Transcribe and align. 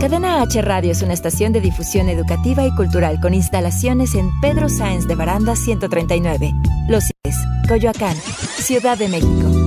Cadena 0.00 0.42
H 0.42 0.62
Radio 0.62 0.92
es 0.92 1.02
una 1.02 1.12
estación 1.12 1.52
de 1.52 1.60
difusión 1.60 2.08
educativa 2.08 2.64
y 2.64 2.70
cultural 2.70 3.18
con 3.20 3.34
instalaciones 3.34 4.14
en 4.14 4.30
Pedro 4.40 4.68
Sáenz 4.68 5.08
de 5.08 5.16
Baranda 5.16 5.56
139, 5.56 6.52
Los 6.88 7.04
Cieles, 7.04 7.40
Coyoacán, 7.68 8.16
Ciudad 8.58 8.96
de 8.96 9.08
México. 9.08 9.57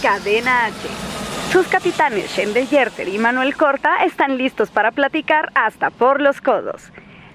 Cadena 0.00 0.66
H. 0.66 0.74
Sus 1.50 1.66
capitanes 1.66 2.30
Shende 2.30 2.66
Yerter 2.66 3.08
y 3.08 3.18
Manuel 3.18 3.56
Corta 3.56 4.04
están 4.04 4.38
listos 4.38 4.70
para 4.70 4.92
platicar 4.92 5.50
hasta 5.54 5.90
por 5.90 6.20
los 6.20 6.40
codos. 6.40 6.92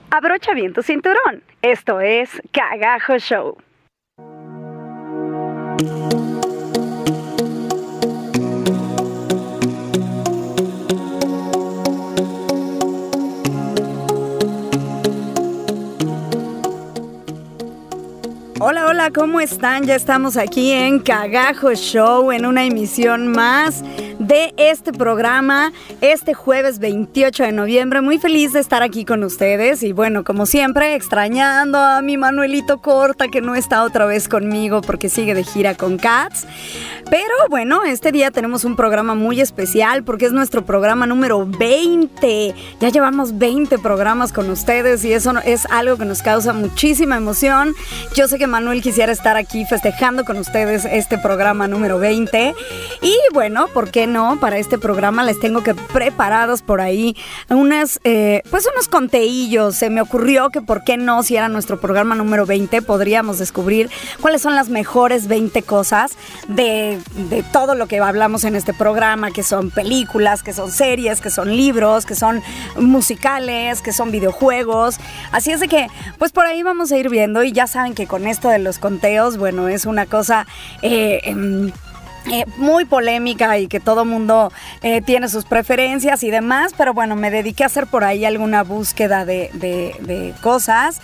Abrocha 0.10 0.54
bien 0.54 0.73
tu 0.73 0.82
cinturón. 0.82 1.44
Esto 1.62 2.00
es 2.00 2.30
Cagajo 2.52 3.18
Show. 3.18 3.58
Hola, 18.59 18.87
hola, 18.98 19.12
¿cómo 19.12 19.40
están? 19.40 19.84
Ya 19.84 19.94
estamos 19.94 20.38
aquí 20.38 20.72
en 20.72 20.98
Cagajo 20.98 21.72
Show, 21.76 22.32
en 22.32 22.48
una 22.48 22.66
emisión 22.66 23.28
más 23.28 23.84
de 24.18 24.56
este 24.58 24.92
programa, 24.92 25.72
este 26.02 26.34
jueves 26.34 26.80
28 26.80 27.44
de 27.44 27.52
noviembre. 27.52 28.02
Muy 28.02 28.18
feliz 28.18 28.53
de 28.53 28.59
estar 28.59 28.81
aquí 28.81 29.06
con 29.06 29.23
ustedes 29.23 29.84
y 29.84 29.92
bueno, 29.92 30.23
como 30.23 30.48
siempre, 30.48 30.95
extrañando 30.95 31.78
a 31.78 32.02
mi 32.02 32.18
Manuelito 32.18 32.81
Corta 32.81 33.28
que 33.28 33.40
no 33.40 33.53
está 33.53 33.84
otra 33.84 34.08
vez 34.08 34.28
conmigo 34.28 34.81
porque 34.81 35.09
sigue 35.09 35.36
de 35.36 35.44
gira 35.44 35.75
con 35.75 36.00
Cats. 36.00 36.48
Pero 37.09 37.34
bueno, 37.50 37.84
este 37.84 38.12
día 38.12 38.31
tenemos 38.31 38.66
un 38.66 38.75
programa 38.75 39.14
muy 39.14 39.40
especial 39.42 40.03
porque 40.03 40.25
es 40.25 40.31
nuestro 40.31 40.66
programa 40.66 41.06
número 41.06 41.45
20. 41.45 42.56
Ya 42.80 42.90
llevamos 42.90 43.38
20 43.38 43.78
programas 43.78 44.34
con 44.34 44.50
ustedes 44.50 45.06
y 45.06 45.14
eso 45.14 45.34
es 45.45 45.68
algo 45.68 45.98
que 45.98 46.06
nos 46.06 46.23
causa 46.23 46.52
muchísima 46.52 47.16
emoción. 47.16 47.75
Yo 48.16 48.28
sé 48.28 48.40
que 48.40 48.48
Manuel 48.48 48.81
quisiera 48.88 49.12
estar 49.12 49.36
aquí 49.36 49.66
festejando 49.66 50.24
con 50.24 50.38
ustedes 50.38 50.86
este 50.86 51.18
programa 51.18 51.68
número 51.68 52.00
20. 52.00 52.56
Y 53.02 53.16
bueno, 53.34 53.68
¿por 53.74 53.92
qué 53.92 54.08
no? 54.08 54.40
Para 54.40 54.60
este 54.60 54.78
programa 54.78 55.26
les 55.26 55.42
tengo 55.42 55.62
que 55.62 55.76
preparados 55.76 56.62
por 56.62 56.80
ahí 56.80 57.18
unas, 57.50 58.00
eh, 58.06 58.44
pues 58.50 58.66
unos 58.72 58.88
conteillos. 58.88 59.76
Se 59.76 59.90
me 59.90 60.00
ocurrió 60.00 60.52
que 60.52 60.62
por 60.62 60.86
qué 60.86 60.96
no, 60.96 61.22
si 61.22 61.36
era 61.36 61.50
nuestro 61.50 61.82
programa 61.82 62.16
número 62.16 62.46
20, 62.46 62.82
podríamos 62.82 63.40
descubrir 63.40 63.90
cuáles 64.22 64.42
son 64.42 64.56
las 64.56 64.70
mejores 64.70 65.28
20 65.28 65.64
cosas 65.64 66.14
de, 66.48 66.98
de 67.30 67.44
todo 67.44 67.76
lo 67.76 67.88
que 67.88 68.00
hablamos 68.00 68.46
en 68.46 68.56
este 68.56 68.74
programa, 68.74 69.32
que 69.32 69.44
son 69.44 69.70
películas, 69.70 70.44
que 70.44 70.54
son 70.54 70.72
series, 70.72 71.20
que 71.20 71.30
son 71.30 71.58
libros, 71.58 72.06
que 72.06 72.16
son 72.16 72.42
musicales, 72.78 73.82
que 73.82 73.92
son 73.92 74.12
videojuegos. 74.12 74.98
Así 75.34 75.52
es 75.52 75.60
de 75.60 75.68
que, 75.68 75.88
pues 76.18 76.32
por 76.32 76.46
ahí 76.46 76.64
vamos 76.64 76.94
a 76.94 76.98
ir 76.98 77.10
viendo 77.10 77.44
y 77.44 77.52
ya 77.52 77.68
saben 77.68 77.94
que 77.94 78.08
con 78.08 78.28
esto 78.28 78.48
de 78.48 78.60
los 78.60 78.77
conteos, 78.80 79.38
bueno, 79.38 79.67
es 79.67 79.86
una 79.86 80.06
cosa... 80.06 80.45
Eh, 80.81 81.22
em, 81.23 81.72
eh, 82.30 82.44
muy 82.58 82.84
polémica 82.84 83.58
y 83.58 83.69
que 83.69 83.80
todo 83.80 84.03
mundo 84.03 84.52
eh, 84.81 85.02
tiene 85.02 85.30
sus 85.30 85.45
preferencias 85.45 86.23
y 86.23 86.30
demás, 86.30 86.73
pero 86.78 86.94
bueno, 86.94 87.16
me 87.16 87.31
dediqué 87.31 87.64
a 87.64 87.67
hacer 87.67 87.88
por 87.88 88.03
ahí 88.03 88.25
alguna 88.25 88.63
búsqueda 88.63 89.24
de, 89.24 89.50
de 89.53 90.34
cosas 90.41 91.00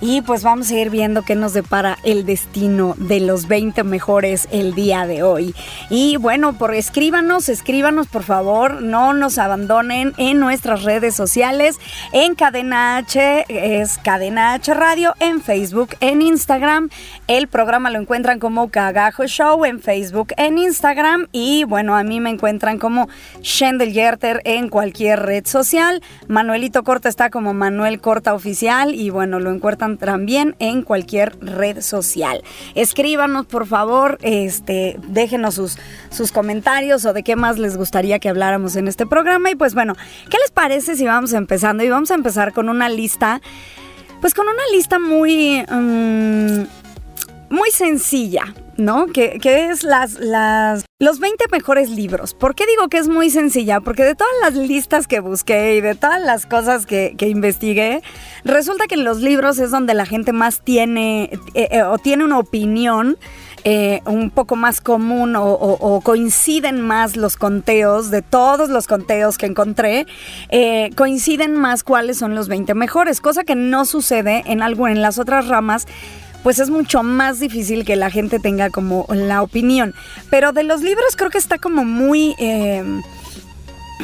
y 0.00 0.22
pues 0.22 0.42
vamos 0.42 0.70
a 0.70 0.74
ir 0.74 0.90
viendo 0.90 1.22
qué 1.22 1.34
nos 1.34 1.52
depara 1.52 1.98
el 2.04 2.26
destino 2.26 2.94
de 2.98 3.20
los 3.20 3.48
20 3.48 3.82
mejores 3.84 4.48
el 4.50 4.74
día 4.74 5.06
de 5.06 5.22
hoy. 5.22 5.54
Y 5.90 6.16
bueno, 6.16 6.52
por 6.52 6.74
escríbanos, 6.74 7.48
escríbanos 7.48 8.06
por 8.06 8.22
favor, 8.22 8.82
no 8.82 9.12
nos 9.12 9.38
abandonen 9.38 10.12
en 10.16 10.40
nuestras 10.40 10.82
redes 10.82 11.14
sociales, 11.14 11.76
en 12.12 12.34
Cadena 12.34 12.96
H, 12.96 13.44
es 13.48 13.98
Cadena 13.98 14.54
H 14.54 14.74
Radio, 14.74 15.14
en 15.20 15.40
Facebook, 15.40 15.90
en 16.00 16.22
Instagram. 16.22 16.90
El 17.26 17.48
programa 17.48 17.90
lo 17.90 18.00
encuentran 18.00 18.38
como 18.38 18.70
Cagajo 18.70 19.26
Show 19.26 19.64
en 19.64 19.80
Facebook, 19.80 20.28
en 20.36 20.58
Instagram. 20.58 21.28
Y 21.32 21.64
bueno, 21.64 21.96
a 21.96 22.02
mí 22.02 22.20
me 22.20 22.30
encuentran 22.30 22.78
como 22.78 23.08
Shendel 23.42 23.92
Yerter 23.92 24.42
en 24.44 24.68
cualquier 24.68 25.20
red 25.20 25.46
social. 25.46 26.02
Manuelito 26.26 26.84
Corta 26.84 27.08
está 27.08 27.30
como 27.30 27.54
Manuel 27.54 28.00
Corta 28.00 28.34
Oficial 28.34 28.94
y 28.94 29.10
bueno, 29.10 29.40
lo 29.40 29.50
encuentran 29.50 29.87
también 29.96 30.54
en 30.58 30.82
cualquier 30.82 31.38
red 31.40 31.80
social. 31.80 32.42
Escríbanos, 32.74 33.46
por 33.46 33.66
favor, 33.66 34.18
este, 34.22 34.98
déjenos 35.08 35.54
sus, 35.54 35.78
sus 36.10 36.32
comentarios 36.32 37.04
o 37.04 37.12
de 37.12 37.22
qué 37.22 37.36
más 37.36 37.58
les 37.58 37.76
gustaría 37.76 38.18
que 38.18 38.28
habláramos 38.28 38.76
en 38.76 38.88
este 38.88 39.06
programa. 39.06 39.50
Y 39.50 39.54
pues 39.54 39.74
bueno, 39.74 39.94
¿qué 40.30 40.36
les 40.38 40.50
parece 40.50 40.96
si 40.96 41.04
vamos 41.06 41.32
empezando? 41.32 41.82
Y 41.84 41.88
vamos 41.88 42.10
a 42.10 42.14
empezar 42.14 42.52
con 42.52 42.68
una 42.68 42.88
lista, 42.88 43.40
pues 44.20 44.34
con 44.34 44.46
una 44.46 44.62
lista 44.72 44.98
muy... 44.98 45.64
Mm, 45.68 46.64
muy 47.50 47.70
sencilla, 47.70 48.54
¿no? 48.76 49.06
Que, 49.06 49.38
es 49.42 49.82
las, 49.82 50.18
las, 50.20 50.84
los 50.98 51.18
20 51.18 51.44
mejores 51.50 51.90
libros. 51.90 52.34
¿Por 52.34 52.54
qué 52.54 52.64
digo 52.66 52.88
que 52.88 52.98
es 52.98 53.08
muy 53.08 53.30
sencilla? 53.30 53.80
Porque 53.80 54.04
de 54.04 54.14
todas 54.14 54.32
las 54.42 54.54
listas 54.54 55.06
que 55.06 55.20
busqué 55.20 55.76
y 55.76 55.80
de 55.80 55.94
todas 55.94 56.20
las 56.20 56.46
cosas 56.46 56.86
que, 56.86 57.14
investigué, 57.20 58.02
resulta 58.44 58.86
que 58.86 58.94
en 58.94 59.04
los 59.04 59.20
libros 59.20 59.58
es 59.58 59.70
donde 59.70 59.94
la 59.94 60.06
gente 60.06 60.32
más 60.32 60.60
tiene 60.60 61.30
eh, 61.54 61.68
eh, 61.72 61.82
o 61.82 61.98
tiene 61.98 62.24
una 62.24 62.38
opinión. 62.38 63.18
Eh, 63.64 64.02
un 64.06 64.30
poco 64.30 64.54
más 64.54 64.80
común 64.80 65.34
o, 65.36 66.00
coinciden 66.04 66.80
más 66.80 67.16
los 67.16 67.36
conteos, 67.36 68.08
de 68.08 68.22
todos 68.22 68.70
los 68.70 68.86
conteos 68.86 69.36
que 69.36 69.46
encontré, 69.46 70.06
coinciden 70.96 71.54
más 71.56 71.82
cuáles 71.82 72.18
son 72.18 72.36
los 72.36 72.46
20 72.46 72.74
mejores, 72.74 73.20
cosa 73.20 73.42
que 73.42 73.56
no 73.56 73.84
sucede 73.84 74.44
en 74.46 74.62
algo 74.62 74.86
en 74.86 75.02
las 75.02 75.18
otras 75.18 75.48
ramas 75.48 75.88
pues 76.48 76.60
es 76.60 76.70
mucho 76.70 77.02
más 77.02 77.40
difícil 77.40 77.84
que 77.84 77.94
la 77.94 78.08
gente 78.08 78.38
tenga 78.38 78.70
como 78.70 79.04
la 79.10 79.42
opinión. 79.42 79.94
Pero 80.30 80.52
de 80.52 80.62
los 80.62 80.80
libros 80.80 81.14
creo 81.14 81.28
que 81.28 81.36
está 81.36 81.58
como 81.58 81.84
muy... 81.84 82.34
Eh, 82.38 82.82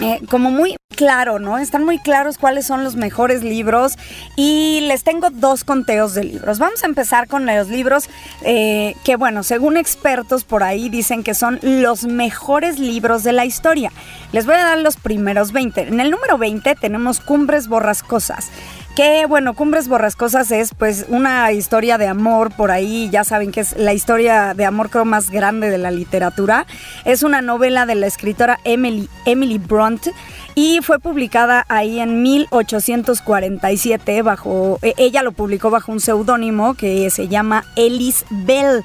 eh, 0.02 0.20
como 0.28 0.50
muy 0.50 0.76
claro, 0.94 1.38
¿no? 1.38 1.56
Están 1.56 1.84
muy 1.84 1.98
claros 1.98 2.36
cuáles 2.36 2.66
son 2.66 2.84
los 2.84 2.96
mejores 2.96 3.42
libros 3.42 3.94
y 4.36 4.80
les 4.82 5.04
tengo 5.04 5.30
dos 5.30 5.64
conteos 5.64 6.14
de 6.14 6.24
libros. 6.24 6.58
Vamos 6.58 6.82
a 6.82 6.86
empezar 6.86 7.28
con 7.28 7.46
los 7.46 7.68
libros 7.68 8.10
eh, 8.42 8.94
que, 9.04 9.16
bueno, 9.16 9.42
según 9.42 9.78
expertos 9.78 10.44
por 10.44 10.64
ahí 10.64 10.90
dicen 10.90 11.22
que 11.22 11.32
son 11.32 11.60
los 11.62 12.04
mejores 12.04 12.78
libros 12.78 13.22
de 13.22 13.32
la 13.32 13.46
historia. 13.46 13.90
Les 14.32 14.44
voy 14.44 14.56
a 14.56 14.64
dar 14.64 14.78
los 14.78 14.96
primeros 14.96 15.52
20. 15.52 15.82
En 15.82 16.00
el 16.00 16.10
número 16.10 16.36
20 16.36 16.74
tenemos 16.74 17.20
Cumbres 17.20 17.68
Borrascosas 17.68 18.50
que 18.94 19.26
bueno, 19.26 19.54
Cumbres 19.54 19.88
Borrascosas 19.88 20.52
es 20.52 20.72
pues 20.72 21.06
una 21.08 21.50
historia 21.52 21.98
de 21.98 22.06
amor 22.06 22.54
por 22.54 22.70
ahí, 22.70 23.10
ya 23.10 23.24
saben 23.24 23.50
que 23.50 23.58
es 23.60 23.76
la 23.76 23.92
historia 23.92 24.54
de 24.54 24.64
amor 24.64 24.88
creo 24.88 25.04
más 25.04 25.30
grande 25.30 25.68
de 25.70 25.78
la 25.78 25.90
literatura. 25.90 26.64
Es 27.04 27.24
una 27.24 27.42
novela 27.42 27.86
de 27.86 27.96
la 27.96 28.06
escritora 28.06 28.60
Emily, 28.64 29.08
Emily 29.26 29.58
Brunt 29.58 30.06
y 30.54 30.78
fue 30.82 31.00
publicada 31.00 31.66
ahí 31.68 31.98
en 31.98 32.22
1847 32.22 34.22
bajo, 34.22 34.78
e, 34.82 34.94
ella 34.96 35.24
lo 35.24 35.32
publicó 35.32 35.70
bajo 35.70 35.90
un 35.90 35.98
seudónimo 35.98 36.74
que 36.74 37.10
se 37.10 37.26
llama 37.26 37.64
Ellis 37.74 38.24
Bell. 38.30 38.84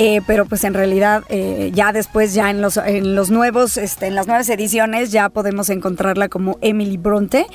Eh, 0.00 0.22
pero 0.26 0.44
pues 0.44 0.64
en 0.64 0.74
realidad 0.74 1.22
eh, 1.28 1.70
ya 1.72 1.92
después, 1.92 2.34
ya 2.34 2.50
en 2.50 2.60
los, 2.60 2.76
en 2.78 3.14
los 3.14 3.30
nuevos, 3.30 3.76
este, 3.76 4.06
en 4.06 4.16
las 4.16 4.26
nuevas 4.26 4.48
ediciones 4.48 5.12
ya 5.12 5.28
podemos 5.28 5.70
encontrarla 5.70 6.28
como 6.28 6.58
Emily 6.62 6.96
Bronte. 6.96 7.46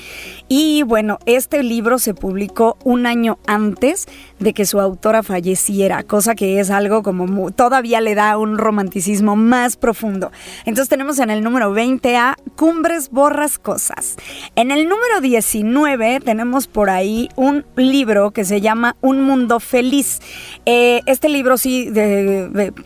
Y 0.48 0.84
bueno, 0.84 1.20
este 1.26 1.64
libro 1.64 2.00
se 2.00 2.14
publicó 2.14 2.78
un 2.86 3.06
año 3.06 3.40
antes 3.46 4.08
de 4.40 4.54
que 4.54 4.66
su 4.66 4.80
autora 4.80 5.22
falleciera, 5.22 6.04
cosa 6.04 6.34
que 6.34 6.62
es 6.62 6.70
algo 6.70 7.04
como 7.04 7.52
todavía 7.52 8.00
le 8.00 8.16
da 8.16 8.38
un 8.38 8.58
romanticismo 8.58 9.36
más 9.36 9.76
profundo. 9.76 10.32
Entonces 10.66 10.88
tenemos 10.88 11.20
en 11.20 11.32
el 11.32 11.44
número 11.44 11.74
20 11.74 12.16
a 12.16 12.38
Cumbres 12.56 13.10
Borrascosas. 13.10 14.16
En 14.56 14.72
el 14.72 14.88
número 14.88 15.20
19 15.22 16.22
tenemos 16.22 16.68
por 16.68 16.90
ahí 16.90 17.30
un 17.36 17.66
libro 17.76 18.32
que 18.32 18.46
se 18.46 18.62
llama 18.62 18.96
Un 19.02 19.22
Mundo 19.22 19.60
Feliz. 19.60 20.22
Eh, 20.66 21.02
este 21.06 21.28
libro 21.28 21.58
sí 21.58 21.90
de 21.90 22.29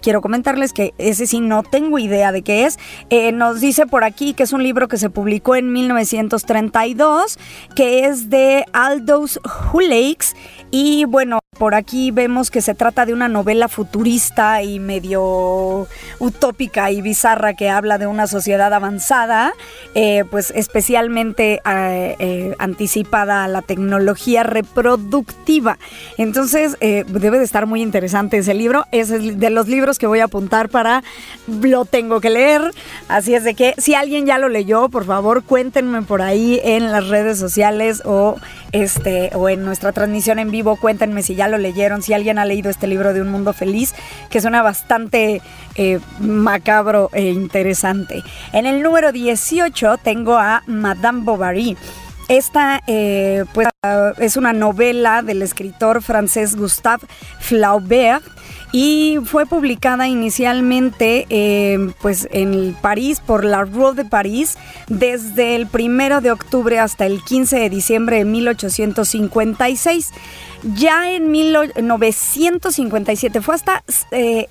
quiero 0.01 0.21
comentarles 0.21 0.73
que 0.73 0.93
ese 0.97 1.27
sí 1.27 1.39
no 1.39 1.63
tengo 1.63 1.99
idea 1.99 2.31
de 2.31 2.41
qué 2.41 2.65
es. 2.65 2.77
Eh, 3.09 3.31
nos 3.31 3.61
dice 3.61 3.85
por 3.85 4.03
aquí 4.03 4.33
que 4.33 4.43
es 4.43 4.53
un 4.53 4.63
libro 4.63 4.87
que 4.87 4.97
se 4.97 5.09
publicó 5.09 5.55
en 5.55 5.71
1932, 5.71 7.37
que 7.75 8.05
es 8.05 8.29
de 8.29 8.65
Aldous 8.73 9.39
Hullakes 9.73 10.33
Y 10.75 11.05
bueno, 11.05 11.37
por 11.59 11.75
aquí 11.75 12.09
vemos 12.09 12.49
que 12.49 12.59
se 12.59 12.73
trata 12.73 13.05
de 13.05 13.13
una 13.13 13.27
novela 13.27 13.67
futurista 13.67 14.63
y 14.63 14.79
medio 14.79 15.87
utópica 16.17 16.89
y 16.89 17.03
bizarra 17.03 17.53
que 17.53 17.69
habla 17.69 17.99
de 17.99 18.07
una 18.07 18.25
sociedad 18.25 18.73
avanzada, 18.73 19.53
eh, 19.93 20.23
pues 20.31 20.51
especialmente 20.55 21.61
eh, 21.63 22.15
eh, 22.17 22.55
anticipada 22.57 23.43
a 23.43 23.47
la 23.47 23.61
tecnología 23.61 24.41
reproductiva. 24.41 25.77
Entonces 26.17 26.75
debe 26.79 27.37
de 27.37 27.45
estar 27.45 27.67
muy 27.67 27.83
interesante 27.83 28.39
ese 28.39 28.55
libro. 28.55 28.85
Es 28.91 29.09
de 29.09 29.49
los 29.51 29.67
libros 29.67 29.99
que 29.99 30.07
voy 30.07 30.21
a 30.21 30.25
apuntar 30.25 30.69
para 30.69 31.03
lo 31.47 31.85
tengo 31.85 32.19
que 32.19 32.31
leer. 32.31 32.73
Así 33.09 33.35
es 33.35 33.43
de 33.43 33.53
que 33.53 33.75
si 33.77 33.93
alguien 33.93 34.25
ya 34.25 34.39
lo 34.39 34.49
leyó, 34.49 34.89
por 34.89 35.05
favor 35.05 35.43
cuéntenme 35.43 36.01
por 36.01 36.23
ahí 36.23 36.59
en 36.63 36.91
las 36.91 37.09
redes 37.09 37.37
sociales 37.37 38.01
o 38.05 38.37
este 38.71 39.29
o 39.35 39.49
en 39.49 39.63
nuestra 39.63 39.91
transmisión 39.91 40.39
en 40.39 40.49
vivo, 40.49 40.62
cuéntenme 40.63 41.23
si 41.23 41.35
ya 41.35 41.47
lo 41.47 41.57
leyeron, 41.57 42.01
si 42.01 42.13
alguien 42.13 42.39
ha 42.39 42.45
leído 42.45 42.69
este 42.69 42.87
libro 42.87 43.13
de 43.13 43.21
Un 43.21 43.29
Mundo 43.29 43.53
Feliz, 43.53 43.93
que 44.29 44.41
suena 44.41 44.61
bastante 44.61 45.41
eh, 45.75 45.99
macabro 46.19 47.09
e 47.13 47.29
interesante. 47.29 48.23
En 48.51 48.65
el 48.65 48.81
número 48.81 49.11
18 49.11 49.97
tengo 49.97 50.37
a 50.37 50.63
Madame 50.67 51.21
Bovary. 51.23 51.77
Esta 52.29 52.81
eh, 52.87 53.43
pues, 53.53 53.67
es 54.17 54.37
una 54.37 54.53
novela 54.53 55.21
del 55.21 55.41
escritor 55.41 56.01
francés 56.01 56.55
Gustave 56.55 57.05
Flaubert 57.39 58.23
y 58.71 59.19
fue 59.25 59.45
publicada 59.45 60.07
inicialmente 60.07 61.27
eh, 61.29 61.91
pues 62.01 62.27
en 62.31 62.75
París 62.81 63.19
por 63.19 63.45
la 63.45 63.63
Rue 63.63 63.93
de 63.93 64.03
París 64.03 64.57
desde 64.87 65.55
el 65.55 65.67
primero 65.67 66.21
de 66.21 66.31
octubre 66.31 66.79
hasta 66.79 67.05
el 67.05 67.23
15 67.23 67.59
de 67.59 67.69
diciembre 67.69 68.17
de 68.17 68.25
1856. 68.25 70.11
Ya 70.63 71.11
en 71.11 71.29
1957, 71.29 73.41
fue 73.41 73.55
hasta 73.55 73.83
100 74.11 74.11
eh, 74.11 74.47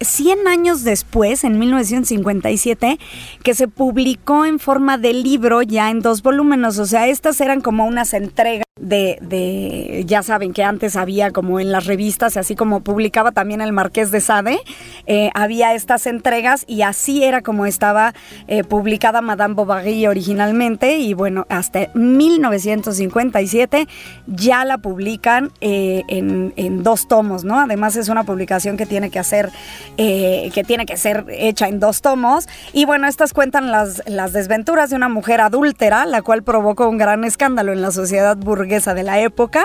años 0.46 0.84
después, 0.84 1.42
en 1.42 1.58
1957, 1.58 2.98
que 3.42 3.54
se 3.54 3.66
publicó 3.66 4.44
en 4.44 4.58
forma 4.58 4.98
de 4.98 5.14
libro 5.14 5.62
ya 5.62 5.88
en 5.90 6.00
dos 6.00 6.22
volúmenes. 6.22 6.78
O 6.78 6.84
sea, 6.84 7.08
estas 7.08 7.40
eran 7.40 7.62
como 7.62 7.86
unas 7.86 8.12
entregas 8.12 8.66
de, 8.80 10.02
ya 10.06 10.22
saben 10.22 10.54
que 10.54 10.64
antes 10.64 10.96
había 10.96 11.30
como 11.30 11.60
en 11.60 11.72
las 11.72 11.84
revistas, 11.84 12.38
así 12.38 12.56
como 12.56 12.80
publicaba 12.80 13.30
también 13.30 13.60
el 13.60 13.70
Marqués 13.70 14.10
de 14.10 14.22
Sade, 14.22 14.58
eh, 15.06 15.30
había 15.34 15.74
estas 15.74 16.06
entregas 16.06 16.64
y 16.66 16.80
así 16.80 17.22
era 17.22 17.42
como 17.42 17.66
estaba 17.66 18.14
eh, 18.48 18.64
publicada 18.64 19.20
Madame 19.20 19.54
Bovary 19.54 20.06
originalmente 20.06 20.96
y 20.96 21.12
bueno, 21.12 21.46
hasta 21.50 21.90
1957 21.92 23.88
ya 24.26 24.64
la 24.64 24.78
publican 24.78 25.50
eh, 25.60 26.02
en, 26.08 26.54
en, 26.56 26.82
dos 26.82 27.08
tomos, 27.08 27.44
¿no? 27.44 27.60
Además 27.60 27.96
es 27.96 28.08
una 28.08 28.24
publicación 28.24 28.78
que 28.78 28.86
tiene 28.86 29.10
que 29.10 29.18
hacer, 29.18 29.50
que 29.96 30.64
tiene 30.66 30.86
que 30.86 30.96
ser 30.96 31.26
hecha 31.28 31.68
en 31.68 31.78
dos 31.78 32.00
tomos 32.00 32.48
y 32.72 32.86
bueno, 32.86 33.06
estas 33.06 33.34
cuentan 33.34 33.70
las, 33.70 34.02
las 34.06 34.32
desventuras 34.32 34.88
de 34.88 34.96
una 34.96 35.10
mujer 35.10 35.42
adúltera, 35.42 36.06
la 36.06 36.22
cual 36.22 36.42
provocó 36.42 36.88
un 36.88 36.96
gran 36.96 37.24
escándalo 37.24 37.72
en 37.72 37.82
la 37.82 37.90
sociedad 37.90 38.36
burguesa 38.38 38.61
de 38.68 39.02
la 39.02 39.20
época. 39.20 39.64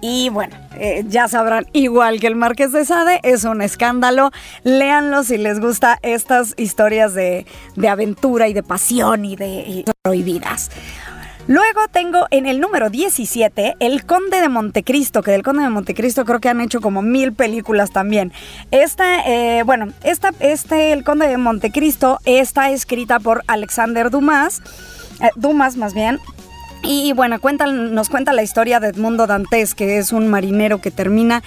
Y 0.00 0.28
bueno, 0.30 0.56
eh, 0.76 1.04
ya 1.08 1.28
sabrán, 1.28 1.66
igual 1.72 2.20
que 2.20 2.26
el 2.26 2.36
Marqués 2.36 2.72
de 2.72 2.84
Sade, 2.84 3.20
es 3.22 3.44
un 3.44 3.62
escándalo. 3.62 4.30
Léanlo 4.64 5.22
si 5.24 5.38
les 5.38 5.60
gusta 5.60 5.98
estas 6.02 6.54
historias 6.56 7.14
de, 7.14 7.46
aventura 7.88 8.48
y 8.48 8.52
de 8.52 8.62
pasión 8.62 9.24
y 9.24 9.36
de 9.36 9.84
prohibidas. 10.02 10.70
Luego 11.48 11.88
tengo 11.90 12.26
en 12.30 12.44
el 12.44 12.60
número 12.60 12.90
17 12.90 13.76
El 13.80 14.04
Conde 14.04 14.42
de 14.42 14.50
Montecristo, 14.50 15.22
que 15.22 15.30
del 15.30 15.42
Conde 15.42 15.62
de 15.62 15.70
Montecristo 15.70 16.26
creo 16.26 16.40
que 16.40 16.50
han 16.50 16.60
hecho 16.60 16.82
como 16.82 17.00
mil 17.00 17.32
películas 17.32 17.90
también. 17.90 18.34
Esta, 18.70 19.26
eh, 19.26 19.62
bueno, 19.64 19.88
esta, 20.04 20.32
este 20.40 20.92
El 20.92 21.04
Conde 21.04 21.26
de 21.26 21.38
Montecristo 21.38 22.18
está 22.26 22.70
escrita 22.70 23.18
por 23.18 23.44
Alexander 23.46 24.10
Dumas, 24.10 24.60
eh, 25.22 25.30
Dumas 25.36 25.78
más 25.78 25.94
bien, 25.94 26.18
y 26.82 27.12
bueno, 27.12 27.38
nos 27.66 28.08
cuenta 28.08 28.32
la 28.32 28.42
historia 28.42 28.80
de 28.80 28.88
Edmundo 28.88 29.26
Dantes, 29.26 29.74
que 29.74 29.98
es 29.98 30.12
un 30.12 30.28
marinero 30.28 30.80
que 30.80 30.90
termina 30.90 31.42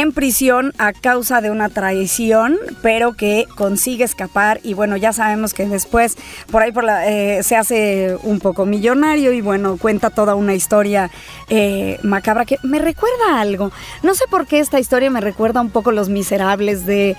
en 0.00 0.12
prisión 0.12 0.72
a 0.78 0.92
causa 0.92 1.40
de 1.40 1.50
una 1.50 1.68
traición, 1.68 2.58
pero 2.82 3.14
que 3.14 3.46
consigue 3.54 4.04
escapar 4.04 4.60
y 4.62 4.74
bueno, 4.74 4.96
ya 4.96 5.12
sabemos 5.12 5.54
que 5.54 5.66
después 5.66 6.16
por 6.50 6.62
ahí 6.62 6.72
por 6.72 6.84
la, 6.84 7.08
eh, 7.08 7.42
se 7.42 7.56
hace 7.56 8.16
un 8.22 8.40
poco 8.40 8.66
millonario 8.66 9.32
y 9.32 9.40
bueno, 9.40 9.76
cuenta 9.78 10.10
toda 10.10 10.34
una 10.34 10.54
historia 10.54 11.10
eh, 11.48 11.98
macabra 12.02 12.44
que 12.44 12.58
me 12.62 12.78
recuerda 12.78 13.40
algo. 13.40 13.72
No 14.02 14.14
sé 14.14 14.24
por 14.30 14.46
qué 14.46 14.58
esta 14.58 14.78
historia 14.78 15.10
me 15.10 15.20
recuerda 15.20 15.60
un 15.60 15.70
poco 15.70 15.92
Los 15.92 16.08
Miserables 16.08 16.86
de... 16.86 17.16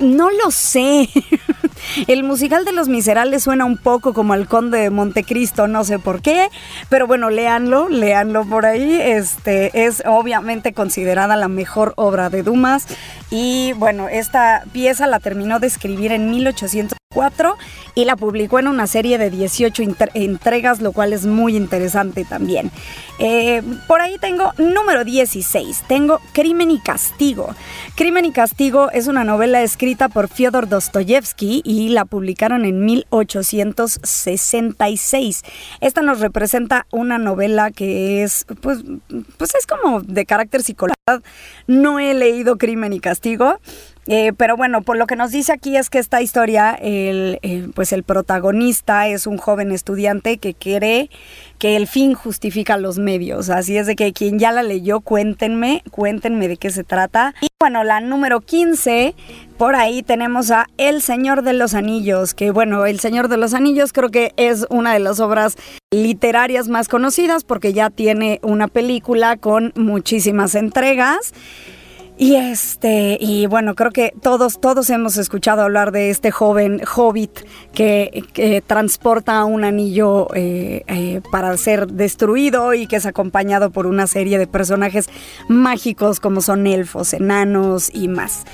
No 0.00 0.30
lo 0.30 0.50
sé. 0.50 1.08
El 2.08 2.24
musical 2.24 2.64
de 2.64 2.72
Los 2.72 2.88
Miserables 2.88 3.44
suena 3.44 3.64
un 3.64 3.76
poco 3.76 4.12
como 4.12 4.34
El 4.34 4.48
Conde 4.48 4.78
de 4.78 4.90
Montecristo, 4.90 5.68
no 5.68 5.84
sé 5.84 6.00
por 6.00 6.22
qué, 6.22 6.48
pero 6.88 7.06
bueno, 7.06 7.30
léanlo, 7.30 7.88
léanlo 7.88 8.44
por 8.44 8.66
ahí. 8.66 9.00
Este 9.00 9.86
es 9.86 10.02
obviamente 10.06 10.72
considerada 10.72 11.36
la 11.36 11.46
mejor 11.46 11.67
obra 11.96 12.30
de 12.30 12.42
Dumas. 12.42 12.86
Y 13.30 13.72
bueno, 13.74 14.08
esta 14.08 14.64
pieza 14.72 15.06
la 15.06 15.20
terminó 15.20 15.60
de 15.60 15.66
escribir 15.66 16.12
en 16.12 16.30
1804 17.14 17.56
y 17.94 18.04
la 18.04 18.16
publicó 18.16 18.58
en 18.58 18.68
una 18.68 18.86
serie 18.86 19.16
de 19.16 19.30
18 19.30 19.82
entregas, 20.12 20.82
lo 20.82 20.92
cual 20.92 21.14
es 21.14 21.24
muy 21.24 21.56
interesante 21.56 22.26
también. 22.26 22.70
Eh, 23.18 23.62
por 23.86 24.02
ahí 24.02 24.18
tengo 24.18 24.52
número 24.58 25.04
16, 25.04 25.84
tengo 25.88 26.20
Crimen 26.32 26.70
y 26.70 26.80
Castigo. 26.80 27.54
Crimen 27.96 28.26
y 28.26 28.32
Castigo 28.32 28.90
es 28.90 29.06
una 29.06 29.24
novela 29.24 29.62
escrita 29.62 30.10
por 30.10 30.28
Fyodor 30.28 30.68
Dostoyevsky 30.68 31.62
y 31.64 31.88
la 31.88 32.04
publicaron 32.04 32.66
en 32.66 32.84
1866. 32.84 35.44
Esta 35.80 36.02
nos 36.02 36.20
representa 36.20 36.86
una 36.90 37.16
novela 37.16 37.70
que 37.70 38.22
es, 38.22 38.44
pues, 38.60 38.80
pues 39.38 39.54
es 39.54 39.66
como 39.66 40.02
de 40.02 40.26
carácter 40.26 40.62
psicológico. 40.62 40.98
No 41.66 41.98
he 41.98 42.12
leído 42.12 42.58
Crimen 42.58 42.92
y 42.92 43.00
Castigo, 43.00 43.60
eh, 44.08 44.32
pero 44.34 44.56
bueno, 44.56 44.80
por 44.80 44.96
lo 44.96 45.06
que 45.06 45.16
nos 45.16 45.32
dice 45.32 45.52
aquí 45.52 45.76
es 45.76 45.90
que 45.90 45.98
esta 45.98 46.22
historia, 46.22 46.72
el, 46.80 47.38
pues 47.74 47.92
el 47.92 48.04
protagonista 48.04 49.06
es 49.06 49.26
un 49.26 49.36
joven 49.36 49.70
estudiante 49.70 50.38
que 50.38 50.54
quiere 50.54 51.10
que 51.58 51.76
el 51.76 51.86
fin 51.86 52.14
justifica 52.14 52.78
los 52.78 52.98
medios. 52.98 53.50
Así 53.50 53.76
es 53.76 53.86
de 53.86 53.96
que 53.96 54.14
quien 54.14 54.38
ya 54.38 54.50
la 54.50 54.62
leyó, 54.62 55.00
cuéntenme, 55.00 55.82
cuéntenme 55.90 56.48
de 56.48 56.56
qué 56.56 56.70
se 56.70 56.84
trata. 56.84 57.34
Y 57.42 57.48
bueno, 57.60 57.84
la 57.84 58.00
número 58.00 58.40
15, 58.40 59.14
por 59.58 59.74
ahí 59.74 60.02
tenemos 60.02 60.50
a 60.50 60.68
El 60.78 61.02
Señor 61.02 61.42
de 61.42 61.52
los 61.52 61.74
Anillos, 61.74 62.32
que 62.32 62.50
bueno, 62.50 62.86
El 62.86 63.00
Señor 63.00 63.28
de 63.28 63.36
los 63.36 63.52
Anillos 63.52 63.92
creo 63.92 64.08
que 64.08 64.32
es 64.38 64.66
una 64.70 64.94
de 64.94 65.00
las 65.00 65.20
obras 65.20 65.56
literarias 65.90 66.68
más 66.68 66.88
conocidas 66.88 67.44
porque 67.44 67.74
ya 67.74 67.90
tiene 67.90 68.40
una 68.42 68.68
película 68.68 69.36
con 69.36 69.74
muchísimas 69.76 70.54
entregas. 70.54 71.34
Y 72.20 72.34
este, 72.34 73.16
y 73.20 73.46
bueno, 73.46 73.76
creo 73.76 73.92
que 73.92 74.12
todos, 74.20 74.60
todos 74.60 74.90
hemos 74.90 75.16
escuchado 75.16 75.62
hablar 75.62 75.92
de 75.92 76.10
este 76.10 76.32
joven 76.32 76.82
hobbit 76.96 77.30
que, 77.72 78.62
transporta 78.66 79.44
un 79.44 79.62
anillo 79.62 80.26
eh, 80.34 80.82
eh, 80.88 81.20
para 81.30 81.56
ser 81.56 81.86
destruido 81.86 82.74
y 82.74 82.88
que 82.88 82.96
es 82.96 83.06
acompañado 83.06 83.70
por 83.70 83.86
una 83.86 84.08
serie 84.08 84.36
de 84.36 84.48
personajes 84.48 85.08
mágicos 85.48 86.18
como 86.18 86.40
son 86.40 86.66
elfos, 86.66 87.12
enanos 87.12 87.88
y 87.94 88.08
más. 88.08 88.44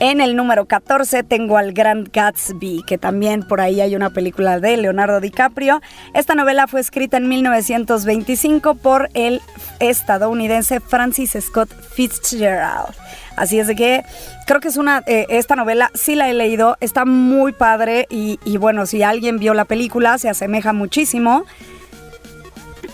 En 0.00 0.20
el 0.20 0.36
número 0.36 0.66
14 0.66 1.24
tengo 1.24 1.58
al 1.58 1.72
Grand 1.72 2.08
Gatsby, 2.12 2.84
que 2.86 2.98
también 2.98 3.42
por 3.42 3.60
ahí 3.60 3.80
hay 3.80 3.96
una 3.96 4.10
película 4.10 4.60
de 4.60 4.76
Leonardo 4.76 5.20
DiCaprio. 5.20 5.82
Esta 6.14 6.36
novela 6.36 6.68
fue 6.68 6.80
escrita 6.80 7.16
en 7.16 7.28
1925 7.28 8.76
por 8.76 9.10
el 9.14 9.40
estadounidense 9.80 10.78
Francis 10.78 11.36
Scott 11.40 11.68
Fitzgerald. 11.90 12.94
Así 13.34 13.58
es 13.58 13.66
de 13.66 13.74
que 13.74 14.04
creo 14.46 14.60
que 14.60 14.68
es 14.68 14.76
una, 14.76 15.02
eh, 15.06 15.26
esta 15.30 15.56
novela 15.56 15.90
sí 15.94 16.14
la 16.14 16.30
he 16.30 16.34
leído, 16.34 16.76
está 16.80 17.04
muy 17.04 17.52
padre 17.52 18.06
y 18.08 18.56
bueno, 18.56 18.86
si 18.86 19.02
alguien 19.02 19.40
vio 19.40 19.52
la 19.52 19.64
película 19.64 20.16
se 20.18 20.28
asemeja 20.28 20.72
muchísimo. 20.72 21.44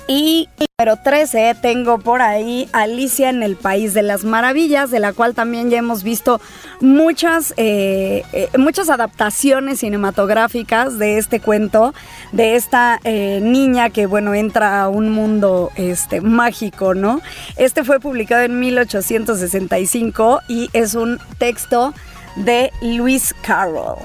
Y 0.07 0.49
número 0.79 1.01
13 1.03 1.57
tengo 1.63 1.99
por 1.99 2.21
ahí 2.21 2.69
Alicia 2.73 3.31
en 3.31 3.43
el 3.43 3.57
País 3.57 3.95
de 3.95 4.03
las 4.03 4.25
Maravillas, 4.25 4.91
de 4.91 5.01
la 5.01 5.15
cual 5.15 5.35
también 5.35 5.71
ya 5.71 5.79
hemos 5.79 6.03
visto 6.03 6.43
muchas, 6.81 7.55
eh, 7.57 8.23
eh, 8.35 8.49
muchas 8.59 8.91
adaptaciones 8.91 9.81
cinematográficas 9.81 10.99
de 10.99 11.17
este 11.17 11.41
cuento, 11.41 11.95
de 12.33 12.57
esta 12.57 13.01
eh, 13.05 13.41
niña 13.43 13.89
que, 13.89 14.05
bueno, 14.05 14.35
entra 14.35 14.83
a 14.83 14.89
un 14.91 15.11
mundo 15.11 15.71
este, 15.77 16.21
mágico, 16.21 16.95
¿no? 16.95 17.23
Este 17.57 17.83
fue 17.83 17.99
publicado 17.99 18.43
en 18.43 18.61
1865 18.61 20.41
y 20.49 20.69
es 20.75 20.95
un 20.95 21.19
texto 21.39 21.95
de 22.37 22.71
Lewis 22.83 23.35
Carroll. 23.43 23.99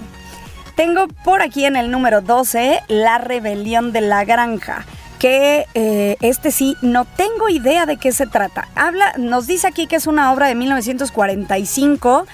Tengo 0.76 1.08
por 1.26 1.42
aquí 1.42 1.66
en 1.66 1.76
el 1.76 1.92
número 1.92 2.22
12 2.22 2.84
La 2.88 3.18
rebelión 3.18 3.92
de 3.92 4.00
la 4.00 4.24
granja. 4.24 4.86
Que 5.20 5.66
eh, 5.74 6.16
este 6.22 6.52
sí, 6.52 6.78
no 6.82 7.06
tengo 7.06 7.50
idea 7.50 7.86
de 7.86 7.98
qué 7.98 8.12
se 8.12 8.26
trata. 8.26 8.68
Habla, 8.76 9.14
nos 9.18 9.46
dice 9.46 9.68
aquí 9.68 9.86
que 9.86 9.98
es 9.98 10.08
una 10.08 10.32
obra 10.32 10.48
de 10.48 10.56
1945, 10.56 12.26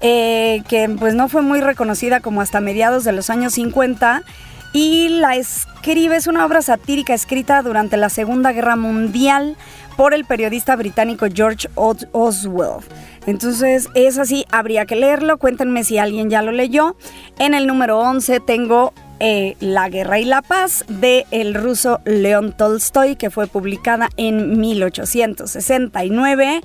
eh, 0.00 0.62
que 0.68 0.88
pues 0.98 1.14
no 1.14 1.28
fue 1.28 1.42
muy 1.42 1.60
reconocida 1.60 2.20
como 2.20 2.40
hasta 2.40 2.60
mediados 2.60 3.04
de 3.04 3.12
los 3.12 3.30
años 3.30 3.54
50 3.54 4.24
y 4.72 5.08
la 5.08 5.36
escribe, 5.36 6.16
es 6.16 6.26
una 6.26 6.44
obra 6.44 6.62
satírica 6.62 7.14
escrita 7.14 7.62
durante 7.62 7.96
la 7.96 8.08
Segunda 8.08 8.52
Guerra 8.52 8.74
Mundial 8.74 9.56
por 9.96 10.14
el 10.14 10.24
periodista 10.24 10.74
británico 10.76 11.26
George 11.32 11.68
Oswell. 11.74 12.80
Entonces 13.26 13.88
es 13.94 14.18
así, 14.18 14.46
habría 14.50 14.86
que 14.86 14.96
leerlo, 14.96 15.38
cuéntenme 15.38 15.84
si 15.84 15.98
alguien 15.98 16.30
ya 16.30 16.42
lo 16.42 16.50
leyó. 16.50 16.96
En 17.38 17.54
el 17.54 17.66
número 17.66 17.98
11 18.00 18.40
tengo 18.40 18.92
eh, 19.24 19.56
la 19.60 19.88
Guerra 19.88 20.18
y 20.18 20.24
la 20.24 20.42
Paz 20.42 20.84
de 20.88 21.26
el 21.30 21.54
ruso 21.54 22.00
León 22.04 22.52
Tolstoy, 22.58 23.14
que 23.14 23.30
fue 23.30 23.46
publicada 23.46 24.08
en 24.16 24.58
1869. 24.58 26.60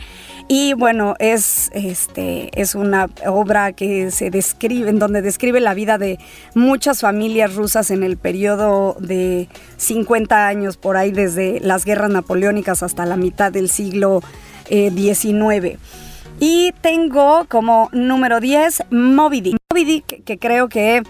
Y 0.47 0.73
bueno, 0.73 1.13
es, 1.19 1.69
este, 1.75 2.49
es 2.59 2.73
una 2.73 3.11
obra 3.27 3.73
que 3.73 4.09
se 4.09 4.31
describe, 4.31 4.89
en 4.89 4.97
donde 4.97 5.21
describe 5.21 5.59
la 5.59 5.75
vida 5.75 5.99
de 5.99 6.17
muchas 6.55 7.01
familias 7.01 7.53
rusas 7.53 7.91
en 7.91 8.01
el 8.01 8.17
periodo 8.17 8.97
de 8.99 9.49
50 9.75 10.47
años, 10.47 10.77
por 10.77 10.97
ahí 10.97 11.11
desde 11.11 11.59
las 11.59 11.85
guerras 11.85 12.09
napoleónicas 12.09 12.81
hasta 12.81 13.05
la 13.05 13.17
mitad 13.17 13.51
del 13.51 13.69
siglo 13.69 14.23
XIX. 14.67 15.63
Eh, 15.63 15.77
y 16.39 16.73
tengo 16.81 17.45
como 17.47 17.89
número 17.91 18.39
10 18.39 18.85
Moby 18.89 19.41
Dick. 19.41 19.57
Moby 19.71 19.85
Dick, 19.85 20.23
que 20.23 20.39
creo 20.39 20.69
que 20.69 21.03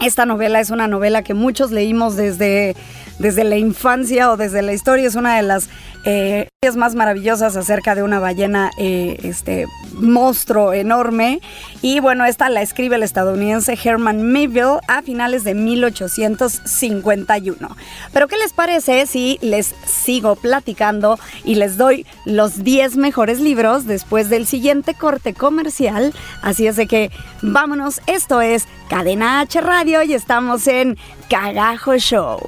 esta 0.00 0.26
novela 0.26 0.60
es 0.60 0.70
una 0.70 0.88
novela 0.88 1.22
que 1.22 1.34
muchos 1.34 1.70
leímos 1.70 2.16
desde, 2.16 2.76
desde 3.18 3.44
la 3.44 3.56
infancia 3.56 4.30
o 4.30 4.36
desde 4.36 4.62
la 4.62 4.72
historia. 4.72 5.06
Es 5.06 5.14
una 5.14 5.36
de 5.36 5.42
las 5.42 5.68
eh, 6.06 6.48
más 6.76 6.96
maravillosas 6.96 7.56
acerca 7.56 7.94
de 7.94 8.02
una 8.02 8.18
ballena, 8.18 8.72
eh, 8.78 9.18
este 9.22 9.66
monstruo 9.92 10.72
enorme. 10.72 11.40
Y 11.82 12.00
bueno, 12.00 12.24
esta 12.24 12.48
la 12.48 12.62
escribe 12.62 12.96
el 12.96 13.04
estadounidense 13.04 13.78
Herman 13.82 14.22
Melville 14.22 14.80
a 14.88 15.02
finales 15.02 15.44
de 15.44 15.54
1851. 15.54 17.76
Pero 18.12 18.26
¿qué 18.26 18.36
les 18.36 18.52
parece 18.52 19.06
si 19.06 19.38
les 19.42 19.74
sigo 19.84 20.34
platicando 20.34 21.20
y 21.44 21.54
les 21.56 21.76
doy 21.76 22.06
los 22.24 22.64
10 22.64 22.96
mejores 22.96 23.40
libros 23.40 23.86
después 23.86 24.28
del 24.28 24.46
siguiente 24.46 24.94
corte 24.94 25.34
comercial? 25.34 26.12
Así 26.42 26.66
es 26.66 26.76
de 26.76 26.86
que 26.86 27.10
vámonos, 27.42 28.00
esto 28.06 28.40
es 28.40 28.66
Cadena 28.88 29.40
H 29.40 29.60
Radio 29.60 30.02
y 30.02 30.14
estamos 30.14 30.66
en 30.66 30.96
Cagajo 31.28 31.96
Show. 31.96 32.40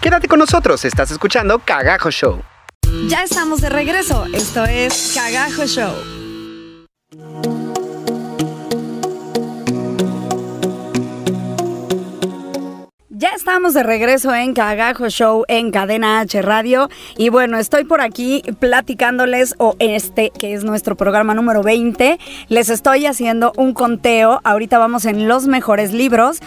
Quédate 0.00 0.28
con 0.28 0.38
nosotros, 0.38 0.82
estás 0.86 1.10
escuchando 1.10 1.58
Cagajo 1.58 2.10
Show. 2.10 2.42
Ya 3.06 3.22
estamos 3.22 3.60
de 3.60 3.68
regreso, 3.68 4.24
esto 4.32 4.64
es 4.64 5.12
Cagajo 5.14 5.66
Show. 5.66 5.92
Ya 13.20 13.32
estamos 13.36 13.74
de 13.74 13.82
regreso 13.82 14.34
en 14.34 14.54
Cagajo 14.54 15.10
Show 15.10 15.44
en 15.46 15.72
Cadena 15.72 16.20
H 16.20 16.40
Radio. 16.40 16.88
Y 17.18 17.28
bueno, 17.28 17.58
estoy 17.58 17.84
por 17.84 18.00
aquí 18.00 18.42
platicándoles 18.60 19.56
o 19.58 19.76
este 19.78 20.30
que 20.30 20.54
es 20.54 20.64
nuestro 20.64 20.96
programa 20.96 21.34
número 21.34 21.62
20, 21.62 22.18
les 22.48 22.70
estoy 22.70 23.04
haciendo 23.04 23.52
un 23.58 23.74
conteo, 23.74 24.40
ahorita 24.42 24.78
vamos 24.78 25.04
en 25.04 25.28
los 25.28 25.48
mejores 25.48 25.92
libros, 25.92 26.40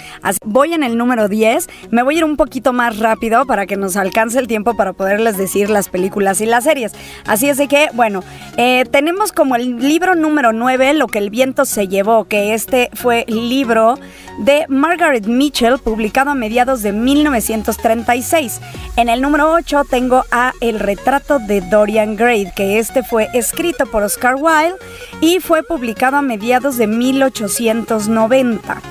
voy 0.43 0.73
en 0.73 0.81
el 0.81 0.97
número 0.97 1.27
10, 1.27 1.69
me 1.91 2.01
voy 2.01 2.15
a 2.15 2.17
ir 2.17 2.23
un 2.23 2.37
poquito 2.37 2.73
más 2.73 2.97
rápido 2.97 3.45
para 3.45 3.67
que 3.67 3.77
nos 3.77 3.95
alcance 3.95 4.39
el 4.39 4.47
tiempo 4.47 4.75
para 4.75 4.93
poderles 4.93 5.37
decir 5.37 5.69
las 5.69 5.89
películas 5.89 6.41
y 6.41 6.47
las 6.47 6.63
series, 6.63 6.93
así 7.27 7.49
es 7.49 7.57
de 7.57 7.67
que 7.67 7.89
bueno, 7.93 8.23
eh, 8.57 8.85
tenemos 8.89 9.31
como 9.31 9.55
el 9.55 9.77
libro 9.77 10.15
número 10.15 10.53
9, 10.53 10.95
Lo 10.95 11.05
que 11.05 11.19
el 11.19 11.29
viento 11.29 11.65
se 11.65 11.87
llevó, 11.87 12.25
que 12.25 12.55
este 12.55 12.89
fue 12.93 13.25
libro 13.27 13.99
de 14.39 14.65
Margaret 14.69 15.27
Mitchell 15.27 15.77
publicado 15.77 16.31
a 16.31 16.35
mediados 16.35 16.62
de 16.63 16.93
1936. 16.93 18.62
En 18.96 19.10
el 19.10 19.22
número 19.22 19.51
8 19.51 19.84
tengo 19.89 20.24
a 20.32 20.53
El 20.62 20.79
retrato 20.79 21.39
de 21.39 21.62
Dorian 21.62 22.15
Gray, 22.15 22.51
que 22.55 22.79
este 22.79 23.03
fue 23.03 23.27
escrito 23.34 23.86
por 23.86 24.03
Oscar 24.03 24.36
Wilde 24.36 24.77
y 25.20 25.39
fue 25.39 25.63
publicado 25.63 26.17
a 26.17 26.22
mediados 26.22 26.77
de 26.77 26.88
1890. 26.88 28.82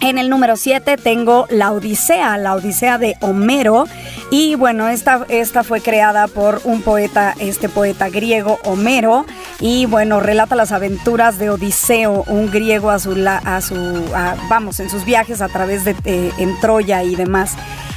En 0.00 0.18
el 0.18 0.28
número 0.28 0.56
7 0.56 0.96
tengo 0.96 1.46
La 1.50 1.72
Odisea, 1.72 2.36
la 2.38 2.54
Odisea 2.54 2.98
de 2.98 3.16
Homero. 3.20 3.86
Y 4.30 4.54
bueno, 4.54 4.88
esta, 4.88 5.24
esta 5.28 5.64
fue 5.64 5.80
creada 5.80 6.28
por 6.28 6.60
un 6.64 6.82
poeta, 6.82 7.34
este 7.38 7.68
poeta 7.68 8.08
griego, 8.08 8.58
Homero. 8.64 9.26
Y 9.60 9.86
bueno, 9.86 10.20
relata 10.20 10.54
las 10.54 10.72
aventuras 10.72 11.38
de 11.38 11.50
Odiseo, 11.50 12.24
un 12.28 12.50
griego 12.50 12.90
a 12.90 12.98
su, 12.98 13.12
a 13.26 13.60
su 13.60 13.74
vamos, 14.48 14.80
en 14.80 14.90
sus 14.90 15.04
viajes 15.04 15.40
a 15.40 15.48
través 15.48 15.84
de 15.84 15.96
eh, 16.04 16.32
en 16.38 16.58
Troya 16.60 17.02
y 17.02 17.14
demás. 17.14 17.54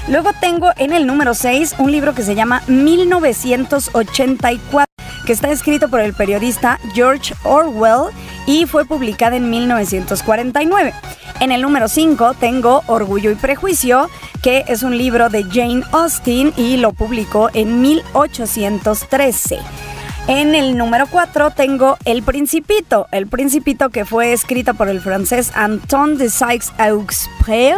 Luego 0.08 0.32
tengo 0.40 0.72
en 0.78 0.94
el 0.94 1.06
número 1.06 1.36
6 1.36 1.76
un 1.78 1.92
libro 1.92 2.16
que 2.16 2.24
se 2.24 2.34
llama 2.34 2.64
1984, 2.68 4.89
que 5.30 5.34
está 5.34 5.52
escrito 5.52 5.90
por 5.90 6.00
el 6.00 6.16
periodista 6.16 6.80
George 6.96 7.36
Orwell 7.44 8.12
y 8.48 8.66
fue 8.66 8.86
publicada 8.86 9.36
en 9.36 9.52
1949. 9.52 10.92
En 11.40 11.52
el 11.52 11.62
número 11.62 11.88
5 11.88 12.34
tengo 12.40 12.82
Orgullo 12.88 13.30
y 13.30 13.36
Prejuicio, 13.36 14.10
que 14.42 14.66
es 14.68 14.82
un 14.82 14.98
libro 14.98 15.30
de 15.30 15.44
Jane 15.44 15.84
Austen 15.92 16.52
y 16.58 16.78
lo 16.78 16.94
publicó 16.94 17.52
en 17.54 17.80
1813. 17.80 19.60
En 20.28 20.56
el 20.56 20.76
número 20.76 21.06
4 21.06 21.52
tengo 21.52 22.00
El 22.06 22.24
Principito, 22.24 23.06
El 23.12 23.28
Principito 23.28 23.92
que 23.92 24.06
fue 24.06 24.34
escrito 24.34 24.74
por 24.74 24.90
el 24.90 25.00
francés 25.00 25.52
Anton 25.54 26.18
de 26.18 26.32
Sykes-Auxprel 26.32 27.78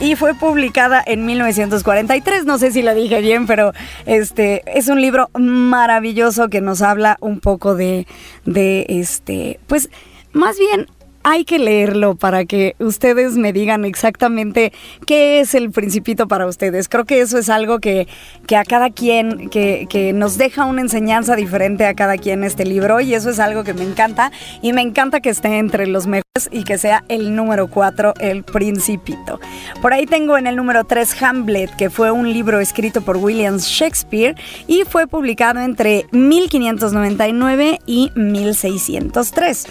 y 0.00 0.16
fue 0.16 0.34
publicada 0.34 1.02
en 1.04 1.26
1943. 1.26 2.44
No 2.44 2.58
sé 2.58 2.72
si 2.72 2.82
lo 2.82 2.94
dije 2.94 3.20
bien, 3.20 3.46
pero 3.46 3.72
este 4.06 4.62
es 4.66 4.88
un 4.88 5.00
libro 5.00 5.30
maravilloso 5.38 6.48
que 6.48 6.60
nos 6.60 6.82
habla 6.82 7.16
un 7.20 7.40
poco 7.40 7.74
de, 7.74 8.06
de 8.44 8.86
este, 8.88 9.60
pues 9.66 9.90
más 10.32 10.58
bien 10.58 10.88
hay 11.24 11.44
que 11.44 11.58
leerlo 11.58 12.14
para 12.14 12.44
que 12.44 12.76
ustedes 12.78 13.32
me 13.32 13.52
digan 13.52 13.84
exactamente 13.84 14.72
qué 15.06 15.40
es 15.40 15.54
el 15.54 15.70
principito 15.70 16.28
para 16.28 16.46
ustedes. 16.46 16.88
Creo 16.88 17.06
que 17.06 17.20
eso 17.20 17.38
es 17.38 17.48
algo 17.48 17.80
que, 17.80 18.06
que 18.46 18.56
a 18.56 18.64
cada 18.64 18.90
quien, 18.90 19.48
que, 19.48 19.86
que, 19.88 20.12
nos 20.12 20.36
deja 20.36 20.66
una 20.66 20.82
enseñanza 20.82 21.34
diferente 21.34 21.86
a 21.86 21.94
cada 21.94 22.18
quien 22.18 22.44
este 22.44 22.66
libro 22.66 23.00
y 23.00 23.14
eso 23.14 23.30
es 23.30 23.40
algo 23.40 23.64
que 23.64 23.72
me 23.72 23.84
encanta 23.84 24.30
y 24.60 24.74
me 24.74 24.82
encanta 24.82 25.20
que 25.20 25.30
esté 25.30 25.58
entre 25.58 25.86
los 25.86 26.06
mejores 26.06 26.24
y 26.50 26.64
que 26.64 26.76
sea 26.78 27.04
el 27.08 27.34
número 27.34 27.68
4, 27.68 28.14
el 28.20 28.42
principito. 28.42 29.40
Por 29.80 29.94
ahí 29.94 30.04
tengo 30.04 30.36
en 30.36 30.46
el 30.46 30.56
número 30.56 30.84
3 30.84 31.22
Hamlet, 31.22 31.74
que 31.76 31.88
fue 31.90 32.10
un 32.10 32.32
libro 32.32 32.60
escrito 32.60 33.00
por 33.00 33.16
William 33.16 33.56
Shakespeare 33.58 34.34
y 34.66 34.82
fue 34.82 35.06
publicado 35.06 35.60
entre 35.60 36.06
1599 36.10 37.80
y 37.86 38.10
1603. 38.14 39.66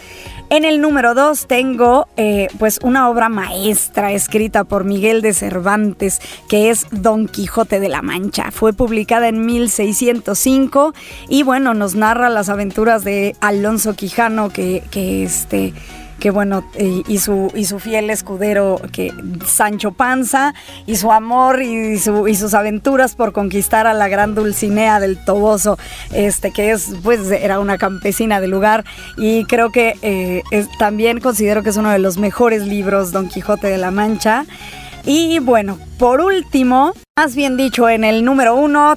En 0.53 0.65
el 0.65 0.81
número 0.81 1.15
2 1.15 1.47
tengo 1.47 2.07
eh, 2.15 2.47
pues 2.59 2.79
una 2.83 3.09
obra 3.09 3.27
maestra 3.27 4.11
escrita 4.11 4.65
por 4.65 4.83
Miguel 4.83 5.23
de 5.23 5.33
Cervantes 5.33 6.21
que 6.47 6.69
es 6.69 6.85
Don 6.91 7.27
Quijote 7.27 7.79
de 7.79 7.89
la 7.89 8.03
Mancha. 8.03 8.51
Fue 8.51 8.71
publicada 8.71 9.29
en 9.29 9.47
1605 9.47 10.93
y 11.27 11.41
bueno, 11.41 11.73
nos 11.73 11.95
narra 11.95 12.29
las 12.29 12.49
aventuras 12.49 13.03
de 13.03 13.35
Alonso 13.41 13.95
Quijano 13.95 14.49
que, 14.49 14.83
que 14.91 15.23
este 15.23 15.73
que 16.19 16.31
bueno, 16.31 16.63
y, 16.77 17.17
su, 17.17 17.51
y 17.53 17.65
su 17.65 17.79
fiel 17.79 18.09
escudero, 18.09 18.79
que 18.91 19.11
Sancho 19.45 19.91
Panza, 19.91 20.53
y 20.85 20.95
su 20.95 21.11
amor 21.11 21.61
y, 21.61 21.93
y, 21.93 22.35
sus 22.35 22.53
aventuras 22.53 23.15
por 23.15 23.33
conquistar 23.33 23.87
a 23.87 23.93
la 23.93 24.07
gran 24.07 24.35
Dulcinea 24.35 24.99
del 24.99 25.23
Toboso, 25.25 25.77
este, 26.11 26.51
que 26.51 26.71
es, 26.71 26.95
pues, 27.03 27.29
era 27.31 27.59
una 27.59 27.77
campesina 27.77 28.39
del 28.39 28.51
lugar, 28.51 28.85
y 29.17 29.45
creo 29.45 29.71
que 29.71 29.95
eh, 30.01 30.43
también 30.79 31.19
considero 31.19 31.63
que 31.63 31.69
es 31.69 31.77
uno 31.77 31.89
de 31.89 31.99
los 31.99 32.17
mejores 32.17 32.63
libros, 32.63 33.11
Don 33.11 33.27
Quijote 33.27 33.67
de 33.67 33.77
la 33.77 33.91
Mancha. 33.91 34.45
Y 35.05 35.39
bueno, 35.39 35.77
por 35.97 36.21
último, 36.21 36.93
más 37.17 37.35
bien 37.35 37.57
dicho, 37.57 37.89
en 37.89 38.05
el 38.05 38.23
número 38.23 38.55
uno, 38.55 38.95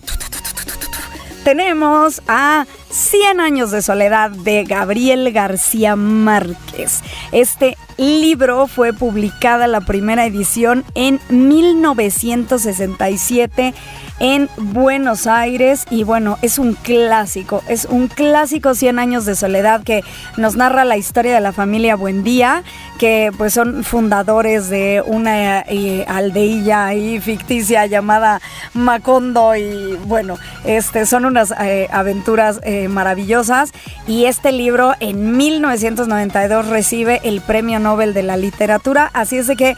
tenemos 1.42 2.23
a 2.28 2.66
100 2.90 3.40
años 3.40 3.71
de 3.71 3.81
soledad 3.83 4.31
de 4.31 4.64
Gabriel 4.64 5.31
García 5.33 5.95
Márquez. 5.97 7.02
Este 7.33 7.76
libro 7.99 8.66
fue 8.66 8.93
publicada 8.93 9.66
la 9.66 9.81
primera 9.81 10.26
edición 10.26 10.85
en 10.95 11.19
1967 11.31 13.73
en 14.19 14.49
Buenos 14.57 15.26
Aires 15.26 15.85
y 15.90 16.02
bueno, 16.05 16.38
es 16.43 16.59
un 16.59 16.75
clásico, 16.75 17.62
es 17.69 17.87
un 17.87 18.09
clásico 18.09 18.75
100 18.75 18.99
años 18.99 19.26
de 19.26 19.35
soledad 19.35 19.83
que 19.83 20.02
nos 20.37 20.57
narra 20.57 20.85
la 20.85 20.97
historia 20.97 21.35
de 21.35 21.40
la 21.40 21.52
familia 21.52 21.97
Buendía, 21.97 22.62
que 22.99 23.33
pues 23.37 23.55
son 23.55 23.85
fundadores 23.85 24.71
de 24.71 25.02
una 25.07 25.61
eh, 25.61 26.05
aldeilla 26.09 26.87
ahí 26.87 27.21
ficticia 27.21 27.87
llamada 27.87 28.40
Macondo 28.75 29.55
y 29.57 29.97
bueno, 30.07 30.37
este 30.64 31.07
son 31.07 31.26
unas 31.26 31.52
eh, 31.61 31.88
aventuras 31.90 32.61
eh, 32.62 32.75
maravillosas 32.88 33.73
y 34.06 34.26
este 34.26 34.52
libro 34.52 34.95
en 35.00 35.37
1992 35.37 36.68
recibe 36.68 37.21
el 37.25 37.40
Premio 37.40 37.78
Nobel 37.78 38.14
de 38.14 38.23
la 38.23 38.37
Literatura, 38.37 39.11
así 39.12 39.37
es 39.38 39.47
de 39.47 39.56
que 39.56 39.76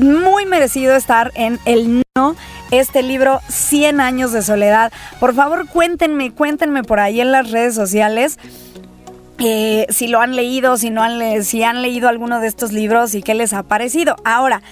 muy 0.00 0.46
merecido 0.46 0.96
estar 0.96 1.32
en 1.34 1.58
el 1.64 2.02
no 2.16 2.36
este 2.70 3.02
libro 3.02 3.40
100 3.48 4.00
años 4.00 4.32
de 4.32 4.42
soledad. 4.42 4.92
Por 5.20 5.34
favor, 5.34 5.68
cuéntenme, 5.68 6.32
cuéntenme 6.32 6.82
por 6.82 7.00
ahí 7.00 7.20
en 7.20 7.32
las 7.32 7.50
redes 7.50 7.74
sociales. 7.74 8.38
Eh, 9.38 9.86
si 9.90 10.08
lo 10.08 10.20
han 10.20 10.34
leído, 10.34 10.76
si 10.78 10.90
no 10.90 11.02
han, 11.02 11.44
si 11.44 11.62
han 11.62 11.82
leído 11.82 12.08
alguno 12.08 12.40
de 12.40 12.46
estos 12.46 12.72
libros 12.72 13.14
y 13.14 13.22
qué 13.22 13.34
les 13.34 13.52
ha 13.52 13.62
parecido. 13.62 14.16
Ahora, 14.24 14.62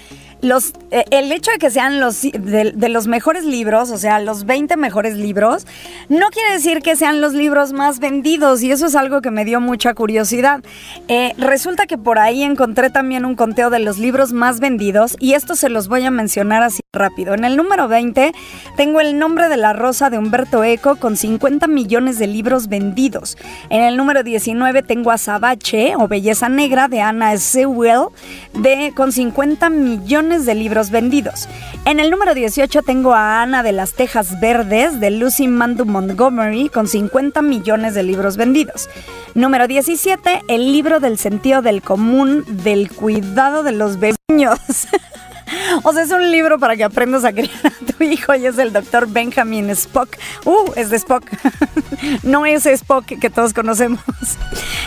los, 0.41 0.73
eh, 0.91 1.05
el 1.11 1.31
hecho 1.31 1.51
de 1.51 1.57
que 1.57 1.69
sean 1.69 1.99
los 1.99 2.21
de, 2.21 2.89
los 2.89 3.07
mejores 3.07 3.45
libros, 3.45 3.91
o 3.91 3.97
sea, 3.97 4.19
los 4.19 4.45
20 4.45 4.77
mejores 4.77 5.15
libros, 5.15 5.65
no 6.09 6.29
quiere 6.29 6.53
decir 6.53 6.81
que 6.81 6.95
sean 6.95 7.21
los 7.21 7.33
libros 7.33 7.73
más 7.73 7.99
vendidos 7.99 8.61
y 8.63 8.71
eso 8.71 8.85
es 8.87 8.95
algo 8.95 9.21
que 9.21 9.31
me 9.31 9.45
dio 9.45 9.59
mucha 9.59 9.93
curiosidad. 9.93 10.63
Eh, 11.07 11.33
resulta 11.37 11.85
que 11.87 11.97
por 11.97 12.19
ahí 12.19 12.43
encontré 12.43 12.89
también 12.89 13.25
un 13.25 13.35
conteo 13.35 13.69
de 13.69 13.79
los 13.79 13.97
libros 13.97 14.33
más 14.33 14.59
vendidos 14.59 15.15
y 15.19 15.33
esto 15.33 15.55
se 15.55 15.69
los 15.69 15.87
voy 15.87 16.05
a 16.05 16.11
mencionar 16.11 16.63
así 16.63 16.81
rápido. 16.95 17.35
En 17.35 17.45
el 17.45 17.55
número 17.55 17.87
20 17.87 18.33
tengo 18.75 18.99
El 18.99 19.19
nombre 19.19 19.49
de 19.49 19.57
la 19.57 19.73
rosa 19.73 20.09
de 20.09 20.17
Humberto 20.17 20.63
Eco 20.63 20.95
con 20.95 21.17
50 21.17 21.67
millones 21.67 22.17
de 22.17 22.27
libros 22.27 22.67
vendidos. 22.67 23.37
En 23.69 23.81
el 23.81 23.97
número 23.97 24.23
19 24.23 24.81
tengo 24.81 25.11
Azabache 25.11 25.95
o 25.97 26.07
Belleza 26.07 26.49
Negra 26.49 26.87
de 26.87 27.01
Anna 27.01 27.37
Sewell 27.37 28.07
de, 28.53 28.93
con 28.95 29.11
50 29.11 29.69
millones 29.69 30.45
de 30.45 30.55
libros 30.55 30.89
vendidos. 30.89 31.47
En 31.85 31.99
el 31.99 32.09
número 32.09 32.33
18 32.33 32.81
tengo 32.81 33.13
a 33.13 33.41
Ana 33.41 33.61
de 33.61 33.71
las 33.71 33.93
Tejas 33.93 34.39
Verdes 34.39 34.99
de 34.99 35.11
Lucy 35.11 35.47
Mandu 35.47 35.85
Montgomery 35.85 36.69
con 36.69 36.87
50 36.87 37.41
millones 37.41 37.93
de 37.93 38.03
libros 38.03 38.37
vendidos. 38.37 38.89
Número 39.33 39.67
17, 39.67 40.43
El 40.47 40.71
libro 40.71 40.99
del 40.99 41.17
sentido 41.17 41.61
del 41.61 41.81
común 41.81 42.45
del 42.47 42.89
cuidado 42.89 43.63
de 43.63 43.73
los 43.73 43.97
niños. 44.29 44.59
O 45.83 45.93
sea, 45.93 46.03
es 46.03 46.11
un 46.11 46.31
libro 46.31 46.59
para 46.59 46.75
que 46.75 46.83
aprendas 46.83 47.23
a 47.25 47.31
criar 47.31 47.49
a 47.63 47.93
tu 47.93 48.03
hijo 48.03 48.35
y 48.35 48.45
es 48.45 48.55
del 48.55 48.73
doctor 48.73 49.07
Benjamin 49.07 49.69
Spock. 49.71 50.17
Uh, 50.45 50.71
es 50.75 50.89
de 50.89 50.97
Spock. 50.97 51.25
No 52.23 52.45
ese 52.45 52.71
Spock 52.73 53.05
que 53.05 53.29
todos 53.29 53.53
conocemos. 53.53 53.99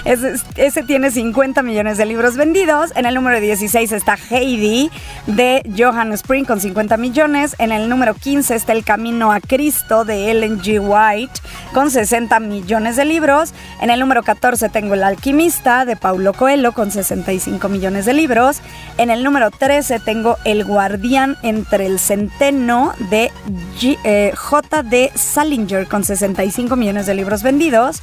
Ese, 0.04 0.82
tiene 0.84 1.10
50 1.10 1.62
millones 1.62 1.98
de 1.98 2.06
libros 2.06 2.36
vendidos. 2.36 2.92
En 2.96 3.06
el 3.06 3.14
número 3.14 3.40
16 3.40 3.92
está 3.92 4.16
Heidi 4.30 4.90
de 5.26 5.62
Johan 5.76 6.12
Spring 6.12 6.44
con 6.44 6.60
50 6.60 6.96
millones. 6.96 7.56
En 7.58 7.72
el 7.72 7.88
número 7.88 8.14
15 8.14 8.54
está 8.54 8.72
El 8.72 8.84
Camino 8.84 9.32
a 9.32 9.40
Cristo 9.40 10.04
de 10.04 10.30
Ellen 10.30 10.60
G. 10.60 10.80
White 10.80 11.40
con 11.74 11.90
60 11.90 12.40
millones 12.40 12.96
de 12.96 13.04
libros. 13.04 13.52
En 13.80 13.90
el 13.90 14.00
número 14.00 14.22
14 14.22 14.68
tengo 14.68 14.94
El 14.94 15.02
Alquimista 15.02 15.84
de 15.84 15.96
Paulo 15.96 16.32
Coelho 16.32 16.72
con 16.72 16.90
65 16.90 17.68
millones 17.68 18.06
de 18.06 18.14
libros. 18.14 18.60
En 18.96 19.10
el 19.10 19.24
número 19.24 19.50
13 19.50 20.00
tengo 20.00 20.36
El 20.48 20.64
Guardián 20.64 21.36
entre 21.42 21.84
el 21.84 21.98
Centeno 21.98 22.94
de 23.10 23.30
eh, 23.82 24.32
J.D. 24.34 25.12
Salinger 25.14 25.86
con 25.86 26.04
65 26.04 26.74
millones 26.74 27.04
de 27.04 27.14
libros 27.14 27.42
vendidos. 27.42 28.00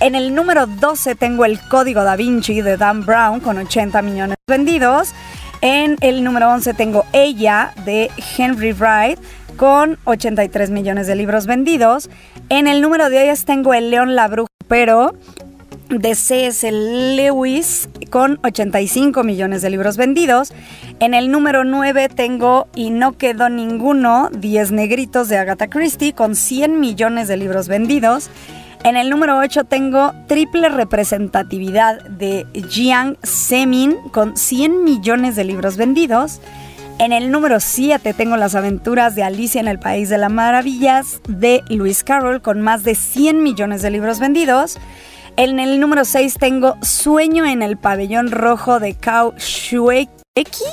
En 0.00 0.14
el 0.14 0.34
número 0.34 0.66
12 0.66 1.14
tengo 1.14 1.44
El 1.44 1.60
Código 1.60 2.02
da 2.02 2.16
Vinci 2.16 2.62
de 2.62 2.78
Dan 2.78 3.04
Brown 3.04 3.40
con 3.40 3.58
80 3.58 4.00
millones 4.00 4.38
vendidos. 4.48 5.12
En 5.60 5.98
el 6.00 6.24
número 6.24 6.50
11 6.52 6.72
tengo 6.72 7.04
Ella 7.12 7.74
de 7.84 8.10
Henry 8.38 8.72
Wright 8.72 9.18
con 9.58 9.98
83 10.04 10.70
millones 10.70 11.06
de 11.06 11.16
libros 11.16 11.44
vendidos. 11.44 12.08
En 12.48 12.66
el 12.66 12.80
número 12.80 13.10
10 13.10 13.44
tengo 13.44 13.74
El 13.74 13.90
León 13.90 14.14
la 14.14 14.28
Bruja, 14.28 14.48
pero 14.68 15.12
de 15.98 16.14
C.S. 16.14 16.70
Lewis 16.70 17.88
con 18.10 18.38
85 18.42 19.22
millones 19.24 19.62
de 19.62 19.70
libros 19.70 19.96
vendidos. 19.96 20.52
En 21.00 21.14
el 21.14 21.30
número 21.30 21.64
9 21.64 22.08
tengo 22.08 22.68
Y 22.74 22.90
no 22.90 23.12
quedó 23.12 23.48
ninguno, 23.48 24.30
10 24.32 24.72
negritos 24.72 25.28
de 25.28 25.38
Agatha 25.38 25.68
Christie 25.68 26.12
con 26.12 26.36
100 26.36 26.80
millones 26.80 27.28
de 27.28 27.36
libros 27.36 27.68
vendidos. 27.68 28.30
En 28.84 28.96
el 28.96 29.08
número 29.08 29.38
8 29.38 29.64
tengo 29.64 30.12
Triple 30.26 30.68
Representatividad 30.68 32.02
de 32.04 32.46
Jiang 32.68 33.16
Zemin 33.24 33.96
con 34.12 34.36
100 34.36 34.84
millones 34.84 35.36
de 35.36 35.44
libros 35.44 35.76
vendidos. 35.76 36.40
En 36.98 37.12
el 37.12 37.30
número 37.30 37.58
7 37.60 38.14
tengo 38.14 38.36
Las 38.36 38.54
aventuras 38.54 39.14
de 39.14 39.24
Alicia 39.24 39.60
en 39.60 39.68
el 39.68 39.78
País 39.78 40.10
de 40.10 40.18
las 40.18 40.30
Maravillas 40.30 41.20
de 41.26 41.62
Lewis 41.68 42.04
Carroll 42.04 42.40
con 42.40 42.60
más 42.60 42.84
de 42.84 42.94
100 42.94 43.42
millones 43.42 43.82
de 43.82 43.90
libros 43.90 44.20
vendidos. 44.20 44.78
En 45.36 45.58
el 45.58 45.80
número 45.80 46.04
6 46.04 46.36
tengo 46.38 46.76
Sueño 46.80 47.44
en 47.44 47.62
el 47.62 47.76
pabellón 47.76 48.30
rojo 48.30 48.78
de 48.78 48.94
Kao 48.94 49.34
Shueki. 49.36 50.64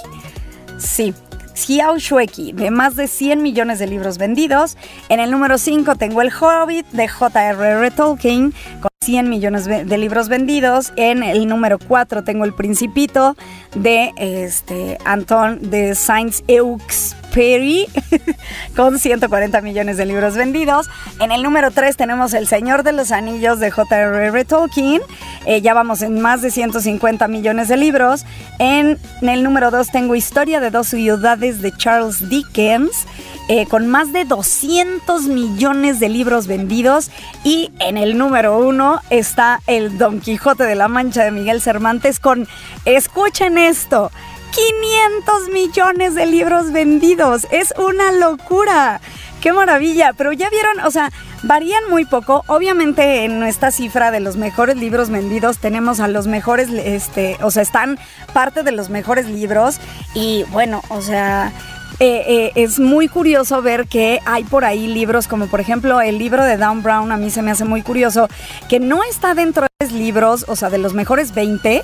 Sí, 0.77 1.15
Xiao 1.55 1.97
Shueki, 1.97 2.51
de 2.51 2.69
más 2.69 2.95
de 2.95 3.07
100 3.07 3.41
millones 3.41 3.79
de 3.79 3.87
libros 3.87 4.19
vendidos. 4.19 4.77
En 5.09 5.19
el 5.19 5.31
número 5.31 5.57
5 5.57 5.95
tengo 5.95 6.21
El 6.21 6.31
Hobbit 6.31 6.85
de 6.91 7.07
J.R.R. 7.07 7.89
Tolkien, 7.89 8.53
con 8.81 8.91
100 9.03 9.29
millones 9.29 9.65
de 9.65 9.97
libros 9.97 10.29
vendidos. 10.29 10.93
En 10.95 11.23
el 11.23 11.47
número 11.47 11.79
4 11.79 12.23
tengo 12.23 12.45
El 12.45 12.53
Principito 12.53 13.35
de 13.73 14.11
este, 14.17 14.99
Anton 15.05 15.71
de 15.71 15.95
Saint-Eux 15.95 17.15
Perry 17.33 17.87
con 18.75 18.99
140 18.99 19.61
millones 19.61 19.97
de 19.97 20.05
libros 20.05 20.35
vendidos. 20.35 20.89
En 21.19 21.31
el 21.31 21.43
número 21.43 21.71
3 21.71 21.95
tenemos 21.97 22.33
El 22.33 22.47
Señor 22.47 22.83
de 22.83 22.91
los 22.91 23.11
Anillos 23.11 23.59
de 23.59 23.71
J.R.R. 23.71 24.45
Tolkien. 24.45 25.01
Eh, 25.45 25.61
ya 25.61 25.73
vamos 25.73 26.01
en 26.01 26.21
más 26.21 26.41
de 26.41 26.51
150 26.51 27.27
millones 27.27 27.67
de 27.67 27.77
libros. 27.77 28.25
En, 28.59 28.99
el 29.21 29.43
número 29.43 29.71
2 29.71 29.91
tengo 29.91 30.15
Historia 30.15 30.59
de 30.59 30.69
dos 30.69 30.87
ciudades 30.87 31.61
de 31.61 31.71
Charles 31.75 32.29
Dickens. 32.29 33.05
Eh, 33.47 33.65
con 33.65 33.87
más 33.87 34.13
de 34.13 34.23
200 34.23 35.23
millones 35.23 35.99
de 35.99 36.09
libros 36.09 36.47
vendidos. 36.47 37.11
Y 37.43 37.71
en 37.79 37.97
el 37.97 38.17
número 38.17 38.57
1 38.59 39.01
está 39.09 39.61
el 39.67 39.97
Don 39.97 40.21
Quijote 40.21 40.63
de 40.63 40.75
la 40.75 40.87
Mancha 40.87 41.23
de 41.23 41.31
Miguel 41.31 41.61
Cervantes 41.61 42.19
con, 42.19 42.47
escuchen 42.85 43.57
esto, 43.57 44.11
500 44.51 45.49
millones 45.49 46.15
de 46.15 46.25
libros 46.25 46.71
vendidos. 46.71 47.47
Es 47.51 47.73
una 47.77 48.11
locura. 48.11 49.01
Qué 49.41 49.53
maravilla. 49.53 50.13
Pero 50.13 50.33
ya 50.33 50.49
vieron, 50.49 50.79
o 50.81 50.91
sea, 50.91 51.11
varían 51.43 51.83
muy 51.89 52.05
poco. 52.05 52.43
Obviamente 52.47 53.25
en 53.25 53.43
esta 53.43 53.71
cifra 53.71 54.11
de 54.11 54.19
los 54.19 54.37
mejores 54.37 54.77
libros 54.77 55.09
vendidos 55.09 55.57
tenemos 55.57 55.99
a 55.99 56.07
los 56.07 56.27
mejores, 56.27 56.69
este, 56.69 57.37
o 57.41 57.51
sea, 57.51 57.63
están 57.63 57.97
parte 58.33 58.63
de 58.63 58.71
los 58.71 58.89
mejores 58.89 59.27
libros. 59.27 59.79
Y 60.13 60.43
bueno, 60.51 60.81
o 60.89 61.01
sea... 61.01 61.51
Eh, 61.99 62.23
eh, 62.27 62.51
es 62.55 62.79
muy 62.79 63.07
curioso 63.07 63.61
ver 63.61 63.85
que 63.85 64.21
hay 64.25 64.43
por 64.43 64.65
ahí 64.65 64.87
libros 64.87 65.27
como 65.27 65.45
por 65.45 65.59
ejemplo 65.59 66.01
el 66.01 66.17
libro 66.17 66.43
de 66.43 66.57
Dan 66.57 66.81
Brown, 66.81 67.11
a 67.11 67.17
mí 67.17 67.29
se 67.29 67.43
me 67.43 67.51
hace 67.51 67.63
muy 67.63 67.83
curioso, 67.83 68.27
que 68.67 68.79
no 68.79 69.03
está 69.03 69.35
dentro 69.35 69.67
de 69.79 69.85
los 69.85 69.93
libros, 69.93 70.45
o 70.47 70.55
sea, 70.55 70.71
de 70.71 70.79
los 70.79 70.95
mejores 70.95 71.35
20, 71.35 71.83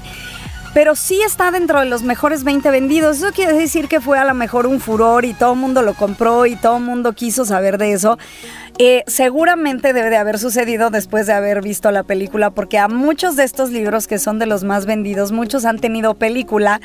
pero 0.77 0.95
sí 0.95 1.19
está 1.23 1.49
dentro 1.49 1.79
de 1.79 1.87
los 1.87 2.03
mejores 2.03 2.43
20 2.43 2.69
vendidos. 2.69 3.17
Eso 3.17 3.31
quiere 3.31 3.53
decir 3.53 3.87
que 3.87 3.99
fue 3.99 4.19
a 4.19 4.25
lo 4.25 4.35
mejor 4.35 4.67
un 4.67 4.79
furor 4.79 5.25
y 5.25 5.33
todo 5.33 5.53
el 5.53 5.59
mundo 5.59 5.81
lo 5.81 5.95
compró 5.95 6.45
y 6.45 6.55
todo 6.55 6.77
el 6.77 6.83
mundo 6.83 7.13
quiso 7.13 7.45
saber 7.45 7.79
de 7.79 7.93
eso. 7.93 8.19
Eh, 8.77 9.03
seguramente 9.07 9.91
debe 9.91 10.11
de 10.11 10.17
haber 10.17 10.37
sucedido 10.37 10.91
después 10.91 11.25
de 11.25 11.33
haber 11.33 11.63
visto 11.63 11.89
la 11.89 12.03
película, 12.03 12.51
porque 12.51 12.77
a 12.77 12.87
muchos 12.87 13.35
de 13.35 13.43
estos 13.43 13.71
libros 13.71 14.05
que 14.05 14.19
son 14.19 14.37
de 14.37 14.45
los 14.45 14.63
más 14.63 14.85
vendidos, 14.85 15.31
muchos 15.31 15.65
han 15.65 15.79
tenido 15.79 16.13
película 16.13 16.79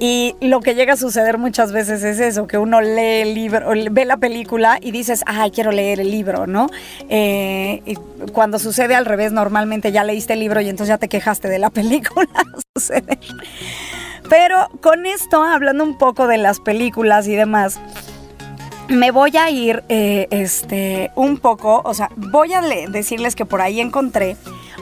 y 0.00 0.34
lo 0.40 0.60
que 0.60 0.74
llega 0.74 0.94
a 0.94 0.96
suceder 0.96 1.38
muchas 1.38 1.70
veces 1.70 2.02
es 2.02 2.18
eso, 2.18 2.48
que 2.48 2.58
uno 2.58 2.80
lee 2.80 3.20
el 3.20 3.34
libro, 3.34 3.70
ve 3.92 4.04
la 4.04 4.16
película 4.16 4.80
y 4.82 4.90
dices, 4.90 5.22
ay, 5.26 5.52
quiero 5.52 5.70
leer 5.70 6.00
el 6.00 6.10
libro, 6.10 6.48
¿no? 6.48 6.66
Eh, 7.08 7.94
cuando 8.32 8.58
sucede 8.58 8.96
al 8.96 9.06
revés, 9.06 9.30
normalmente 9.30 9.92
ya 9.92 10.02
leíste 10.02 10.32
el 10.32 10.40
libro 10.40 10.60
y 10.60 10.68
entonces 10.68 10.88
ya 10.88 10.98
te 10.98 11.08
quejaste 11.08 11.48
de 11.48 11.60
la 11.60 11.70
película. 11.78 12.26
Pero 14.28 14.68
con 14.80 15.06
esto, 15.06 15.42
hablando 15.42 15.84
un 15.84 15.96
poco 15.96 16.26
de 16.26 16.38
las 16.38 16.60
películas 16.60 17.26
y 17.28 17.34
demás, 17.34 17.80
me 18.88 19.10
voy 19.10 19.36
a 19.36 19.50
ir 19.50 19.84
eh, 19.88 20.28
este, 20.30 21.10
un 21.14 21.38
poco, 21.38 21.82
o 21.84 21.94
sea, 21.94 22.10
voy 22.16 22.52
a 22.52 22.60
decirles 22.60 23.34
que 23.34 23.44
por 23.44 23.60
ahí 23.60 23.80
encontré 23.80 24.36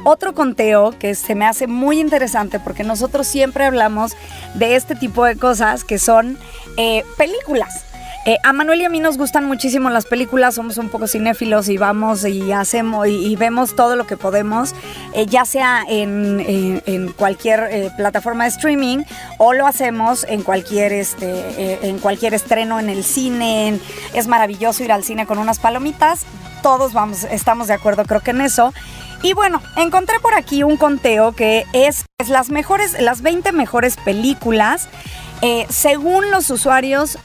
otro 0.04 0.34
conteo 0.34 0.96
que 0.98 1.14
se 1.14 1.34
me 1.34 1.46
hace 1.46 1.66
muy 1.66 1.98
interesante 1.98 2.60
porque 2.60 2.84
nosotros 2.84 3.26
siempre 3.26 3.64
hablamos 3.64 4.12
de 4.54 4.76
este 4.76 4.94
tipo 4.94 5.24
de 5.24 5.36
cosas 5.36 5.84
que 5.84 5.98
son 5.98 6.38
eh, 6.76 7.04
películas. 7.16 7.85
Eh, 8.26 8.38
a 8.42 8.52
Manuel 8.52 8.80
y 8.80 8.84
a 8.84 8.88
mí 8.88 8.98
nos 8.98 9.18
gustan 9.18 9.44
muchísimo 9.44 9.88
las 9.88 10.04
películas, 10.04 10.56
somos 10.56 10.78
un 10.78 10.88
poco 10.88 11.06
cinéfilos 11.06 11.68
y 11.68 11.76
vamos 11.76 12.24
y 12.24 12.50
hacemos 12.50 13.06
y, 13.06 13.36
vemos 13.36 13.76
todo 13.76 13.94
lo 13.94 14.04
que 14.04 14.16
podemos, 14.16 14.74
eh, 15.12 15.26
ya 15.26 15.44
sea 15.44 15.84
en, 15.88 17.14
cualquier 17.16 17.68
eh, 17.70 17.90
plataforma 17.96 18.42
de 18.42 18.50
streaming 18.50 19.04
o 19.38 19.52
lo 19.52 19.64
hacemos 19.64 20.26
en 20.28 20.42
cualquier, 20.42 20.92
este, 20.92 21.86
en 21.88 22.00
cualquier 22.00 22.34
estreno 22.34 22.80
en 22.80 22.88
el 22.88 23.04
cine. 23.04 23.78
es 24.12 24.26
maravilloso 24.26 24.82
ir 24.82 24.90
al 24.90 25.04
cine 25.04 25.24
con 25.26 25.38
unas 25.38 25.60
palomitas, 25.60 26.26
todos 26.64 26.94
vamos, 26.94 27.22
estamos 27.30 27.68
de 27.68 27.74
acuerdo 27.74 28.04
creo 28.06 28.22
que 28.22 28.32
en 28.32 28.40
eso. 28.40 28.74
Y 29.22 29.34
bueno, 29.34 29.62
encontré 29.76 30.18
por 30.18 30.34
aquí 30.34 30.64
un 30.64 30.76
conteo 30.76 31.30
que 31.30 31.64
es, 31.72 32.06
es 32.18 32.28
las 32.28 32.50
mejores, 32.50 33.00
las 33.00 33.22
20 33.22 33.52
mejores 33.52 33.96
películas. 33.98 34.88
según 35.68 36.32
los 36.32 36.50
usuarios 36.50 37.18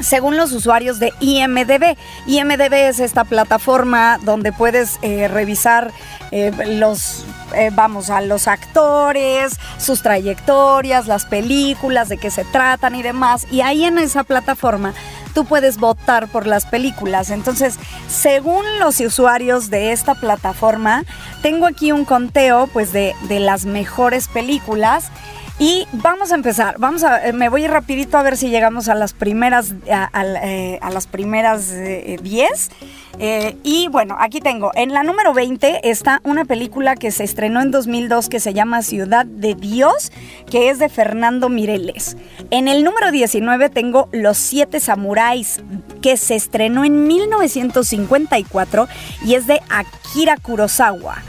según 0.00 0.36
los 0.36 0.52
usuarios 0.52 0.98
de 0.98 1.12
IMDB. 1.20 1.96
IMDB 2.26 2.72
es 2.88 3.00
esta 3.00 3.24
plataforma 3.24 4.18
donde 4.22 4.52
puedes 4.52 4.98
eh, 5.02 5.28
revisar 5.28 5.92
eh, 6.32 6.52
los, 6.78 7.24
eh, 7.54 7.70
vamos, 7.72 8.10
a 8.10 8.20
los 8.20 8.48
actores, 8.48 9.58
sus 9.78 10.02
trayectorias, 10.02 11.06
las 11.06 11.26
películas, 11.26 12.08
de 12.08 12.18
qué 12.18 12.30
se 12.30 12.44
tratan 12.44 12.94
y 12.94 13.02
demás. 13.02 13.46
Y 13.50 13.60
ahí 13.60 13.84
en 13.84 13.98
esa 13.98 14.24
plataforma 14.24 14.94
tú 15.34 15.44
puedes 15.44 15.76
votar 15.78 16.28
por 16.28 16.46
las 16.46 16.64
películas. 16.64 17.30
Entonces, 17.30 17.78
según 18.08 18.64
los 18.78 18.98
usuarios 19.00 19.68
de 19.68 19.92
esta 19.92 20.14
plataforma, 20.14 21.04
tengo 21.42 21.66
aquí 21.66 21.92
un 21.92 22.06
conteo 22.06 22.68
pues 22.72 22.92
de, 22.92 23.14
de 23.28 23.40
las 23.40 23.66
mejores 23.66 24.28
películas. 24.28 25.10
Y 25.58 25.86
vamos 25.92 26.32
a 26.32 26.34
empezar. 26.34 26.76
Vamos 26.78 27.02
a, 27.02 27.26
eh, 27.26 27.32
me 27.32 27.48
voy 27.48 27.66
rapidito 27.66 28.18
a 28.18 28.22
ver 28.22 28.36
si 28.36 28.50
llegamos 28.50 28.88
a 28.88 28.94
las 28.94 29.14
primeras, 29.14 29.74
a, 29.90 30.10
eh, 30.42 30.78
las 30.92 31.06
primeras 31.06 31.72
10. 31.72 32.70
Eh, 33.18 33.56
y 33.62 33.88
bueno, 33.88 34.16
aquí 34.18 34.40
tengo. 34.40 34.70
En 34.74 34.92
la 34.92 35.02
número 35.02 35.32
20 35.32 35.88
está 35.88 36.20
una 36.24 36.44
película 36.44 36.96
que 36.96 37.10
se 37.10 37.24
estrenó 37.24 37.62
en 37.62 37.70
2002 37.70 38.28
que 38.28 38.40
se 38.40 38.52
llama 38.52 38.82
Ciudad 38.82 39.24
de 39.24 39.54
Dios, 39.54 40.12
que 40.50 40.68
es 40.68 40.78
de 40.78 40.90
Fernando 40.90 41.48
Mireles. 41.48 42.18
En 42.50 42.68
el 42.68 42.84
número 42.84 43.10
19 43.10 43.70
tengo 43.70 44.10
Los 44.12 44.36
Siete 44.36 44.80
Samuráis, 44.80 45.62
que 46.02 46.18
se 46.18 46.34
estrenó 46.34 46.84
en 46.84 47.06
1954 47.06 48.88
y 49.24 49.34
es 49.34 49.46
de 49.46 49.62
Akira 49.70 50.36
Kurosawa. 50.36 51.22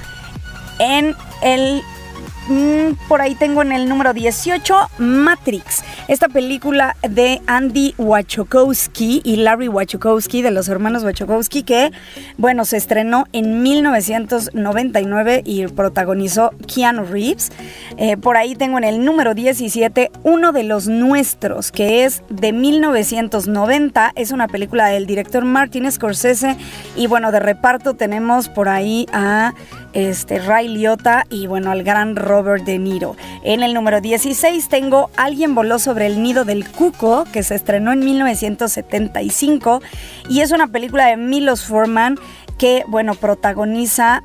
En 0.79 1.15
el 1.41 1.81
Mm, 2.49 2.93
por 3.09 3.21
ahí 3.21 3.35
tengo 3.35 3.61
en 3.61 3.73
el 3.73 3.89
número 3.89 4.13
18 4.13 4.73
Matrix, 4.99 5.83
esta 6.07 6.29
película 6.29 6.95
de 7.01 7.41
Andy 7.45 7.93
Wachowski 7.97 9.21
y 9.25 9.35
Larry 9.35 9.67
Wachowski, 9.67 10.41
de 10.41 10.51
los 10.51 10.69
hermanos 10.69 11.03
Wachowski, 11.03 11.63
que, 11.63 11.91
bueno, 12.37 12.63
se 12.63 12.77
estrenó 12.77 13.25
en 13.33 13.63
1999 13.63 15.41
y 15.43 15.67
protagonizó 15.67 16.51
Keanu 16.73 17.03
Reeves. 17.03 17.51
Eh, 17.97 18.15
por 18.15 18.37
ahí 18.37 18.55
tengo 18.55 18.77
en 18.77 18.85
el 18.85 19.03
número 19.03 19.33
17 19.33 20.09
uno 20.23 20.53
de 20.53 20.63
los 20.63 20.87
nuestros, 20.87 21.73
que 21.73 22.05
es 22.05 22.23
de 22.29 22.53
1990, 22.53 24.13
es 24.15 24.31
una 24.31 24.47
película 24.47 24.87
del 24.87 25.05
director 25.05 25.43
Martin 25.43 25.91
Scorsese 25.91 26.55
y, 26.95 27.07
bueno, 27.07 27.33
de 27.33 27.41
reparto 27.41 27.95
tenemos 27.95 28.47
por 28.47 28.69
ahí 28.69 29.05
a 29.11 29.53
este, 29.91 30.39
Ray 30.39 30.67
Liotta 30.67 31.25
y 31.29 31.47
bueno, 31.47 31.71
al 31.71 31.83
gran 31.83 32.15
Robert 32.37 32.65
De 32.65 32.77
Niro. 32.77 33.15
En 33.41 33.63
el 33.63 33.73
número 33.73 33.99
16 33.99 34.69
tengo 34.69 35.09
Alguien 35.17 35.55
voló 35.55 35.79
sobre 35.79 36.05
el 36.05 36.21
nido 36.21 36.45
del 36.45 36.69
cuco, 36.69 37.23
que 37.33 37.41
se 37.41 37.55
estrenó 37.55 37.91
en 37.91 38.01
1975 38.01 39.81
y 40.29 40.41
es 40.41 40.51
una 40.51 40.67
película 40.67 41.07
de 41.07 41.17
Milos 41.17 41.65
Forman 41.65 42.19
que, 42.59 42.83
bueno, 42.87 43.15
protagoniza 43.15 44.23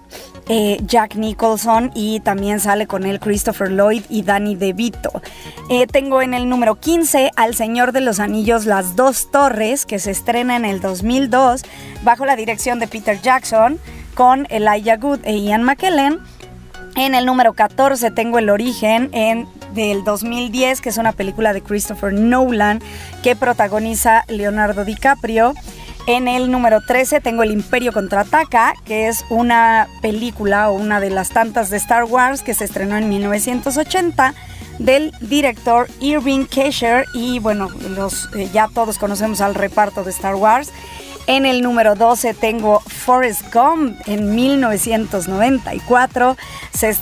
eh, 0.48 0.78
Jack 0.86 1.14
Nicholson 1.16 1.90
y 1.94 2.20
también 2.20 2.60
sale 2.60 2.86
con 2.86 3.06
él 3.06 3.18
Christopher 3.18 3.70
Lloyd 3.70 4.02
y 4.10 4.22
Danny 4.22 4.56
DeVito. 4.56 5.22
Eh, 5.70 5.86
tengo 5.86 6.20
en 6.20 6.34
el 6.34 6.50
número 6.50 6.74
15 6.74 7.30
Al 7.34 7.54
Señor 7.54 7.92
de 7.92 8.02
los 8.02 8.20
Anillos 8.20 8.66
Las 8.66 8.94
Dos 8.94 9.30
Torres, 9.30 9.86
que 9.86 9.98
se 9.98 10.10
estrena 10.10 10.56
en 10.56 10.66
el 10.66 10.82
2002 10.82 11.62
bajo 12.02 12.26
la 12.26 12.36
dirección 12.36 12.78
de 12.78 12.88
Peter 12.88 13.18
Jackson 13.22 13.78
con 14.14 14.46
Elijah 14.50 14.98
Good 14.98 15.20
e 15.24 15.38
Ian 15.38 15.62
McKellen. 15.62 16.20
En 16.94 17.14
el 17.14 17.24
número 17.24 17.54
14 17.54 18.10
tengo 18.10 18.38
El 18.38 18.50
Origen 18.50 19.08
en, 19.12 19.48
del 19.74 20.04
2010, 20.04 20.80
que 20.80 20.90
es 20.90 20.98
una 20.98 21.12
película 21.12 21.52
de 21.52 21.62
Christopher 21.62 22.12
Nolan 22.12 22.80
que 23.22 23.34
protagoniza 23.34 24.24
Leonardo 24.28 24.84
DiCaprio. 24.84 25.54
En 26.06 26.28
el 26.28 26.50
número 26.50 26.80
13 26.80 27.20
tengo 27.20 27.44
El 27.44 27.52
Imperio 27.52 27.92
Contraataca, 27.92 28.74
que 28.84 29.08
es 29.08 29.24
una 29.30 29.88
película 30.02 30.68
o 30.68 30.74
una 30.74 31.00
de 31.00 31.10
las 31.10 31.30
tantas 31.30 31.70
de 31.70 31.78
Star 31.78 32.04
Wars 32.04 32.42
que 32.42 32.54
se 32.54 32.64
estrenó 32.64 32.96
en 32.96 33.08
1980 33.08 34.34
del 34.78 35.12
director 35.20 35.88
Irving 36.00 36.46
Kesher 36.46 37.06
y 37.14 37.38
bueno, 37.38 37.68
los, 37.90 38.28
eh, 38.34 38.48
ya 38.52 38.68
todos 38.68 38.98
conocemos 38.98 39.40
al 39.40 39.54
reparto 39.54 40.02
de 40.02 40.10
Star 40.10 40.34
Wars. 40.34 40.72
En 41.26 41.46
el 41.46 41.62
número 41.62 41.94
12 41.94 42.34
tengo 42.34 42.80
Forrest 42.80 43.54
Gump 43.54 43.96
en 44.06 44.34
1994. 44.34 46.36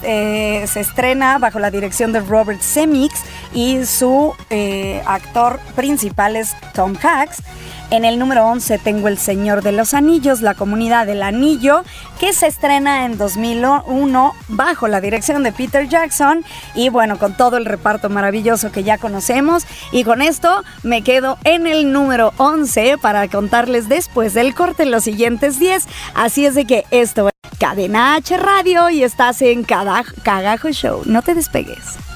Eh, 0.02 0.64
se, 0.66 0.80
estrena 0.80 1.38
bajo 1.38 1.59
la 1.59 1.70
dirección 1.70 2.12
de 2.12 2.20
Robert 2.20 2.61
Semix 2.61 3.22
y 3.54 3.87
su 3.87 4.35
eh, 4.50 5.02
actor 5.06 5.59
principal 5.74 6.37
es 6.37 6.54
Tom 6.74 6.96
Hanks. 7.02 7.42
En 7.90 8.05
el 8.05 8.20
número 8.20 8.46
11 8.46 8.79
tengo 8.79 9.09
El 9.09 9.18
Señor 9.18 9.62
de 9.62 9.72
los 9.72 9.94
Anillos, 9.94 10.42
la 10.42 10.55
comunidad 10.55 11.07
del 11.07 11.24
anillo, 11.24 11.83
que 12.20 12.33
se 12.33 12.46
estrena 12.46 13.05
en 13.05 13.18
2001 13.18 14.33
bajo 14.46 14.87
la 14.87 15.00
dirección 15.00 15.42
de 15.42 15.50
Peter 15.50 15.88
Jackson 15.88 16.44
y 16.76 16.88
bueno, 16.88 17.18
con 17.18 17.37
todo 17.37 17.57
el 17.57 17.64
reparto 17.64 18.09
maravilloso 18.09 18.70
que 18.70 18.85
ya 18.85 18.96
conocemos. 18.96 19.66
Y 19.90 20.05
con 20.05 20.22
esto 20.22 20.62
me 20.85 21.03
quedo 21.03 21.37
en 21.42 21.66
el 21.66 21.92
número 21.92 22.33
11 22.37 22.96
para 23.03 23.26
contarles 23.26 23.88
después 23.88 24.35
del 24.35 24.55
corte 24.55 24.87
los 24.87 25.03
siguientes 25.03 25.59
10. 25.59 25.88
Así 26.14 26.46
es 26.46 26.55
de 26.55 26.66
que 26.66 26.85
esto 26.92 27.26
es 27.26 27.59
Cadena 27.59 28.14
H 28.14 28.37
Radio 28.37 28.88
y 28.90 29.03
estás 29.03 29.42
en 29.42 29.64
Cagajo 29.64 30.70
Show. 30.70 31.03
No 31.07 31.22
te 31.22 31.35
despegues. 31.35 32.09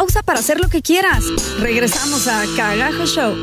Pausa 0.00 0.22
para 0.22 0.38
hacer 0.38 0.58
lo 0.58 0.70
que 0.70 0.80
quieras. 0.80 1.22
Regresamos 1.58 2.26
a 2.26 2.42
Cagajo 2.56 3.04
Show. 3.04 3.36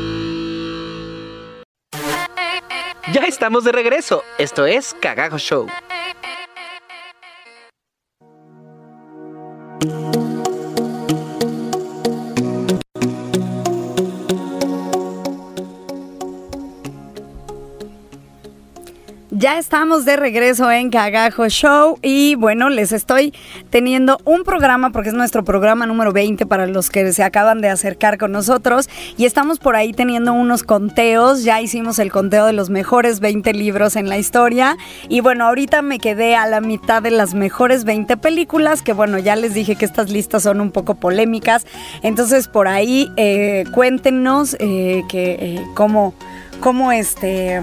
Ya 3.12 3.22
estamos 3.28 3.62
de 3.62 3.70
regreso. 3.70 4.24
Esto 4.38 4.66
es 4.66 4.92
Cagajo 5.00 5.38
Show. 5.38 5.68
Ya 19.38 19.56
estamos 19.56 20.04
de 20.04 20.16
regreso 20.16 20.68
en 20.68 20.90
Cagajo 20.90 21.48
Show 21.48 22.00
y 22.02 22.34
bueno, 22.34 22.70
les 22.70 22.90
estoy 22.90 23.32
teniendo 23.70 24.18
un 24.24 24.42
programa 24.42 24.90
porque 24.90 25.10
es 25.10 25.14
nuestro 25.14 25.44
programa 25.44 25.86
número 25.86 26.12
20 26.12 26.44
para 26.46 26.66
los 26.66 26.90
que 26.90 27.12
se 27.12 27.22
acaban 27.22 27.60
de 27.60 27.68
acercar 27.68 28.18
con 28.18 28.32
nosotros. 28.32 28.90
Y 29.16 29.26
estamos 29.26 29.60
por 29.60 29.76
ahí 29.76 29.92
teniendo 29.92 30.32
unos 30.32 30.64
conteos, 30.64 31.44
ya 31.44 31.60
hicimos 31.60 32.00
el 32.00 32.10
conteo 32.10 32.46
de 32.46 32.52
los 32.52 32.68
mejores 32.68 33.20
20 33.20 33.52
libros 33.52 33.94
en 33.94 34.08
la 34.08 34.18
historia. 34.18 34.76
Y 35.08 35.20
bueno, 35.20 35.46
ahorita 35.46 35.82
me 35.82 36.00
quedé 36.00 36.34
a 36.34 36.48
la 36.48 36.60
mitad 36.60 37.00
de 37.00 37.12
las 37.12 37.34
mejores 37.34 37.84
20 37.84 38.16
películas 38.16 38.82
que 38.82 38.92
bueno, 38.92 39.20
ya 39.20 39.36
les 39.36 39.54
dije 39.54 39.76
que 39.76 39.84
estas 39.84 40.10
listas 40.10 40.42
son 40.42 40.60
un 40.60 40.72
poco 40.72 40.96
polémicas, 40.96 41.64
entonces 42.02 42.48
por 42.48 42.66
ahí 42.66 43.08
eh, 43.16 43.62
cuéntenos 43.72 44.56
eh, 44.58 45.04
que 45.08 45.30
eh, 45.40 45.64
cómo, 45.76 46.12
cómo 46.58 46.90
este... 46.90 47.62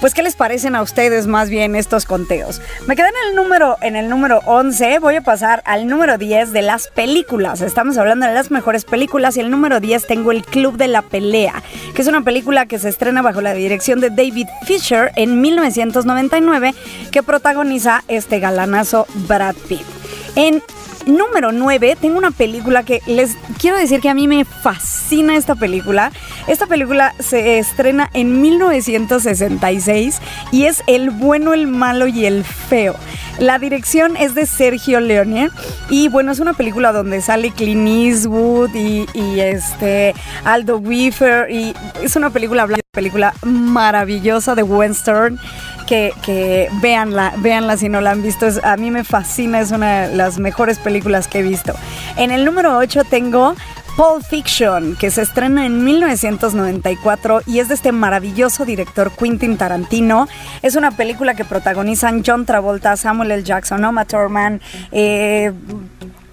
Pues, 0.00 0.12
¿qué 0.12 0.22
les 0.22 0.36
parecen 0.36 0.76
a 0.76 0.82
ustedes 0.82 1.26
más 1.26 1.48
bien 1.48 1.74
estos 1.74 2.04
conteos? 2.04 2.60
Me 2.86 2.96
quedé 2.96 3.08
en 3.08 3.30
el 3.30 3.36
número, 3.36 3.76
en 3.80 3.96
el 3.96 4.10
número 4.10 4.40
11, 4.44 4.98
voy 4.98 5.16
a 5.16 5.20
pasar 5.22 5.62
al 5.64 5.86
número 5.86 6.18
10 6.18 6.52
de 6.52 6.62
las 6.62 6.88
películas. 6.88 7.62
Estamos 7.62 7.96
hablando 7.96 8.26
de 8.26 8.34
las 8.34 8.50
mejores 8.50 8.84
películas 8.84 9.36
y 9.36 9.40
el 9.40 9.50
número 9.50 9.80
10 9.80 10.06
tengo 10.06 10.32
El 10.32 10.44
Club 10.44 10.76
de 10.76 10.88
la 10.88 11.00
Pelea, 11.00 11.62
que 11.94 12.02
es 12.02 12.08
una 12.08 12.22
película 12.22 12.66
que 12.66 12.78
se 12.78 12.90
estrena 12.90 13.22
bajo 13.22 13.40
la 13.40 13.54
dirección 13.54 14.00
de 14.00 14.10
David 14.10 14.48
Fisher 14.64 15.12
en 15.16 15.40
1999, 15.40 16.74
que 17.10 17.22
protagoniza 17.22 18.04
este 18.06 18.38
galanazo 18.38 19.06
Brad 19.26 19.56
Pitt. 19.66 19.95
En 20.36 20.62
número 21.06 21.50
9 21.50 21.96
tengo 21.98 22.18
una 22.18 22.30
película 22.30 22.82
que 22.82 23.00
les 23.06 23.36
quiero 23.58 23.78
decir 23.78 24.00
que 24.00 24.10
a 24.10 24.14
mí 24.14 24.28
me 24.28 24.44
fascina 24.44 25.34
esta 25.36 25.54
película. 25.54 26.12
Esta 26.46 26.66
película 26.66 27.14
se 27.18 27.58
estrena 27.58 28.10
en 28.12 28.42
1966 28.42 30.20
y 30.52 30.64
es 30.64 30.82
El 30.86 31.10
bueno, 31.10 31.54
el 31.54 31.66
malo 31.66 32.06
y 32.06 32.26
el 32.26 32.44
feo. 32.44 32.96
La 33.38 33.58
dirección 33.58 34.16
es 34.16 34.34
de 34.34 34.46
Sergio 34.46 35.00
Leone 35.00 35.50
y 35.90 36.08
bueno, 36.08 36.32
es 36.32 36.40
una 36.40 36.54
película 36.54 36.92
donde 36.92 37.20
sale 37.20 37.50
Clint 37.50 37.88
Eastwood 37.88 38.74
y, 38.74 39.06
este 39.40 40.14
Aldo 40.44 40.78
Weaver 40.78 41.50
y 41.50 41.74
es 42.02 42.16
una 42.16 42.30
película, 42.30 42.66
película 42.92 43.34
maravillosa 43.42 44.54
de 44.54 44.62
Western 44.62 45.38
que, 45.86 46.12
que 46.22 46.68
véanla, 46.82 47.34
véanla 47.38 47.76
si 47.76 47.88
no 47.88 48.00
la 48.00 48.10
han 48.10 48.22
visto. 48.22 48.46
a 48.62 48.76
mí 48.76 48.90
me 48.90 49.04
fascina, 49.04 49.60
es 49.60 49.70
una 49.70 50.08
de 50.08 50.16
las 50.16 50.38
mejores 50.38 50.78
películas 50.78 51.28
que 51.28 51.38
he 51.38 51.42
visto. 51.42 51.74
En 52.16 52.30
el 52.30 52.44
número 52.44 52.76
8 52.76 53.04
tengo 53.04 53.54
Pulp 53.96 54.22
Fiction, 54.22 54.94
que 54.96 55.10
se 55.10 55.22
estrena 55.22 55.64
en 55.64 55.82
1994 55.82 57.40
y 57.46 57.60
es 57.60 57.68
de 57.68 57.74
este 57.74 57.92
maravilloso 57.92 58.66
director 58.66 59.10
Quentin 59.10 59.56
Tarantino. 59.56 60.28
Es 60.60 60.76
una 60.76 60.90
película 60.90 61.34
que 61.34 61.46
protagonizan 61.46 62.22
John 62.24 62.44
Travolta, 62.44 62.96
Samuel 62.96 63.30
L. 63.30 63.42
Jackson, 63.42 63.82
Oma 63.82 64.04
Thurman, 64.04 64.60
eh, 64.92 65.50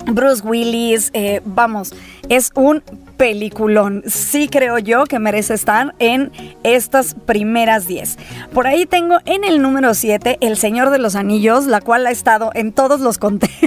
Bruce 0.06 0.42
Willis, 0.46 1.12
eh, 1.14 1.42
vamos, 1.46 1.94
es 2.30 2.52
un 2.56 2.84
peliculón. 3.18 4.04
Sí 4.06 4.48
creo 4.50 4.78
yo 4.78 5.06
que 5.06 5.20
merece 5.20 5.54
estar 5.54 5.96
en 6.00 6.32
estas 6.64 7.14
primeras 7.14 7.88
10. 7.88 8.18
Por 8.54 8.68
ahí 8.68 8.86
tengo 8.86 9.20
en 9.26 9.44
el 9.44 9.62
número 9.62 9.94
7 9.94 10.38
El 10.42 10.58
Señor 10.58 10.90
de 10.90 11.00
los 11.00 11.16
Anillos, 11.16 11.66
la 11.66 11.82
cual 11.82 12.06
ha 12.06 12.12
estado 12.12 12.52
en 12.54 12.74
todos 12.74 13.00
los 13.00 13.18
conteos 13.20 13.62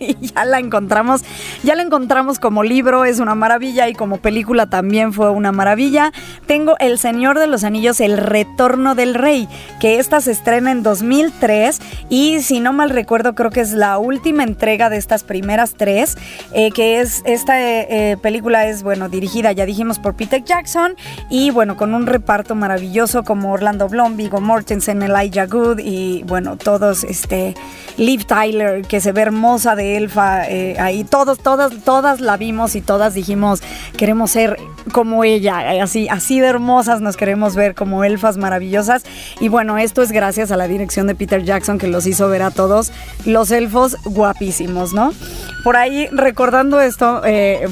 y 0.00 0.16
ya 0.20 0.44
la 0.44 0.58
encontramos. 0.58 1.22
Ya 1.62 1.74
la 1.74 1.82
encontramos 1.82 2.38
como 2.38 2.62
libro, 2.62 3.04
es 3.04 3.20
una 3.20 3.34
maravilla 3.34 3.88
y 3.88 3.94
como 3.94 4.18
película 4.18 4.68
también 4.68 5.12
fue 5.12 5.30
una 5.30 5.52
maravilla. 5.52 6.12
Tengo 6.46 6.76
El 6.78 6.98
Señor 6.98 7.38
de 7.38 7.46
los 7.46 7.64
Anillos, 7.64 8.00
El 8.00 8.18
Retorno 8.18 8.94
del 8.94 9.14
Rey, 9.14 9.48
que 9.80 9.98
esta 9.98 10.20
se 10.20 10.32
estrena 10.32 10.72
en 10.72 10.82
2003 10.82 11.80
y 12.08 12.40
si 12.42 12.60
no 12.60 12.72
mal 12.72 12.90
recuerdo 12.90 13.34
creo 13.34 13.50
que 13.50 13.60
es 13.60 13.72
la 13.72 13.98
última 13.98 14.42
entrega 14.42 14.90
de 14.90 14.96
estas 14.96 15.24
primeras 15.24 15.74
tres, 15.74 16.16
eh, 16.52 16.70
que 16.70 17.00
es 17.00 17.22
esta 17.24 17.60
eh, 17.60 18.16
película 18.20 18.66
es 18.66 18.82
bueno, 18.82 19.08
dirigida, 19.08 19.52
ya 19.52 19.66
dijimos, 19.66 19.98
por 19.98 20.14
Peter 20.14 20.42
Jackson 20.42 20.96
y 21.30 21.50
bueno, 21.50 21.76
con 21.76 21.94
un 21.94 22.06
reparto 22.06 22.54
maravilloso 22.54 23.24
como 23.24 23.52
Orlando 23.52 23.88
Bloom, 23.88 24.16
Viggo 24.16 24.40
Mortensen, 24.40 25.02
Elijah 25.02 25.46
Good 25.46 25.80
y 25.80 26.22
bueno, 26.24 26.56
todos, 26.56 27.04
este, 27.04 27.54
Liv 27.96 28.24
Tyler, 28.26 28.82
que 28.82 29.00
se 29.00 29.12
ve 29.12 29.22
hermosa 29.22 29.74
de 29.74 29.96
elfa, 29.96 30.48
eh, 30.48 30.76
ahí 30.78 31.04
todos, 31.04 31.38
todas, 31.38 31.72
todas 31.84 32.20
la 32.20 32.36
vimos 32.36 32.76
y 32.76 32.80
todas 32.80 33.14
dijimos, 33.14 33.60
queremos 33.96 34.30
ser 34.30 34.56
como 34.92 35.24
ella, 35.24 35.82
así, 35.82 36.08
así 36.08 36.40
de 36.40 36.46
hermosas 36.46 37.00
nos 37.00 37.16
queremos 37.16 37.54
ver 37.54 37.74
como 37.74 38.04
elfas 38.04 38.36
maravillosas. 38.36 39.04
Y 39.40 39.48
bueno, 39.48 39.78
esto 39.78 40.02
es 40.02 40.12
gracias 40.12 40.50
a 40.50 40.56
la 40.56 40.68
dirección 40.68 41.06
de 41.06 41.14
Peter 41.14 41.42
Jackson 41.42 41.78
que 41.78 41.88
los 41.98 42.06
hizo 42.06 42.28
ver 42.28 42.42
a 42.42 42.52
todos 42.52 42.92
los 43.24 43.50
elfos 43.50 43.96
guapísimos, 44.04 44.92
¿no? 44.92 45.12
Por 45.64 45.76
ahí, 45.76 46.06
recordando 46.12 46.80
esto, 46.80 47.22
eh, 47.24 47.66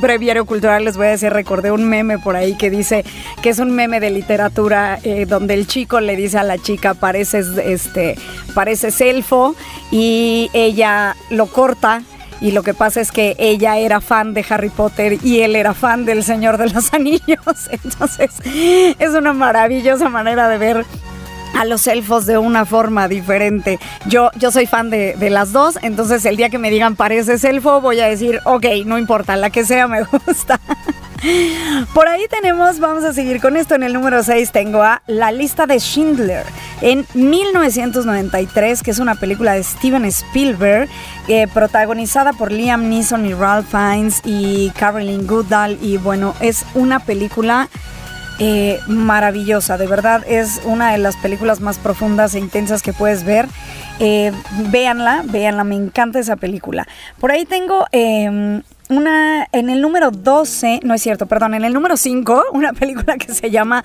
breviario 0.00 0.44
cultural, 0.44 0.84
les 0.84 0.96
voy 0.96 1.06
a 1.06 1.10
decir, 1.10 1.32
recordé 1.32 1.70
un 1.70 1.88
meme 1.88 2.18
por 2.18 2.34
ahí 2.34 2.56
que 2.56 2.68
dice 2.68 3.04
que 3.42 3.50
es 3.50 3.60
un 3.60 3.70
meme 3.70 4.00
de 4.00 4.10
literatura 4.10 4.98
eh, 5.04 5.24
donde 5.24 5.54
el 5.54 5.68
chico 5.68 6.00
le 6.00 6.16
dice 6.16 6.36
a 6.38 6.42
la 6.42 6.58
chica, 6.58 6.94
pareces, 6.94 7.46
este, 7.56 8.16
pareces 8.54 9.00
elfo, 9.00 9.54
y 9.92 10.50
ella 10.52 11.14
lo 11.30 11.46
corta 11.46 12.02
y 12.40 12.50
lo 12.50 12.64
que 12.64 12.74
pasa 12.74 13.00
es 13.00 13.12
que 13.12 13.36
ella 13.38 13.78
era 13.78 14.00
fan 14.00 14.34
de 14.34 14.44
Harry 14.48 14.70
Potter 14.70 15.18
y 15.22 15.42
él 15.42 15.54
era 15.54 15.74
fan 15.74 16.04
del 16.04 16.24
Señor 16.24 16.58
de 16.58 16.70
los 16.70 16.92
Anillos. 16.92 17.68
Entonces 17.70 18.32
es 18.98 19.10
una 19.10 19.32
maravillosa 19.32 20.08
manera 20.08 20.48
de 20.48 20.58
ver 20.58 20.86
a 21.54 21.64
los 21.64 21.86
elfos 21.86 22.26
de 22.26 22.38
una 22.38 22.64
forma 22.66 23.08
diferente. 23.08 23.78
Yo, 24.06 24.30
yo 24.36 24.50
soy 24.50 24.66
fan 24.66 24.90
de, 24.90 25.16
las 25.30 25.52
dos, 25.52 25.78
entonces 25.82 26.24
el 26.24 26.36
día 26.36 26.50
que 26.50 26.58
me 26.58 26.70
digan 26.70 26.96
pareces 26.96 27.42
elfo, 27.44 27.80
voy 27.80 28.00
a 28.00 28.06
decir, 28.06 28.40
ok, 28.44 28.66
no 28.86 28.98
importa, 28.98 29.36
la 29.36 29.50
que 29.50 29.64
sea 29.64 29.88
me 29.88 30.02
gusta. 30.26 30.60
Por 31.94 32.06
ahí 32.06 32.26
tenemos, 32.28 32.80
vamos 32.80 33.02
a 33.02 33.14
seguir 33.14 33.40
con 33.40 33.56
esto. 33.56 33.74
En 33.74 33.82
el 33.82 33.94
número 33.94 34.22
6 34.22 34.52
tengo 34.52 34.82
a 34.82 35.00
La 35.06 35.32
lista 35.32 35.66
de 35.66 35.78
Schindler 35.80 36.44
en 36.82 37.06
1993, 37.14 38.82
que 38.82 38.90
es 38.90 38.98
una 38.98 39.14
película 39.14 39.54
de 39.54 39.62
Steven 39.62 40.04
Spielberg, 40.04 40.88
eh, 41.28 41.46
protagonizada 41.46 42.34
por 42.34 42.52
Liam 42.52 42.90
Neeson 42.90 43.24
y 43.24 43.32
Ralph 43.32 43.70
Fiennes 43.70 44.20
y 44.24 44.70
Carolyn 44.78 45.26
Goodall. 45.26 45.78
Y 45.80 45.96
bueno, 45.96 46.34
es 46.40 46.66
una 46.74 47.00
película 47.00 47.70
eh, 48.40 48.80
maravillosa, 48.88 49.78
de 49.78 49.86
verdad 49.86 50.24
es 50.26 50.60
una 50.64 50.90
de 50.90 50.98
las 50.98 51.16
películas 51.16 51.60
más 51.60 51.78
profundas 51.78 52.34
e 52.34 52.40
intensas 52.40 52.82
que 52.82 52.92
puedes 52.92 53.24
ver. 53.24 53.46
Eh, 54.00 54.32
véanla, 54.72 55.22
véanla, 55.24 55.62
me 55.62 55.76
encanta 55.76 56.18
esa 56.18 56.34
película. 56.34 56.86
Por 57.20 57.30
ahí 57.30 57.44
tengo 57.44 57.86
em, 57.92 58.62
una, 58.88 59.46
en 59.52 59.70
el 59.70 59.80
número 59.80 60.10
12, 60.10 60.80
no 60.82 60.94
es 60.94 61.02
cierto, 61.02 61.26
perdón, 61.26 61.54
en 61.54 61.64
el 61.64 61.72
número 61.72 61.96
5, 61.96 62.46
una 62.52 62.72
película 62.72 63.16
que 63.18 63.32
se 63.32 63.50
llama 63.52 63.84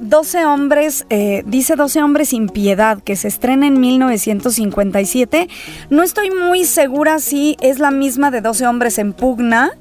12 0.00 0.38
eh, 0.40 0.46
hombres, 0.46 1.06
dice 1.44 1.76
12 1.76 2.02
hombres 2.02 2.30
sin 2.30 2.48
piedad, 2.48 3.02
que 3.02 3.16
se 3.16 3.28
estrena 3.28 3.66
en 3.66 3.78
1957. 3.78 5.46
No 5.90 6.02
estoy 6.02 6.30
muy 6.30 6.64
segura 6.64 7.18
si 7.18 7.58
es 7.60 7.80
la 7.80 7.90
misma 7.90 8.30
de 8.30 8.40
12 8.40 8.66
hombres 8.66 8.98
en 8.98 9.12
pugna. 9.12 9.72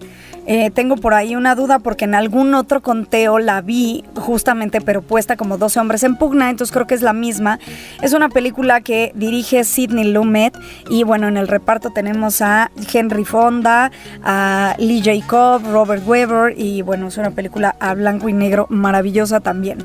Eh, 0.49 0.71
tengo 0.71 0.95
por 0.95 1.13
ahí 1.13 1.35
una 1.35 1.55
duda 1.55 1.79
porque 1.79 2.05
en 2.05 2.15
algún 2.15 2.55
otro 2.55 2.81
conteo 2.81 3.37
la 3.37 3.59
vi 3.61 4.05
justamente, 4.15 4.79
pero 4.79 5.01
puesta 5.01 5.35
como 5.35 5.57
12 5.57 5.79
hombres 5.81 6.03
en 6.03 6.15
pugna, 6.15 6.49
entonces 6.49 6.73
creo 6.73 6.87
que 6.87 6.95
es 6.95 7.01
la 7.01 7.11
misma. 7.11 7.59
Es 8.01 8.13
una 8.13 8.29
película 8.29 8.79
que 8.79 9.11
dirige 9.13 9.65
Sidney 9.65 10.05
Lumet 10.05 10.57
y 10.89 11.03
bueno, 11.03 11.27
en 11.27 11.35
el 11.35 11.49
reparto 11.49 11.89
tenemos 11.89 12.41
a 12.41 12.71
Henry 12.93 13.25
Fonda, 13.25 13.91
a 14.23 14.73
Lee 14.77 15.01
Jacob, 15.03 15.63
Robert 15.69 16.07
Weber 16.07 16.57
y 16.57 16.81
bueno, 16.81 17.09
es 17.09 17.17
una 17.17 17.31
película 17.31 17.75
a 17.81 17.93
blanco 17.93 18.29
y 18.29 18.33
negro 18.33 18.67
maravillosa 18.69 19.41
también. 19.41 19.79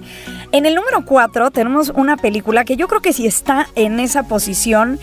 En 0.53 0.65
el 0.65 0.77
número 0.77 1.05
4 1.05 1.51
tenemos 1.51 1.91
una 1.91 2.17
película 2.17 2.65
que 2.65 2.77
yo 2.77 2.87
creo 2.87 3.03
que 3.03 3.13
si 3.13 3.27
está 3.27 3.67
en 3.75 3.99
esa 3.99 4.23
posición 4.23 5.01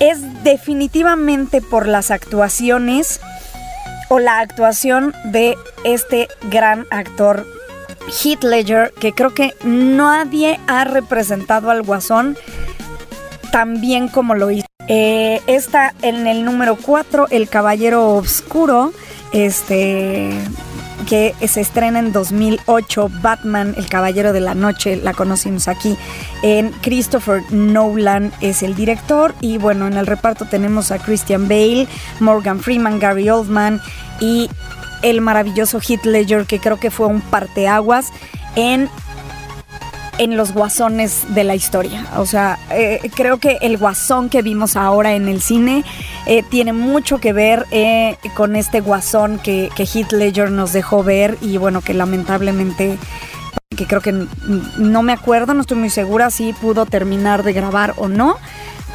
es 0.00 0.42
definitivamente 0.42 1.60
por 1.60 1.86
las 1.86 2.10
actuaciones 2.10 3.20
o 4.08 4.18
la 4.18 4.40
actuación 4.40 5.14
de 5.24 5.56
este 5.84 6.28
gran 6.50 6.86
actor 6.90 7.46
Heath 8.08 8.44
Ledger, 8.44 8.92
que 9.00 9.12
creo 9.12 9.34
que 9.34 9.54
nadie 9.64 10.60
ha 10.66 10.84
representado 10.84 11.70
al 11.70 11.82
Guasón 11.82 12.36
tan 13.50 13.80
bien 13.80 14.08
como 14.08 14.34
lo 14.34 14.50
hizo. 14.50 14.66
Eh, 14.88 15.40
está 15.46 15.94
en 16.02 16.26
el 16.26 16.44
número 16.44 16.76
4, 16.76 17.28
El 17.30 17.48
Caballero 17.48 18.14
Oscuro, 18.16 18.92
este 19.32 20.30
que 21.04 21.34
se 21.46 21.60
estrena 21.60 21.98
en 21.98 22.12
2008, 22.12 23.10
Batman, 23.22 23.74
El 23.76 23.88
Caballero 23.88 24.32
de 24.32 24.40
la 24.40 24.54
Noche, 24.54 24.96
la 24.96 25.12
conocimos 25.12 25.68
aquí. 25.68 25.96
En 26.42 26.70
Christopher 26.82 27.42
Nolan 27.50 28.32
es 28.40 28.62
el 28.62 28.74
director 28.74 29.34
y 29.40 29.58
bueno, 29.58 29.86
en 29.86 29.94
el 29.94 30.06
reparto 30.06 30.46
tenemos 30.46 30.90
a 30.90 30.98
Christian 30.98 31.48
Bale, 31.48 31.88
Morgan 32.20 32.60
Freeman, 32.60 32.98
Gary 32.98 33.28
Oldman 33.28 33.80
y 34.20 34.50
el 35.02 35.20
maravilloso 35.20 35.80
Heath 35.80 36.04
Ledger 36.04 36.46
que 36.46 36.58
creo 36.58 36.78
que 36.78 36.90
fue 36.90 37.06
un 37.06 37.20
parteaguas 37.20 38.10
en 38.56 38.88
en 40.18 40.36
los 40.36 40.52
guasones 40.52 41.24
de 41.34 41.44
la 41.44 41.54
historia. 41.54 42.06
O 42.16 42.26
sea, 42.26 42.58
eh, 42.70 43.00
creo 43.14 43.38
que 43.38 43.58
el 43.60 43.78
guasón 43.78 44.28
que 44.28 44.42
vimos 44.42 44.76
ahora 44.76 45.14
en 45.14 45.28
el 45.28 45.40
cine 45.40 45.84
eh, 46.26 46.42
tiene 46.42 46.72
mucho 46.72 47.18
que 47.18 47.32
ver 47.32 47.66
eh, 47.70 48.16
con 48.34 48.56
este 48.56 48.80
guasón 48.80 49.38
que, 49.38 49.70
que 49.74 49.84
Ledger 50.10 50.50
nos 50.50 50.72
dejó 50.72 51.02
ver 51.02 51.38
y 51.40 51.56
bueno, 51.56 51.80
que 51.80 51.94
lamentablemente 51.94 52.98
que 53.76 53.86
creo 53.86 54.00
que 54.00 54.26
no 54.78 55.02
me 55.02 55.12
acuerdo, 55.12 55.52
no 55.52 55.62
estoy 55.62 55.76
muy 55.76 55.90
segura 55.90 56.30
si 56.30 56.52
pudo 56.52 56.86
terminar 56.86 57.42
de 57.42 57.52
grabar 57.52 57.94
o 57.96 58.08
no, 58.08 58.36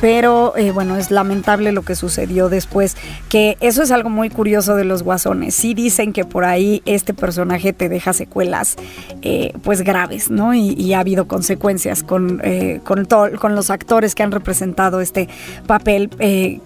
pero 0.01 0.55
eh, 0.55 0.71
bueno, 0.71 0.95
es 0.95 1.12
lamentable 1.12 1.71
lo 1.71 1.81
que 1.81 1.95
sucedió 1.95 2.49
después, 2.49 2.95
que 3.27 3.57
eso 3.59 3.83
es 3.83 3.91
algo 3.91 4.09
muy 4.09 4.29
curioso 4.29 4.75
de 4.75 4.85
los 4.85 5.03
guasones. 5.03 5.55
Sí 5.55 5.73
dicen 5.73 6.13
que 6.13 6.25
por 6.25 6.45
ahí 6.45 6.81
este 6.85 7.13
personaje 7.13 7.73
te 7.73 7.89
deja 7.89 8.13
secuelas 8.13 8.77
eh, 9.21 9.53
pues 9.63 9.81
graves, 9.81 10.31
¿no? 10.31 10.53
Y, 10.53 10.89
ha 10.89 11.01
habido 11.01 11.27
consecuencias 11.27 12.01
con, 12.01 12.41
eh, 12.43 12.81
con, 12.83 13.05
con 13.05 13.55
los 13.55 13.69
actores 13.69 14.15
que 14.15 14.23
han 14.23 14.31
representado 14.31 15.01
este 15.01 15.29
papel, 15.67 16.09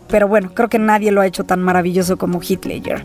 pero 0.07 0.29
bueno, 0.29 0.51
creo 0.53 0.69
que 0.69 0.79
nadie 0.79 1.11
lo 1.11 1.19
ha 1.19 1.27
hecho 1.27 1.43
tan 1.43 1.61
maravilloso 1.61 2.17
como 2.17 2.39
Ledger. 2.39 3.03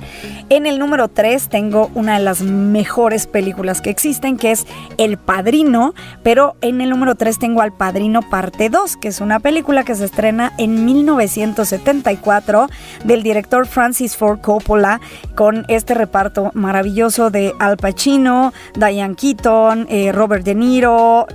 En 0.48 0.66
el 0.66 0.78
número 0.78 1.08
3 1.08 1.48
tengo 1.48 1.90
una 1.94 2.18
de 2.18 2.24
las 2.24 2.42
mejores 2.42 3.26
películas 3.26 3.80
que 3.80 3.90
existen, 3.90 4.36
que 4.36 4.52
es 4.52 4.66
El 4.96 5.16
Padrino, 5.18 5.94
pero 6.22 6.54
en 6.60 6.80
el 6.80 6.90
número 6.90 7.16
3 7.16 7.38
tengo 7.38 7.62
Al 7.62 7.72
Padrino 7.72 8.22
parte 8.22 8.70
2, 8.70 8.96
que 8.96 9.08
es 9.08 9.20
una 9.20 9.40
película 9.40 9.82
que 9.84 9.96
se 9.96 10.04
está 10.04 10.17
estrena 10.18 10.52
en 10.58 10.84
1974 10.84 12.66
del 13.04 13.22
director 13.22 13.68
Francis 13.68 14.16
Ford 14.16 14.40
Coppola 14.40 15.00
con 15.36 15.64
este 15.68 15.94
reparto 15.94 16.50
maravilloso 16.54 17.30
de 17.30 17.54
Al 17.60 17.76
Pacino, 17.76 18.52
Diane 18.74 19.14
Keaton, 19.14 19.86
eh, 19.88 20.10
Robert 20.10 20.44
De 20.44 20.56
Niro 20.56 21.28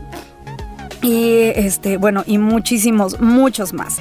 y 1.03 1.51
este 1.55 1.97
bueno 1.97 2.23
y 2.25 2.39
muchísimos 2.39 3.19
muchos 3.19 3.73
más. 3.73 3.99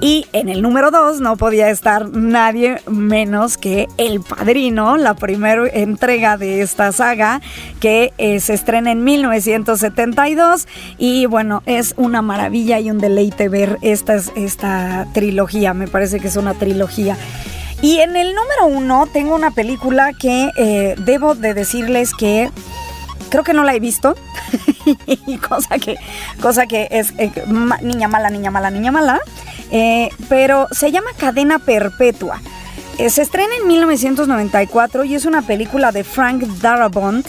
Y 0.00 0.26
en 0.32 0.48
el 0.48 0.62
número 0.62 0.90
2 0.90 1.20
no 1.20 1.36
podía 1.36 1.70
estar 1.70 2.10
nadie 2.10 2.80
menos 2.88 3.56
que 3.56 3.88
El 3.96 4.20
Padrino, 4.20 4.96
la 4.96 5.14
primera 5.14 5.68
entrega 5.72 6.36
de 6.36 6.60
esta 6.60 6.92
saga 6.92 7.40
que 7.80 8.12
eh, 8.18 8.40
se 8.40 8.54
estrena 8.54 8.92
en 8.92 9.04
1972 9.04 10.66
y 10.98 11.26
bueno, 11.26 11.62
es 11.66 11.94
una 11.96 12.20
maravilla 12.20 12.78
y 12.80 12.90
un 12.90 12.98
deleite 12.98 13.48
ver 13.48 13.78
esta, 13.80 14.16
esta 14.36 15.06
trilogía, 15.14 15.72
me 15.72 15.88
parece 15.88 16.20
que 16.20 16.28
es 16.28 16.36
una 16.36 16.54
trilogía. 16.54 17.16
Y 17.80 17.98
en 17.98 18.14
el 18.16 18.34
número 18.34 18.66
1 18.66 19.08
tengo 19.12 19.34
una 19.34 19.50
película 19.50 20.12
que 20.12 20.50
eh, 20.56 20.94
debo 20.98 21.34
de 21.34 21.54
decirles 21.54 22.12
que 22.14 22.50
creo 23.32 23.44
que 23.44 23.54
no 23.54 23.64
la 23.64 23.74
he 23.74 23.80
visto. 23.80 24.14
cosa 25.48 25.78
que, 25.78 25.96
cosa 26.40 26.66
que 26.66 26.86
es 26.90 27.14
eh, 27.16 27.32
niña 27.80 28.06
mala, 28.06 28.28
niña 28.28 28.50
mala, 28.50 28.70
niña 28.70 28.92
mala. 28.92 29.20
Eh, 29.70 30.10
pero 30.28 30.68
se 30.70 30.92
llama 30.92 31.10
Cadena 31.16 31.58
Perpetua. 31.58 32.42
Eh, 32.98 33.08
se 33.08 33.22
estrena 33.22 33.54
en 33.58 33.66
1994 33.68 35.04
y 35.04 35.14
es 35.14 35.24
una 35.24 35.40
película 35.40 35.92
de 35.92 36.04
Frank 36.04 36.42
Darabont, 36.60 37.26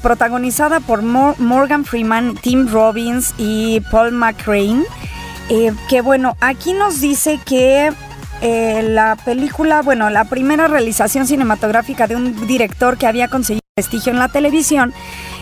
protagonizada 0.00 0.80
por 0.80 1.02
Morgan 1.02 1.84
Freeman, 1.84 2.36
Tim 2.36 2.66
Robbins 2.66 3.34
y 3.36 3.82
Paul 3.90 4.12
McCrane. 4.12 4.84
que 5.90 6.00
bueno, 6.00 6.34
aquí 6.40 6.72
nos 6.72 7.02
dice 7.02 7.38
que 7.44 7.92
la 8.40 9.18
película, 9.22 9.82
bueno, 9.82 10.08
la 10.08 10.24
primera 10.24 10.66
realización 10.66 11.26
cinematográfica 11.26 12.06
de 12.06 12.16
un 12.16 12.46
director 12.46 12.96
que 12.96 13.06
había 13.06 13.28
conseguido 13.28 13.65
prestigio 13.78 14.10
en 14.10 14.18
la 14.18 14.28
televisión 14.28 14.94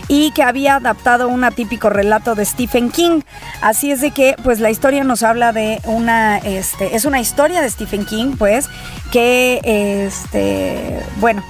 y 0.09 0.31
que 0.31 0.43
había 0.43 0.75
adaptado 0.75 1.29
un 1.29 1.45
atípico 1.45 1.89
relato 1.89 2.35
de 2.35 2.43
Stephen 2.43 2.91
King. 2.91 3.21
Así 3.61 3.91
es 3.91 4.01
de 4.01 4.11
que, 4.11 4.35
pues 4.43 4.59
la 4.59 4.69
historia 4.69 5.05
nos 5.05 5.23
habla 5.23 5.53
de 5.53 5.79
una, 5.85 6.39
este, 6.39 6.97
es 6.97 7.05
una 7.05 7.21
historia 7.21 7.61
de 7.61 7.69
Stephen 7.69 8.05
King, 8.05 8.35
pues, 8.37 8.67
que, 9.09 9.61
este, 9.63 10.99
bueno, 11.21 11.45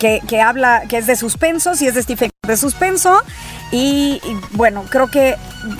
que, 0.00 0.40
habla, 0.40 0.82
que 0.88 0.98
es 0.98 1.06
de 1.06 1.14
suspenso, 1.14 1.76
si 1.76 1.86
es 1.86 1.94
de 1.94 2.02
Stephen 2.02 2.30
King 2.30 2.48
de 2.48 2.56
suspenso. 2.56 3.22
Y, 3.70 4.20
y, 4.24 4.36
bueno, 4.50 4.84
creo 4.90 5.06
que 5.06 5.36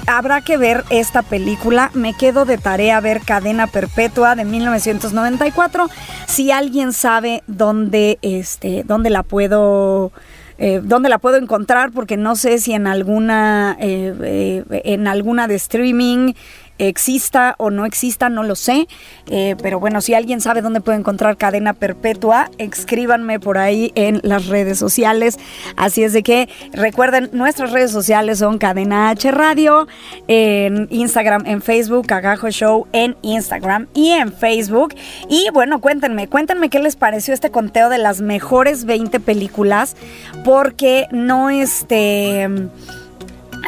habrá 0.06 0.42
que 0.42 0.56
ver 0.56 0.84
esta 0.90 1.22
película. 1.22 1.90
Me 1.92 2.14
quedo 2.14 2.44
de 2.44 2.56
tarea 2.56 3.00
ver 3.00 3.20
Cadena 3.22 3.66
Perpetua 3.66 4.36
de 4.36 4.44
1994. 4.44 5.88
Si 6.26 6.52
alguien 6.52 6.92
sabe 6.92 7.42
dónde, 7.48 8.20
este, 8.22 8.84
dónde 8.84 9.10
la 9.10 9.24
puedo 9.24 10.12
eh, 10.58 10.80
dónde 10.82 11.08
la 11.08 11.18
puedo 11.18 11.36
encontrar 11.36 11.92
porque 11.92 12.16
no 12.16 12.34
sé 12.34 12.58
si 12.58 12.72
en 12.72 12.86
alguna 12.86 13.76
eh, 13.78 14.14
eh, 14.22 14.82
en 14.84 15.06
alguna 15.06 15.48
de 15.48 15.54
streaming 15.56 16.32
exista 16.78 17.54
o 17.58 17.70
no 17.70 17.86
exista, 17.86 18.28
no 18.28 18.42
lo 18.42 18.54
sé. 18.56 18.88
Eh, 19.30 19.56
pero 19.62 19.80
bueno, 19.80 20.00
si 20.00 20.14
alguien 20.14 20.40
sabe 20.40 20.62
dónde 20.62 20.80
puede 20.80 20.98
encontrar 20.98 21.36
cadena 21.36 21.72
perpetua, 21.72 22.50
escríbanme 22.58 23.40
por 23.40 23.58
ahí 23.58 23.92
en 23.94 24.20
las 24.22 24.46
redes 24.46 24.78
sociales. 24.78 25.38
Así 25.76 26.02
es 26.02 26.12
de 26.12 26.22
que 26.22 26.48
recuerden, 26.72 27.30
nuestras 27.32 27.72
redes 27.72 27.90
sociales 27.90 28.38
son 28.38 28.58
Cadena 28.58 29.10
H 29.10 29.30
Radio, 29.30 29.86
en 30.28 30.88
Instagram, 30.90 31.44
en 31.46 31.62
Facebook, 31.62 32.06
Cagajo 32.06 32.50
Show 32.50 32.86
en 32.92 33.16
Instagram 33.22 33.86
y 33.94 34.10
en 34.10 34.32
Facebook. 34.32 34.94
Y 35.28 35.48
bueno, 35.52 35.80
cuéntenme, 35.80 36.28
cuéntenme 36.28 36.70
qué 36.70 36.78
les 36.78 36.96
pareció 36.96 37.34
este 37.34 37.50
conteo 37.50 37.88
de 37.88 37.98
las 37.98 38.20
mejores 38.20 38.84
20 38.84 39.20
películas, 39.20 39.96
porque 40.44 41.06
no 41.10 41.50
este 41.50 42.48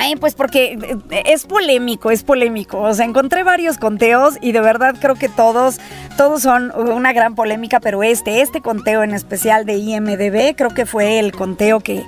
Ay, 0.00 0.14
pues 0.14 0.34
porque 0.36 0.78
eh, 1.10 1.22
es 1.26 1.44
polémico, 1.44 2.12
es 2.12 2.22
polémico. 2.22 2.78
O 2.78 2.94
sea, 2.94 3.04
encontré 3.04 3.42
varios 3.42 3.78
conteos 3.78 4.34
y 4.40 4.52
de 4.52 4.60
verdad 4.60 4.94
creo 5.00 5.16
que 5.16 5.28
todos, 5.28 5.80
todos 6.16 6.42
son 6.42 6.72
una 6.76 7.12
gran 7.12 7.34
polémica, 7.34 7.80
pero 7.80 8.04
este, 8.04 8.40
este 8.40 8.60
conteo 8.60 9.02
en 9.02 9.12
especial 9.12 9.66
de 9.66 9.74
IMDB, 9.74 10.54
creo 10.54 10.70
que 10.70 10.86
fue 10.86 11.18
el 11.18 11.32
conteo 11.32 11.80
que, 11.80 12.04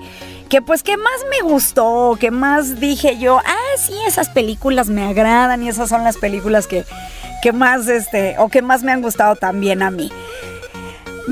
que 0.49 0.63
pues 0.63 0.85
que 0.85 0.97
más 0.97 1.21
me 1.31 1.49
gustó, 1.49 2.17
que 2.21 2.31
más 2.31 2.79
dije 2.79 3.19
yo, 3.19 3.39
ah, 3.39 3.77
sí, 3.77 3.95
esas 4.07 4.29
películas 4.29 4.89
me 4.89 5.05
agradan 5.05 5.65
y 5.65 5.69
esas 5.69 5.89
son 5.89 6.05
las 6.05 6.17
películas 6.17 6.69
que, 6.69 6.85
que 7.43 7.53
más, 7.53 7.89
este, 7.89 8.37
o 8.39 8.49
que 8.51 8.63
más 8.63 8.85
me 8.85 8.93
han 8.93 9.03
gustado 9.03 9.35
también 9.35 9.83
a 9.83 9.91
mí. 9.91 10.13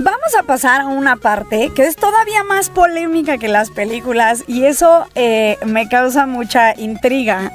Vamos 0.01 0.33
a 0.39 0.45
pasar 0.45 0.83
a 0.83 0.87
una 0.87 1.17
parte 1.17 1.73
que 1.75 1.85
es 1.85 1.97
todavía 1.97 2.45
más 2.45 2.71
polémica 2.71 3.37
que 3.37 3.49
las 3.49 3.69
películas 3.71 4.45
y 4.47 4.63
eso 4.65 5.09
eh, 5.17 5.59
me 5.67 5.89
causa 5.89 6.25
mucha 6.25 6.73
intriga. 6.79 7.51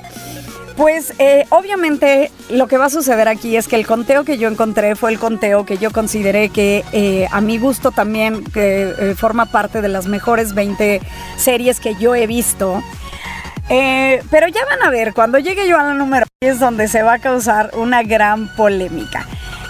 Pues 0.76 1.14
eh, 1.20 1.46
obviamente 1.52 2.32
lo 2.50 2.68
que 2.68 2.78
va 2.78 2.88
a 2.88 2.90
suceder 2.90 3.30
aquí 3.30 3.56
es 3.56 3.70
que 3.70 3.78
el 3.78 3.88
conteo 3.88 4.26
que 4.26 4.38
yo 4.38 4.50
encontré 4.50 4.98
fue 4.98 5.12
el 5.12 5.20
conteo 5.20 5.66
que 5.66 5.78
yo 5.78 5.92
consideré 5.92 6.50
que 6.50 6.84
eh, 6.92 7.30
a 7.32 7.40
mi 7.40 7.60
gusto 7.60 7.92
también 7.92 8.44
que, 8.44 9.16
forma 9.18 9.46
parte 9.46 9.82
de 9.82 9.88
las 9.88 10.08
mejores 10.08 10.54
20 10.54 11.00
series 11.38 11.80
que 11.80 11.96
yo 11.96 12.14
he 12.14 12.28
visto. 12.28 12.84
pero 13.70 14.48
ya 14.50 14.66
van 14.66 14.84
a 14.84 14.90
ver, 14.90 15.14
cuando 15.14 15.40
llegue 15.40 15.66
yo 15.66 15.80
a 15.80 15.84
la 15.84 15.94
número 15.94 16.26
10 16.42 16.56
es 16.56 16.60
donde 16.60 16.90
se 16.90 17.04
va 17.04 17.14
a 17.14 17.20
causar 17.20 17.72
una 17.76 18.04
gran 18.04 18.54
polémica. 18.58 19.26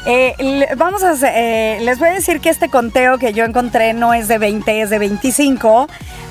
Eh, 0.06 0.68
vamos 0.76 1.02
a 1.02 1.14
eh, 1.24 1.80
les 1.82 1.98
voy 1.98 2.10
a 2.10 2.14
decir 2.14 2.42
que 2.42 2.50
este 2.50 2.70
conteo 2.70 3.18
que 3.18 3.32
yo 3.32 3.46
encontré 3.46 3.94
no 3.94 4.14
es 4.14 4.28
de 4.28 4.38
20, 4.38 4.82
es 4.82 4.90
de 4.90 5.00
25, 5.00 5.88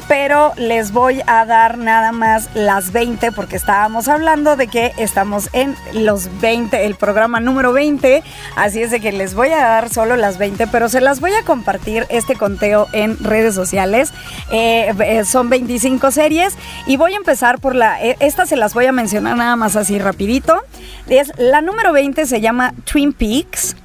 pero 0.09 0.53
les 0.57 0.93
voy 0.93 1.23
a 1.27 1.45
dar 1.45 1.79
nada 1.79 2.13
más 2.13 2.49
las 2.55 2.93
20 2.93 3.33
porque 3.33 3.57
estábamos 3.57 4.09
hablando 4.09 4.57
de 4.57 4.67
que 4.67 4.93
estamos 4.99 5.49
en 5.53 5.75
los 5.93 6.29
20, 6.41 6.85
el 6.85 6.95
programa 6.95 7.41
número 7.41 7.73
20, 7.73 8.23
así 8.57 8.83
es 8.83 8.91
de 8.91 9.01
que 9.01 9.13
les 9.13 9.35
voy 9.35 9.49
a 9.49 9.59
dar 9.59 9.89
solo 9.89 10.17
las 10.17 10.39
20, 10.39 10.67
pero 10.69 10.89
se 10.89 11.01
las 11.01 11.21
voy 11.21 11.33
a 11.33 11.45
compartir 11.45 12.07
este 12.09 12.35
conteo 12.35 12.89
en 12.93 13.19
redes 13.23 13.55
sociales. 13.55 14.13
Eh, 14.51 15.23
son 15.25 15.49
25 15.49 16.11
series 16.11 16.57
y 16.87 16.97
voy 16.97 17.15
a 17.15 17.17
empezar 17.17 17.59
por 17.59 17.75
la, 17.75 18.01
esta 18.01 18.47
se 18.47 18.57
las 18.57 18.75
voy 18.75 18.87
a 18.87 18.93
mencionar 18.93 19.37
nada 19.37 19.57
más 19.57 19.77
así 19.77 19.99
rapidito. 19.99 20.63
Es, 21.09 21.33
la 21.39 21.61
número 21.61 21.93
20 21.93 22.27
se 22.27 22.41
llama 22.41 22.75
Twin 22.85 23.13
Peaks. 23.13 23.77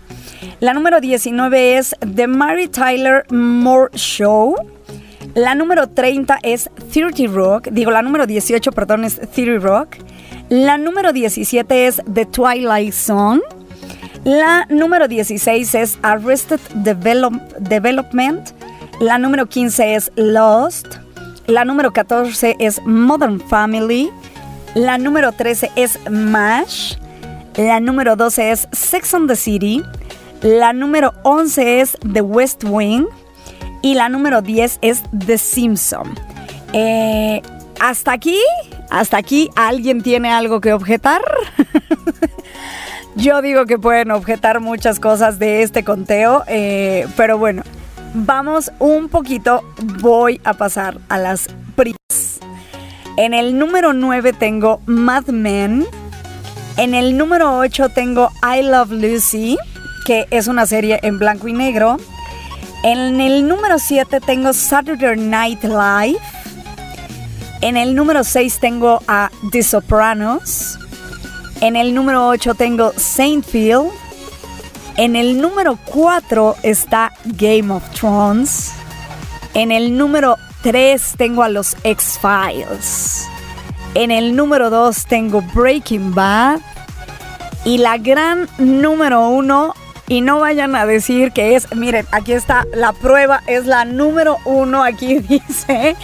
La 0.60 0.74
número 0.74 1.00
19 1.02 1.78
es 1.78 1.96
The 2.16 2.28
Mary 2.28 2.68
Tyler 2.68 3.26
Moore 3.30 3.96
Show. 3.96 4.77
La 5.38 5.54
número 5.54 5.88
30 5.88 6.40
es 6.42 6.68
30 6.92 7.32
Rock. 7.32 7.68
Digo, 7.72 7.92
la 7.92 8.02
número 8.02 8.26
18, 8.26 8.72
perdón, 8.72 9.04
es 9.04 9.20
30 9.20 9.60
Rock. 9.60 9.98
La 10.50 10.80
número 10.80 11.14
17 11.14 11.86
es 11.86 12.02
The 12.12 12.26
Twilight 12.26 12.92
Zone. 12.92 13.42
La 14.24 14.66
número 14.68 15.08
16 15.08 15.76
es 15.76 16.00
Arrested 16.02 16.60
Development. 16.74 18.50
La 19.00 19.20
número 19.20 19.46
15 19.46 19.94
es 19.94 20.12
Lost. 20.16 20.96
La 21.46 21.66
número 21.66 21.94
14 21.94 22.56
es 22.58 22.82
Modern 22.84 23.40
Family. 23.40 24.10
La 24.74 24.98
número 24.98 25.34
13 25.34 25.70
es 25.76 26.00
MASH. 26.10 26.98
La 27.58 27.80
número 27.80 28.16
12 28.16 28.50
es 28.50 28.68
Sex 28.72 29.14
on 29.14 29.28
the 29.28 29.36
City. 29.36 29.84
La 30.42 30.74
número 30.74 31.14
11 31.22 31.82
es 31.82 31.96
The 32.12 32.22
West 32.22 32.64
Wing. 32.64 33.06
Y 33.82 33.94
la 33.96 34.10
número 34.10 34.42
10 34.42 34.80
es 34.82 35.04
The 35.26 35.38
Simpson. 35.38 36.14
Eh, 36.74 37.42
hasta 37.80 38.12
aquí, 38.12 38.40
hasta 38.90 39.18
aquí, 39.18 39.50
¿alguien 39.56 40.02
tiene 40.02 40.32
algo 40.32 40.62
que 40.62 40.74
objetar? 40.74 41.22
Yo 43.16 43.42
digo 43.42 43.66
que 43.66 43.80
pueden 43.80 44.12
objetar 44.12 44.60
muchas 44.60 45.00
cosas 45.00 45.40
de 45.40 45.64
este 45.64 45.84
conteo, 45.84 46.44
eh, 46.48 47.08
pero 47.16 47.38
bueno, 47.38 47.64
vamos 48.14 48.72
un 48.80 49.10
poquito, 49.10 49.64
voy 50.02 50.40
a 50.44 50.54
pasar 50.54 51.00
a 51.10 51.18
las 51.18 51.48
primas. 51.76 52.40
En 53.18 53.34
el 53.34 53.58
número 53.58 53.94
9 53.94 54.34
tengo 54.34 54.82
Mad 54.86 55.28
Men. 55.28 55.88
En 56.78 56.94
el 56.94 57.18
número 57.18 57.58
8 57.58 57.90
tengo 57.90 58.30
I 58.44 58.62
Love 58.62 58.92
Lucy, 58.92 59.58
que 60.06 60.28
es 60.30 60.48
una 60.48 60.68
serie 60.68 61.00
en 61.02 61.18
blanco 61.18 61.48
y 61.48 61.54
negro. 61.54 61.98
En 62.84 63.20
el 63.20 63.48
número 63.48 63.80
7 63.80 64.22
tengo 64.22 64.54
Saturday 64.54 65.18
Night 65.18 65.64
Live. 65.64 66.20
En 67.62 67.76
el 67.76 67.96
número 67.96 68.24
6 68.24 68.60
tengo 68.60 69.02
a 69.08 69.32
The 69.52 69.64
Sopranos. 69.64 70.78
En 71.60 71.76
el 71.76 71.96
número 71.96 72.28
8 72.28 72.54
tengo 72.54 72.94
Saintfield. 72.96 73.90
En 74.96 75.16
el 75.16 75.42
número 75.42 75.78
4 75.86 76.56
está 76.62 77.12
Game 77.26 77.74
of 77.74 77.84
Thrones. 77.92 78.72
En 79.56 79.72
el 79.72 79.98
número 79.98 80.38
3 80.62 81.16
tengo 81.18 81.42
a 81.42 81.50
los 81.50 81.76
X-Files. 81.84 83.28
En 83.96 84.12
el 84.12 84.36
número 84.36 84.70
2 84.70 85.06
tengo 85.08 85.42
Breaking 85.54 86.14
Bad. 86.14 86.60
Y 87.66 87.80
la 87.80 87.98
gran 87.98 88.48
número 88.60 89.28
uno 89.30 89.74
y 90.08 90.22
no 90.22 90.40
vayan 90.40 90.76
a 90.76 90.86
decir 90.86 91.32
que 91.32 91.56
es, 91.56 91.74
miren, 91.76 92.06
aquí 92.12 92.32
está 92.32 92.66
la 92.74 92.94
prueba, 92.94 93.44
es 93.48 93.66
la 93.66 93.86
número 93.86 94.38
uno, 94.46 94.84
aquí 94.84 95.20
dice. 95.20 95.96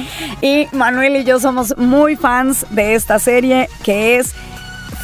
Y 0.41 0.67
Manuel 0.71 1.15
y 1.17 1.23
yo 1.23 1.39
somos 1.39 1.77
muy 1.77 2.15
fans 2.15 2.65
de 2.69 2.95
esta 2.95 3.19
serie 3.19 3.69
que 3.83 4.17
es 4.17 4.33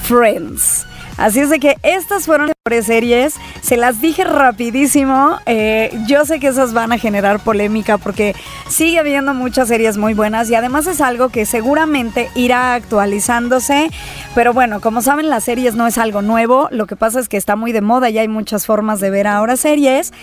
Friends. 0.03 0.85
Así 1.17 1.39
es 1.39 1.49
de 1.49 1.59
que 1.59 1.77
estas 1.83 2.25
fueron 2.25 2.51
las 2.69 2.85
series, 2.85 3.35
se 3.61 3.77
las 3.77 4.01
dije 4.01 4.23
rapidísimo, 4.23 5.37
eh, 5.45 5.91
yo 6.07 6.25
sé 6.25 6.39
que 6.39 6.47
esas 6.47 6.73
van 6.73 6.91
a 6.91 6.97
generar 6.97 7.39
polémica 7.39 7.97
porque 7.97 8.35
sigue 8.69 8.99
habiendo 8.99 9.33
muchas 9.33 9.67
series 9.67 9.97
muy 9.97 10.13
buenas 10.13 10.49
y 10.49 10.55
además 10.55 10.87
es 10.87 11.01
algo 11.01 11.29
que 11.29 11.45
seguramente 11.45 12.29
irá 12.35 12.73
actualizándose, 12.73 13.89
pero 14.35 14.53
bueno, 14.53 14.81
como 14.81 15.01
saben 15.01 15.29
las 15.29 15.43
series 15.43 15.75
no 15.75 15.87
es 15.87 15.97
algo 15.97 16.21
nuevo, 16.21 16.67
lo 16.71 16.87
que 16.87 16.95
pasa 16.95 17.19
es 17.19 17.27
que 17.29 17.37
está 17.37 17.55
muy 17.55 17.71
de 17.71 17.81
moda 17.81 18.09
y 18.09 18.17
hay 18.17 18.27
muchas 18.27 18.65
formas 18.65 18.99
de 18.99 19.09
ver 19.09 19.27
ahora 19.27 19.57
series, 19.57 20.13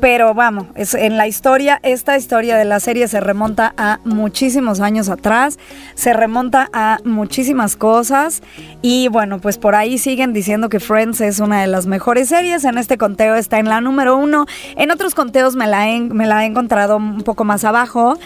pero 0.00 0.34
vamos, 0.34 0.66
es, 0.74 0.94
en 0.94 1.16
la 1.16 1.26
historia, 1.26 1.80
esta 1.82 2.16
historia 2.16 2.56
de 2.56 2.64
la 2.64 2.80
serie 2.80 3.08
se 3.08 3.20
remonta 3.20 3.74
a 3.76 4.00
muchísimos 4.04 4.80
años 4.80 5.08
atrás, 5.08 5.58
se 5.94 6.12
remonta 6.12 6.68
a 6.72 6.98
muchísimas 7.04 7.76
cosas. 7.76 8.42
Y 8.82 9.08
bueno, 9.08 9.38
pues 9.40 9.58
por 9.58 9.74
ahí 9.74 9.98
siguen 9.98 10.32
diciendo 10.32 10.68
que 10.68 10.80
Friends 10.80 11.20
es 11.20 11.40
una 11.40 11.60
de 11.60 11.66
las 11.66 11.86
mejores 11.86 11.95
series. 12.24 12.64
En 12.64 12.78
este 12.78 12.98
conteo 12.98 13.34
está 13.34 13.58
en 13.58 13.68
la 13.68 13.80
número 13.80 14.16
uno. 14.16 14.46
En 14.76 14.90
otros 14.90 15.14
conteos 15.14 15.56
me 15.56 15.66
la 15.66 15.88
he, 15.88 16.00
me 16.00 16.26
la 16.26 16.44
he 16.44 16.46
encontrado 16.46 16.96
un 16.96 17.22
poco 17.22 17.44
más 17.44 17.64
abajo. 17.64 18.16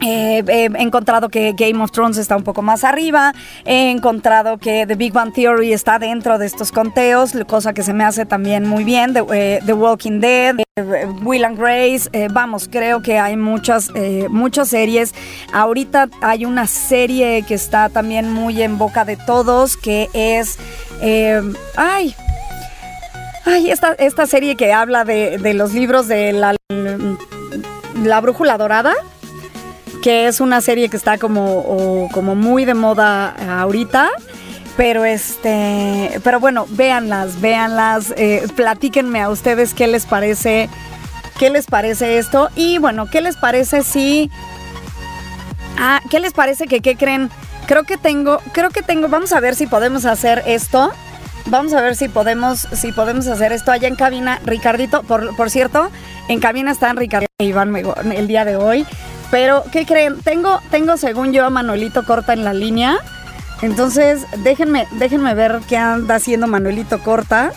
Eh, 0.00 0.44
he 0.46 0.64
encontrado 0.82 1.28
que 1.28 1.54
Game 1.56 1.82
of 1.82 1.90
Thrones 1.90 2.18
está 2.18 2.36
un 2.36 2.44
poco 2.44 2.62
más 2.62 2.84
arriba. 2.84 3.32
He 3.64 3.90
encontrado 3.90 4.58
que 4.58 4.86
The 4.86 4.94
Big 4.94 5.12
Bang 5.12 5.32
Theory 5.32 5.72
está 5.72 5.98
dentro 5.98 6.38
de 6.38 6.46
estos 6.46 6.72
conteos, 6.72 7.32
cosa 7.46 7.72
que 7.72 7.82
se 7.82 7.92
me 7.92 8.04
hace 8.04 8.24
también 8.24 8.66
muy 8.66 8.84
bien. 8.84 9.12
The, 9.12 9.24
eh, 9.32 9.72
Walking 9.72 10.20
Dead, 10.20 10.56
eh, 10.76 11.06
Will 11.22 11.44
and 11.44 11.58
Grace. 11.58 12.08
vamos, 12.30 12.68
creo 12.70 13.02
que 13.02 13.18
hay 13.18 13.36
muchas, 13.36 13.90
muchas 14.28 14.68
series. 14.68 15.14
Ahorita 15.52 16.08
hay 16.20 16.44
una 16.44 16.66
serie 16.66 17.42
que 17.46 17.54
está 17.54 17.88
también 17.88 18.32
muy 18.32 18.62
en 18.62 18.78
boca 18.78 19.04
de 19.04 19.16
todos, 19.16 19.76
que 19.76 20.08
es. 20.12 20.58
ay. 21.76 22.14
Ay, 23.48 23.70
esta, 23.70 23.92
esta 23.92 24.26
serie 24.26 24.56
que 24.56 24.72
habla 24.72 25.04
de, 25.04 25.38
de 25.38 25.54
los 25.54 25.72
libros 25.72 26.06
de 26.06 26.32
la, 26.32 26.54
la 28.04 28.20
brújula 28.20 28.58
dorada 28.58 28.94
que 30.02 30.26
es 30.28 30.40
una 30.40 30.60
serie 30.60 30.88
que 30.88 30.96
está 30.96 31.18
como, 31.18 32.08
como 32.12 32.34
muy 32.34 32.64
de 32.64 32.74
moda 32.74 33.60
ahorita. 33.60 34.10
Pero 34.76 35.04
este, 35.04 36.20
pero 36.22 36.38
bueno, 36.38 36.66
véanlas, 36.70 37.40
véanlas, 37.40 38.14
eh, 38.16 38.46
platíquenme 38.54 39.20
a 39.20 39.28
ustedes 39.28 39.74
qué 39.74 39.88
les 39.88 40.06
parece, 40.06 40.68
qué 41.38 41.50
les 41.50 41.66
parece 41.66 42.18
esto. 42.18 42.48
Y 42.54 42.78
bueno, 42.78 43.06
¿qué 43.10 43.20
les 43.20 43.36
parece 43.36 43.82
si. 43.82 44.30
Ah, 45.78 46.00
¿qué 46.10 46.20
les 46.20 46.32
parece 46.32 46.66
que 46.66 46.80
qué 46.80 46.96
creen? 46.96 47.28
Creo 47.66 47.82
que 47.82 47.96
tengo, 47.96 48.40
creo 48.52 48.70
que 48.70 48.82
tengo, 48.82 49.08
vamos 49.08 49.32
a 49.32 49.40
ver 49.40 49.56
si 49.56 49.66
podemos 49.66 50.04
hacer 50.04 50.44
esto. 50.46 50.92
Vamos 51.50 51.72
a 51.72 51.80
ver 51.80 51.96
si 51.96 52.08
podemos, 52.08 52.68
si 52.72 52.92
podemos 52.92 53.26
hacer 53.26 53.52
esto 53.52 53.72
allá 53.72 53.88
en 53.88 53.96
cabina. 53.96 54.38
Ricardito, 54.44 55.02
por, 55.02 55.34
por 55.34 55.48
cierto, 55.48 55.90
en 56.28 56.40
cabina 56.40 56.72
están 56.72 56.96
Ricardo 56.96 57.26
y 57.38 57.46
Iván 57.46 57.74
el 57.74 58.28
día 58.28 58.44
de 58.44 58.56
hoy. 58.56 58.86
Pero, 59.30 59.64
¿qué 59.72 59.86
creen? 59.86 60.20
Tengo, 60.20 60.60
tengo 60.70 60.96
según 60.98 61.32
yo 61.32 61.46
a 61.46 61.50
Manuelito 61.50 62.04
Corta 62.04 62.34
en 62.34 62.44
la 62.44 62.52
línea. 62.52 62.98
Entonces, 63.62 64.26
déjenme, 64.38 64.86
déjenme 64.92 65.34
ver 65.34 65.60
qué 65.68 65.78
anda 65.78 66.16
haciendo 66.16 66.46
Manuelito 66.46 66.98
Corta. 67.00 67.52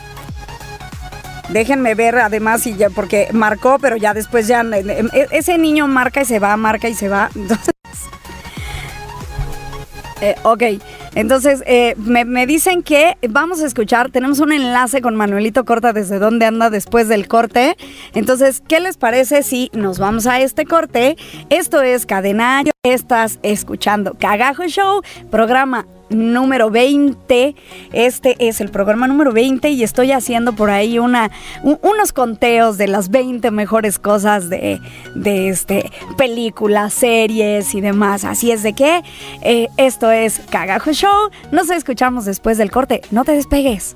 Déjenme 1.50 1.94
ver 1.96 2.18
además 2.18 2.64
ya, 2.64 2.90
porque 2.90 3.28
marcó, 3.34 3.78
pero 3.78 3.98
ya 3.98 4.14
después 4.14 4.48
ya 4.48 4.62
e, 4.62 5.28
ese 5.32 5.58
niño 5.58 5.86
marca 5.88 6.22
y 6.22 6.26
se 6.26 6.40
va, 6.40 6.56
marca 6.56 6.88
y 6.88 6.94
se 6.94 7.10
va. 7.10 7.30
Entonces, 7.36 7.74
eh, 10.22 10.36
ok, 10.44 10.64
entonces 11.16 11.64
eh, 11.66 11.96
me, 11.98 12.46
dicen 12.46 12.84
que 12.84 13.18
vamos 13.30 13.62
a 13.62 13.66
escuchar, 13.66 14.12
tenemos 14.12 14.40
un 14.40 14.54
enlace 14.54 15.02
con 15.02 15.16
Manuelito 15.16 15.66
Corta 15.66 15.94
desde 15.94 16.20
dónde 16.20 16.46
anda 16.46 16.70
después 16.70 17.08
del 17.08 17.28
corte. 17.28 17.76
Entonces, 18.14 18.62
¿qué 18.68 18.80
les 18.80 18.98
parece 18.98 19.44
si 19.44 19.70
nos 19.74 20.00
vamos 20.00 20.28
a 20.28 20.40
este 20.40 20.66
corte? 20.66 21.18
Esto 21.50 21.82
es 21.82 22.06
Cadenario, 22.06 22.72
estás 22.84 23.40
escuchando 23.44 24.16
Cagajo 24.20 24.68
Show, 24.68 25.02
programa 25.30 25.86
número 26.12 26.70
20. 26.70 27.56
Este 27.94 28.36
es 28.40 28.62
el 28.62 28.70
programa 28.70 29.08
número 29.08 29.32
20 29.32 29.70
y 29.70 29.84
estoy 29.84 30.12
haciendo 30.12 30.54
por 30.54 30.70
ahí 30.70 31.00
unos 31.00 32.14
conteos 32.14 32.78
de 32.78 32.88
las 32.88 33.10
20 33.10 33.52
mejores 33.52 34.00
cosas 34.00 34.50
de, 34.50 34.80
de 35.16 35.50
este, 35.50 35.92
películas, 36.18 36.94
series 36.94 37.74
y 37.74 37.82
demás. 37.82 38.24
Así 38.24 38.52
es 38.52 38.64
de 38.64 38.74
que 38.74 39.04
eh, 39.42 39.68
esto 39.78 40.12
es 40.12 40.40
Cagajo 40.50 40.92
Show. 40.92 41.30
Nos 41.52 41.70
escuchamos 41.70 42.26
después 42.26 42.58
del 42.58 42.72
corte. 42.72 43.02
No 43.12 43.26
te 43.26 43.34
despegues. 43.34 43.96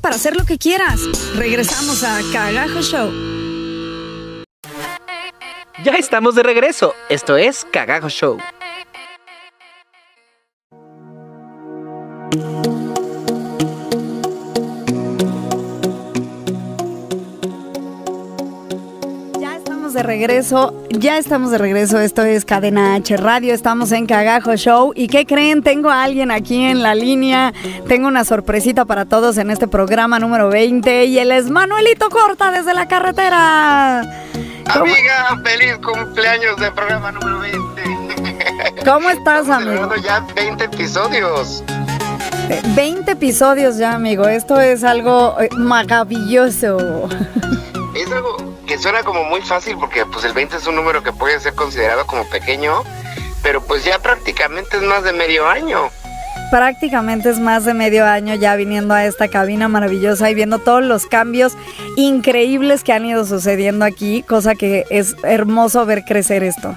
Para 0.00 0.16
hacer 0.16 0.36
lo 0.36 0.44
que 0.44 0.58
quieras. 0.58 1.00
Regresamos 1.36 2.02
a 2.02 2.18
Cagajo 2.32 2.82
Show. 2.82 3.12
Ya 5.84 5.92
estamos 5.92 6.34
de 6.34 6.42
regreso. 6.42 6.94
Esto 7.08 7.36
es 7.36 7.64
Cagajo 7.70 8.08
Show. 8.08 8.38
De 19.96 20.02
regreso, 20.02 20.74
ya 20.90 21.16
estamos 21.16 21.50
de 21.50 21.56
regreso. 21.56 21.98
Esto 21.98 22.22
es 22.22 22.44
Cadena 22.44 22.96
H 22.96 23.16
Radio, 23.16 23.54
estamos 23.54 23.92
en 23.92 24.06
Cagajo 24.06 24.54
Show. 24.54 24.92
¿Y 24.94 25.08
qué 25.08 25.24
creen? 25.24 25.62
Tengo 25.62 25.88
a 25.88 26.02
alguien 26.04 26.30
aquí 26.30 26.62
en 26.62 26.82
la 26.82 26.94
línea. 26.94 27.54
Tengo 27.88 28.06
una 28.06 28.24
sorpresita 28.26 28.84
para 28.84 29.06
todos 29.06 29.38
en 29.38 29.50
este 29.50 29.66
programa 29.66 30.18
número 30.18 30.50
20 30.50 31.06
y 31.06 31.18
él 31.18 31.32
es 31.32 31.48
Manuelito 31.48 32.10
Corta 32.10 32.50
desde 32.50 32.74
la 32.74 32.86
carretera. 32.86 34.00
Amiga, 34.66 35.40
feliz 35.42 35.78
cumpleaños 35.78 36.56
del 36.58 36.74
programa 36.74 37.12
número 37.12 37.38
20. 37.38 38.84
¿Cómo 38.84 39.08
estás, 39.08 39.48
amigo? 39.48 39.88
ya 40.04 40.26
20 40.36 40.62
episodios. 40.64 41.64
20 42.74 43.12
episodios 43.12 43.78
ya, 43.78 43.94
amigo. 43.94 44.28
Esto 44.28 44.60
es 44.60 44.84
algo 44.84 45.40
eh, 45.40 45.48
maravilloso. 45.56 47.08
Es 47.94 48.12
algo 48.12 48.55
suena 48.78 49.02
como 49.02 49.24
muy 49.24 49.42
fácil 49.42 49.76
porque 49.78 50.06
pues 50.06 50.24
el 50.24 50.32
20 50.32 50.56
es 50.56 50.66
un 50.66 50.76
número 50.76 51.02
que 51.02 51.12
puede 51.12 51.38
ser 51.40 51.54
considerado 51.54 52.06
como 52.06 52.28
pequeño, 52.28 52.82
pero 53.42 53.62
pues 53.62 53.84
ya 53.84 53.98
prácticamente 53.98 54.76
es 54.76 54.82
más 54.82 55.04
de 55.04 55.12
medio 55.12 55.48
año. 55.48 55.90
Prácticamente 56.50 57.30
es 57.30 57.40
más 57.40 57.64
de 57.64 57.74
medio 57.74 58.04
año 58.04 58.34
ya 58.34 58.54
viniendo 58.54 58.94
a 58.94 59.04
esta 59.04 59.28
cabina 59.28 59.66
maravillosa 59.68 60.30
y 60.30 60.34
viendo 60.34 60.58
todos 60.58 60.82
los 60.82 61.06
cambios 61.06 61.54
increíbles 61.96 62.84
que 62.84 62.92
han 62.92 63.04
ido 63.04 63.24
sucediendo 63.24 63.84
aquí, 63.84 64.22
cosa 64.22 64.54
que 64.54 64.84
es 64.90 65.16
hermoso 65.24 65.84
ver 65.86 66.04
crecer 66.04 66.44
esto. 66.44 66.76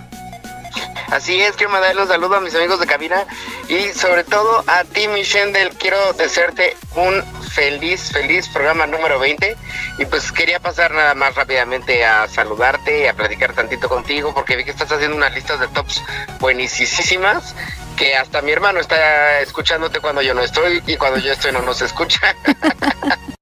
Así 1.12 1.42
es, 1.42 1.56
quiero 1.56 1.72
mandarle 1.72 2.04
un 2.04 2.08
saludo 2.08 2.36
a 2.36 2.40
mis 2.40 2.54
amigos 2.54 2.80
de 2.80 2.86
cabina 2.86 3.26
y 3.68 3.90
sobre 3.94 4.24
todo 4.24 4.64
a 4.68 4.84
ti, 4.84 5.08
Michelle, 5.08 5.72
quiero 5.80 6.14
desearte 6.14 6.78
un 6.96 7.24
feliz, 7.50 8.12
feliz 8.12 8.48
programa 8.50 8.86
número 8.86 9.20
20. 9.20 9.58
Y 9.98 10.06
pues 10.06 10.32
quería 10.32 10.60
pasar 10.60 10.92
nada 10.94 11.16
más 11.16 11.36
rápidamente 11.36 12.06
a 12.06 12.28
saludarte 12.28 13.04
y 13.04 13.08
a 13.08 13.14
platicar 13.14 13.54
tantito 13.54 13.90
contigo 13.90 14.34
porque 14.34 14.56
vi 14.56 14.64
que 14.64 14.72
estás 14.72 14.92
haciendo 14.92 15.18
unas 15.18 15.34
listas 15.34 15.60
de 15.60 15.68
tops 15.70 16.02
buenísimas 16.40 17.56
que 17.98 18.16
hasta 18.16 18.42
mi 18.42 18.52
hermano 18.52 18.80
está 18.80 19.42
escuchándote 19.42 20.00
cuando 20.00 20.22
yo 20.22 20.34
no 20.34 20.42
estoy 20.42 20.82
y 20.88 20.96
cuando 20.96 21.20
yo 21.20 21.34
estoy 21.34 21.52
no 21.52 21.62
nos 21.62 21.82
escucha. 21.82 22.36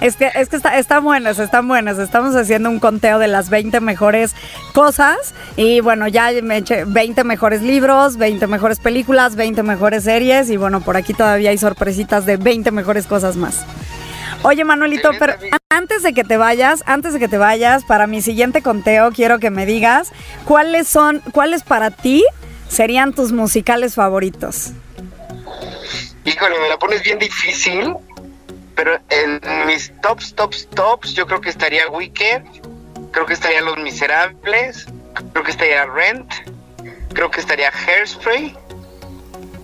Es 0.00 0.16
que, 0.16 0.30
es 0.34 0.48
que 0.48 0.56
está, 0.56 0.78
están 0.78 1.02
buenas, 1.02 1.38
están 1.38 1.66
buenas. 1.66 1.98
Estamos 1.98 2.36
haciendo 2.36 2.70
un 2.70 2.78
conteo 2.78 3.18
de 3.18 3.26
las 3.26 3.50
20 3.50 3.80
mejores 3.80 4.34
cosas. 4.72 5.34
Y 5.56 5.80
bueno, 5.80 6.06
ya 6.06 6.30
me 6.42 6.58
eché 6.58 6.84
20 6.84 7.24
mejores 7.24 7.62
libros, 7.62 8.16
20 8.16 8.46
mejores 8.46 8.78
películas, 8.78 9.34
20 9.34 9.62
mejores 9.64 10.04
series. 10.04 10.50
Y 10.50 10.56
bueno, 10.56 10.80
por 10.80 10.96
aquí 10.96 11.14
todavía 11.14 11.50
hay 11.50 11.58
sorpresitas 11.58 12.26
de 12.26 12.36
20 12.36 12.70
mejores 12.70 13.06
cosas 13.06 13.36
más. 13.36 13.64
Oye, 14.42 14.64
Manuelito, 14.64 15.10
pero 15.18 15.34
antes 15.68 16.04
de 16.04 16.12
que 16.12 16.22
te 16.22 16.36
vayas, 16.36 16.84
antes 16.86 17.12
de 17.12 17.18
que 17.18 17.28
te 17.28 17.38
vayas, 17.38 17.84
para 17.84 18.06
mi 18.06 18.22
siguiente 18.22 18.62
conteo 18.62 19.10
quiero 19.10 19.40
que 19.40 19.50
me 19.50 19.66
digas 19.66 20.12
cuáles 20.44 20.86
son, 20.86 21.20
cuáles 21.32 21.64
para 21.64 21.90
ti 21.90 22.24
serían 22.68 23.12
tus 23.12 23.32
musicales 23.32 23.96
favoritos. 23.96 24.70
Híjole, 26.24 26.58
me 26.60 26.68
la 26.68 26.78
pones 26.78 27.02
bien 27.02 27.18
difícil, 27.18 27.94
pero 28.78 28.96
en 29.10 29.40
mis 29.66 29.92
tops, 30.02 30.36
tops, 30.36 30.68
tops, 30.68 31.12
yo 31.12 31.26
creo 31.26 31.40
que 31.40 31.50
estaría 31.50 31.88
Wicked, 31.88 32.44
creo 33.10 33.26
que 33.26 33.32
estaría 33.32 33.60
Los 33.60 33.76
Miserables, 33.78 34.86
creo 35.32 35.42
que 35.42 35.50
estaría 35.50 35.84
Rent, 35.86 36.32
creo 37.12 37.28
que 37.28 37.40
estaría 37.40 37.72
Hairspray. 37.72 38.56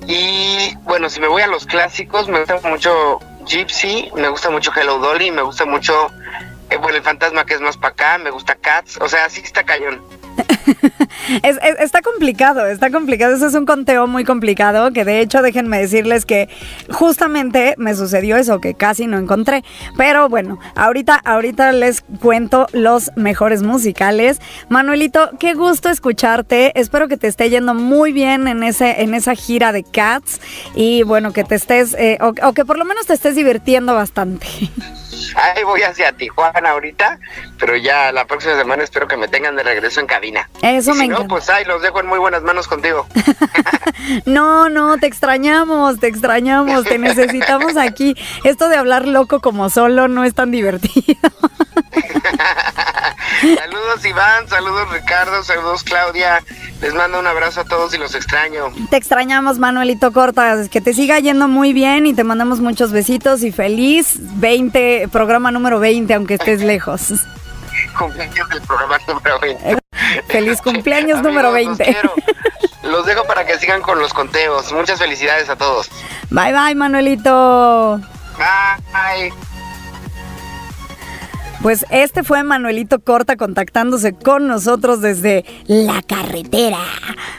Y 0.08 0.74
bueno, 0.82 1.08
si 1.08 1.20
me 1.20 1.28
voy 1.28 1.42
a 1.42 1.46
los 1.46 1.64
clásicos, 1.64 2.26
me 2.26 2.40
gusta 2.40 2.68
mucho 2.68 3.20
Gypsy, 3.46 4.10
me 4.16 4.28
gusta 4.30 4.50
mucho 4.50 4.72
Hello 4.74 4.98
Dolly, 4.98 5.30
me 5.30 5.42
gusta 5.42 5.64
mucho 5.64 6.10
eh, 6.70 6.76
bueno, 6.76 6.96
el 6.96 7.04
fantasma 7.04 7.46
que 7.46 7.54
es 7.54 7.60
más 7.60 7.76
para 7.76 7.92
acá, 7.92 8.18
me 8.18 8.30
gusta 8.30 8.56
Cats, 8.56 8.98
o 9.00 9.08
sea, 9.08 9.30
sí 9.30 9.42
está 9.44 9.62
cañón. 9.62 10.02
está 11.42 12.02
complicado, 12.02 12.66
está 12.66 12.90
complicado. 12.90 13.34
Ese 13.34 13.46
es 13.46 13.54
un 13.54 13.66
conteo 13.66 14.06
muy 14.06 14.24
complicado 14.24 14.92
que 14.92 15.04
de 15.04 15.20
hecho 15.20 15.42
déjenme 15.42 15.78
decirles 15.78 16.26
que 16.26 16.48
justamente 16.90 17.74
me 17.78 17.94
sucedió 17.94 18.36
eso 18.36 18.60
que 18.60 18.74
casi 18.74 19.06
no 19.06 19.18
encontré. 19.18 19.64
Pero 19.96 20.28
bueno, 20.28 20.58
ahorita, 20.74 21.14
ahorita 21.14 21.72
les 21.72 22.02
cuento 22.20 22.66
los 22.72 23.10
mejores 23.16 23.62
musicales. 23.62 24.40
Manuelito, 24.68 25.30
qué 25.38 25.54
gusto 25.54 25.88
escucharte. 25.88 26.78
Espero 26.78 27.08
que 27.08 27.16
te 27.16 27.26
esté 27.26 27.50
yendo 27.50 27.74
muy 27.74 28.12
bien 28.12 28.48
en 28.48 28.62
ese, 28.62 29.02
en 29.02 29.14
esa 29.14 29.34
gira 29.34 29.72
de 29.72 29.84
Cats 29.84 30.40
y 30.74 31.02
bueno, 31.02 31.32
que 31.32 31.44
te 31.44 31.54
estés, 31.54 31.94
eh, 31.94 32.18
o 32.20 32.52
que 32.52 32.64
por 32.64 32.78
lo 32.78 32.84
menos 32.84 33.06
te 33.06 33.14
estés 33.14 33.34
divirtiendo 33.34 33.94
bastante. 33.94 34.46
Ahí 35.36 35.64
voy 35.64 35.82
hacia 35.82 36.12
Tijuana 36.12 36.70
ahorita, 36.70 37.18
pero 37.58 37.76
ya 37.76 38.12
la 38.12 38.26
próxima 38.26 38.56
semana 38.56 38.84
espero 38.84 39.08
que 39.08 39.16
me 39.16 39.28
tengan 39.28 39.56
de 39.56 39.62
regreso 39.62 40.00
en 40.00 40.06
cabina. 40.06 40.23
Eso 40.62 40.94
me 40.94 41.04
si 41.04 41.08
no, 41.08 41.26
pues 41.26 41.48
ahí 41.50 41.64
los 41.64 41.82
dejo 41.82 42.00
en 42.00 42.06
muy 42.06 42.18
buenas 42.18 42.42
manos 42.42 42.68
contigo. 42.68 43.06
no, 44.26 44.68
no, 44.68 44.98
te 44.98 45.06
extrañamos, 45.06 46.00
te 46.00 46.06
extrañamos, 46.06 46.84
te 46.84 46.98
necesitamos 46.98 47.76
aquí. 47.76 48.16
Esto 48.44 48.68
de 48.68 48.76
hablar 48.76 49.06
loco 49.06 49.40
como 49.40 49.70
solo 49.70 50.08
no 50.08 50.24
es 50.24 50.34
tan 50.34 50.50
divertido. 50.50 51.14
saludos 53.40 54.04
Iván, 54.04 54.48
saludos 54.48 54.92
Ricardo, 54.92 55.42
saludos 55.42 55.84
Claudia. 55.84 56.42
Les 56.80 56.94
mando 56.94 57.18
un 57.18 57.26
abrazo 57.26 57.60
a 57.60 57.64
todos 57.64 57.94
y 57.94 57.98
los 57.98 58.14
extraño. 58.14 58.72
Te 58.90 58.96
extrañamos, 58.96 59.58
Manuelito 59.58 60.12
Cortas. 60.12 60.68
Que 60.68 60.80
te 60.80 60.92
siga 60.92 61.18
yendo 61.18 61.48
muy 61.48 61.72
bien 61.72 62.06
y 62.06 62.14
te 62.14 62.24
mandamos 62.24 62.60
muchos 62.60 62.92
besitos 62.92 63.42
y 63.42 63.52
feliz 63.52 64.16
20, 64.18 65.08
programa 65.10 65.50
número 65.50 65.80
20, 65.80 66.12
aunque 66.14 66.34
estés 66.34 66.62
lejos. 66.62 67.14
cumpleaños 67.98 68.48
del 68.48 68.60
programa 68.62 68.98
número 69.06 69.40
20. 69.40 69.83
Feliz 70.28 70.60
cumpleaños 70.60 71.22
número 71.22 71.52
20. 71.52 71.96
Los, 72.82 72.92
los 72.92 73.06
dejo 73.06 73.24
para 73.24 73.44
que 73.46 73.58
sigan 73.58 73.82
con 73.82 73.98
los 73.98 74.12
conteos. 74.12 74.72
Muchas 74.72 74.98
felicidades 74.98 75.48
a 75.48 75.56
todos. 75.56 75.90
Bye 76.30 76.52
bye, 76.52 76.74
Manuelito. 76.74 78.00
Bye. 78.36 79.32
Pues 81.64 81.86
este 81.88 82.24
fue 82.24 82.42
Manuelito 82.42 82.98
Corta 82.98 83.38
contactándose 83.38 84.12
con 84.12 84.46
nosotros 84.46 85.00
desde 85.00 85.46
la 85.66 86.02
carretera. 86.02 86.76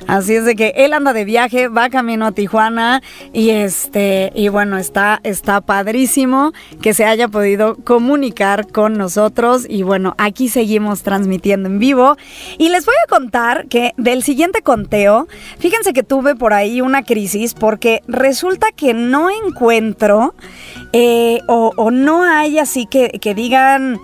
Así 0.08 0.34
es 0.34 0.46
de 0.46 0.56
que 0.56 0.74
él 0.78 0.94
anda 0.94 1.14
de 1.14 1.26
viaje, 1.26 1.68
va 1.68 1.92
camino 1.92 2.26
a 2.26 2.32
Tijuana 2.32 3.04
y 3.34 3.52
este 3.52 4.32
y 4.34 4.48
bueno, 4.48 4.80
está 4.80 5.20
está 5.24 5.62
padrísimo 5.62 6.54
que 6.82 6.96
se 6.96 7.06
haya 7.06 7.28
podido 7.28 7.76
comunicar 7.76 8.68
con 8.72 8.98
nosotros 8.98 9.68
y 9.70 9.84
bueno, 9.84 10.16
aquí 10.18 10.50
seguimos 10.50 11.04
transmitiendo 11.04 11.70
en 11.70 11.78
vivo 11.78 12.18
y 12.58 12.70
les 12.70 12.88
voy 12.88 12.96
a 13.04 13.08
contar 13.08 13.68
que 13.68 13.94
del 13.98 14.24
siguiente 14.24 14.64
conteo, 14.64 15.28
fíjense 15.60 15.94
que 15.94 16.02
tuve 16.02 16.34
por 16.36 16.54
ahí 16.54 16.82
una 16.82 17.04
crisis 17.04 17.54
porque 17.54 18.02
resulta 18.08 18.72
que 18.72 18.96
no 18.96 19.30
encuentro 19.30 20.34
eh, 20.94 21.42
o, 21.48 21.92
no 21.92 22.24
hay 22.24 22.58
así 22.58 22.88
que, 22.88 23.10
que 23.22 23.36
digan 23.36 24.00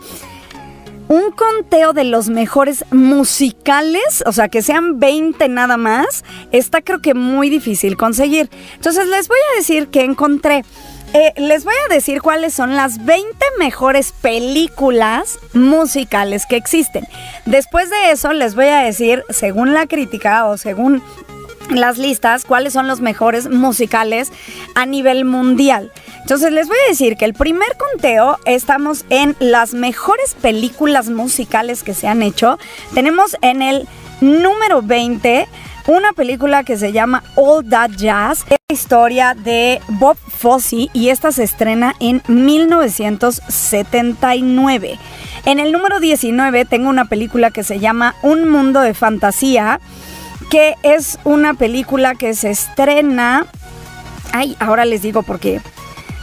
un 1.11 1.31
conteo 1.31 1.91
de 1.91 2.05
los 2.05 2.29
mejores 2.29 2.85
musicales, 2.89 4.23
o 4.25 4.31
sea, 4.31 4.47
que 4.47 4.61
sean 4.61 4.97
20 4.97 5.49
nada 5.49 5.75
más, 5.75 6.23
está 6.53 6.81
creo 6.81 7.01
que 7.01 7.13
muy 7.13 7.49
difícil 7.49 7.97
conseguir. 7.97 8.49
Entonces 8.75 9.07
les 9.07 9.27
voy 9.27 9.37
a 9.51 9.57
decir 9.57 9.89
que 9.89 10.05
encontré. 10.05 10.63
Eh, 11.13 11.33
les 11.35 11.65
voy 11.65 11.73
a 11.85 11.93
decir 11.93 12.21
cuáles 12.21 12.53
son 12.53 12.77
las 12.77 13.03
20 13.03 13.27
mejores 13.59 14.13
películas 14.13 15.37
musicales 15.51 16.45
que 16.45 16.55
existen. 16.55 17.05
Después 17.45 17.89
de 17.89 18.11
eso 18.11 18.31
les 18.31 18.55
voy 18.55 18.67
a 18.67 18.79
decir, 18.79 19.25
según 19.27 19.73
la 19.73 19.87
crítica 19.87 20.45
o 20.45 20.55
según 20.55 21.03
las 21.71 21.97
listas, 21.97 22.45
cuáles 22.45 22.71
son 22.71 22.87
los 22.87 23.01
mejores 23.01 23.49
musicales 23.49 24.31
a 24.75 24.85
nivel 24.85 25.25
mundial. 25.25 25.91
Entonces 26.21 26.51
les 26.51 26.67
voy 26.67 26.77
a 26.85 26.89
decir 26.89 27.17
que 27.17 27.25
el 27.25 27.33
primer 27.33 27.75
conteo 27.77 28.37
estamos 28.45 29.05
en 29.09 29.35
las 29.39 29.73
mejores 29.73 30.35
películas 30.35 31.09
musicales 31.09 31.81
que 31.83 31.93
se 31.93 32.07
han 32.07 32.21
hecho. 32.21 32.57
Tenemos 32.93 33.35
en 33.41 33.61
el 33.61 33.87
número 34.21 34.81
20 34.81 35.47
una 35.87 36.13
película 36.13 36.63
que 36.63 36.77
se 36.77 36.91
llama 36.91 37.23
All 37.35 37.67
That 37.67 37.91
Jazz. 37.97 38.45
Es 38.49 38.57
la 38.69 38.73
historia 38.73 39.33
de 39.33 39.81
Bob 39.87 40.15
Fosse 40.15 40.89
y 40.93 41.09
esta 41.09 41.31
se 41.31 41.41
estrena 41.43 41.95
en 41.99 42.21
1979. 42.27 44.99
En 45.45 45.59
el 45.59 45.71
número 45.71 45.99
19 45.99 46.65
tengo 46.65 46.89
una 46.89 47.05
película 47.05 47.49
que 47.51 47.63
se 47.63 47.79
llama 47.79 48.13
Un 48.21 48.47
Mundo 48.47 48.81
de 48.81 48.93
Fantasía, 48.93 49.79
que 50.51 50.75
es 50.83 51.17
una 51.23 51.55
película 51.55 52.13
que 52.15 52.35
se 52.35 52.51
estrena... 52.51 53.47
Ay, 54.33 54.55
ahora 54.59 54.85
les 54.85 55.01
digo 55.01 55.23
por 55.23 55.39
qué 55.39 55.59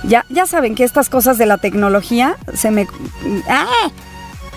ya, 0.05 0.25
ya 0.29 0.47
saben 0.47 0.75
que 0.75 0.85
estas 0.85 1.09
cosas 1.09 1.39
de 1.39 1.47
la 1.47 1.59
tecnología 1.59 2.37
se 2.55 2.71
me... 2.71 2.87
¡Ah! 3.49 3.91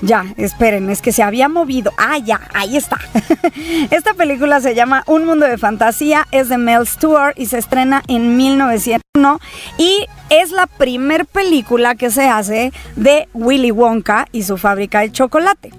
Ya, 0.03 0.25
esperen, 0.37 0.89
es 0.89 1.01
que 1.01 1.11
se 1.11 1.21
había 1.21 1.47
movido. 1.47 1.93
Ah, 1.97 2.17
ya, 2.17 2.41
ahí 2.53 2.75
está. 2.75 2.97
Esta 3.91 4.15
película 4.15 4.59
se 4.59 4.73
llama 4.73 5.03
Un 5.05 5.25
Mundo 5.25 5.45
de 5.45 5.59
Fantasía, 5.59 6.27
es 6.31 6.49
de 6.49 6.57
Mel 6.57 6.87
Stewart 6.87 7.35
y 7.37 7.45
se 7.45 7.59
estrena 7.59 8.01
en 8.07 8.35
1901 8.35 9.39
y 9.77 10.07
es 10.31 10.51
la 10.51 10.65
primer 10.65 11.27
película 11.27 11.93
que 11.93 12.09
se 12.09 12.27
hace 12.27 12.73
de 12.95 13.27
Willy 13.33 13.69
Wonka 13.69 14.27
y 14.31 14.41
su 14.43 14.57
fábrica 14.57 15.01
de 15.01 15.11
chocolate. 15.11 15.71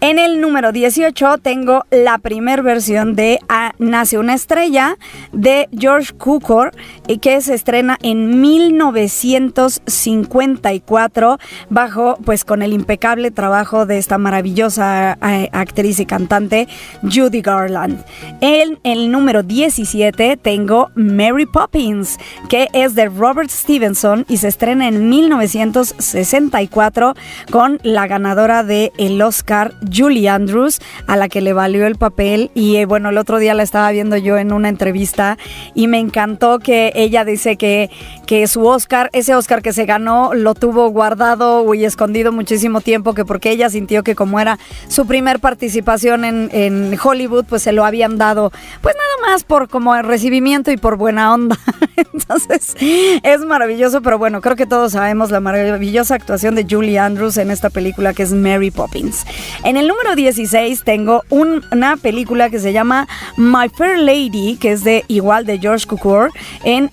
En 0.00 0.20
el 0.20 0.40
número 0.40 0.70
18 0.70 1.38
tengo 1.38 1.84
la 1.90 2.18
primer 2.18 2.62
versión 2.62 3.16
de 3.16 3.40
ah, 3.48 3.72
Nace 3.80 4.16
una 4.16 4.34
estrella 4.34 4.96
de 5.32 5.68
George 5.76 6.14
Cukor 6.14 6.70
y 7.08 7.18
que 7.18 7.40
se 7.40 7.54
estrena 7.54 7.98
en 8.02 8.40
1954 8.40 11.38
bajo 11.68 12.16
pues 12.24 12.44
con 12.44 12.62
el 12.62 12.74
impecable 12.74 13.32
trabajo 13.32 13.86
de 13.86 13.98
esta 13.98 14.18
maravillosa 14.18 15.18
eh, 15.20 15.48
actriz 15.52 15.98
y 15.98 16.06
cantante 16.06 16.68
Judy 17.02 17.40
Garland. 17.40 18.04
En 18.40 18.78
el 18.84 19.10
número 19.10 19.42
17 19.42 20.36
tengo 20.36 20.92
Mary 20.94 21.46
Poppins 21.46 22.18
que 22.48 22.68
es 22.72 22.94
de 22.94 23.06
Robert 23.06 23.50
Stevenson 23.50 24.24
y 24.28 24.36
se 24.36 24.46
estrena 24.46 24.86
en 24.86 25.08
1964 25.08 27.14
con 27.50 27.80
la 27.82 28.06
ganadora 28.06 28.62
del 28.62 28.92
el 28.96 29.20
Oscar 29.22 29.74
Julie 29.94 30.28
Andrews, 30.28 30.80
a 31.06 31.16
la 31.16 31.28
que 31.28 31.40
le 31.40 31.52
valió 31.52 31.86
el 31.86 31.96
papel. 31.96 32.50
Y 32.54 32.76
eh, 32.76 32.86
bueno, 32.86 33.10
el 33.10 33.18
otro 33.18 33.38
día 33.38 33.54
la 33.54 33.62
estaba 33.62 33.90
viendo 33.90 34.16
yo 34.16 34.38
en 34.38 34.52
una 34.52 34.68
entrevista 34.68 35.38
y 35.74 35.86
me 35.86 35.98
encantó 35.98 36.58
que 36.58 36.92
ella 36.94 37.24
dice 37.24 37.56
que, 37.56 37.90
que 38.28 38.46
su 38.46 38.66
Oscar, 38.66 39.08
ese 39.14 39.34
Oscar 39.34 39.62
que 39.62 39.72
se 39.72 39.86
ganó, 39.86 40.34
lo 40.34 40.54
tuvo 40.54 40.90
guardado 40.90 41.72
y 41.72 41.86
escondido 41.86 42.30
muchísimo 42.30 42.82
tiempo, 42.82 43.14
que 43.14 43.24
porque 43.24 43.50
ella 43.50 43.70
sintió 43.70 44.02
que 44.02 44.14
como 44.14 44.38
era 44.38 44.58
su 44.88 45.06
primer 45.06 45.40
participación 45.40 46.26
en, 46.26 46.50
en 46.52 46.94
Hollywood, 47.02 47.46
pues 47.46 47.62
se 47.62 47.72
lo 47.72 47.86
habían 47.86 48.18
dado, 48.18 48.52
pues 48.82 48.94
nada 48.94 49.32
más 49.32 49.44
por 49.44 49.70
como 49.70 49.96
el 49.96 50.04
recibimiento 50.04 50.70
y 50.70 50.76
por 50.76 50.98
buena 50.98 51.32
onda. 51.32 51.58
Entonces, 51.96 52.76
es 53.22 53.40
maravilloso, 53.46 54.02
pero 54.02 54.18
bueno, 54.18 54.42
creo 54.42 54.56
que 54.56 54.66
todos 54.66 54.92
sabemos 54.92 55.30
la 55.30 55.40
maravillosa 55.40 56.14
actuación 56.14 56.54
de 56.54 56.66
Julie 56.68 56.98
Andrews 56.98 57.38
en 57.38 57.50
esta 57.50 57.70
película 57.70 58.12
que 58.12 58.24
es 58.24 58.32
Mary 58.34 58.70
Poppins. 58.70 59.24
En 59.64 59.78
el 59.78 59.88
número 59.88 60.14
16 60.14 60.84
tengo 60.84 61.22
una 61.30 61.96
película 61.96 62.50
que 62.50 62.60
se 62.60 62.74
llama 62.74 63.08
My 63.38 63.70
Fair 63.74 63.98
Lady, 63.98 64.58
que 64.60 64.72
es 64.72 64.84
de 64.84 65.06
igual 65.08 65.46
de 65.46 65.58
George 65.58 65.86
Cukor, 65.86 66.30
en 66.62 66.90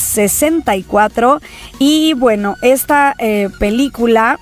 1964. 0.00 1.40
Y 1.78 2.14
bueno, 2.14 2.56
esta 2.62 3.14
eh, 3.18 3.48
película 3.58 4.38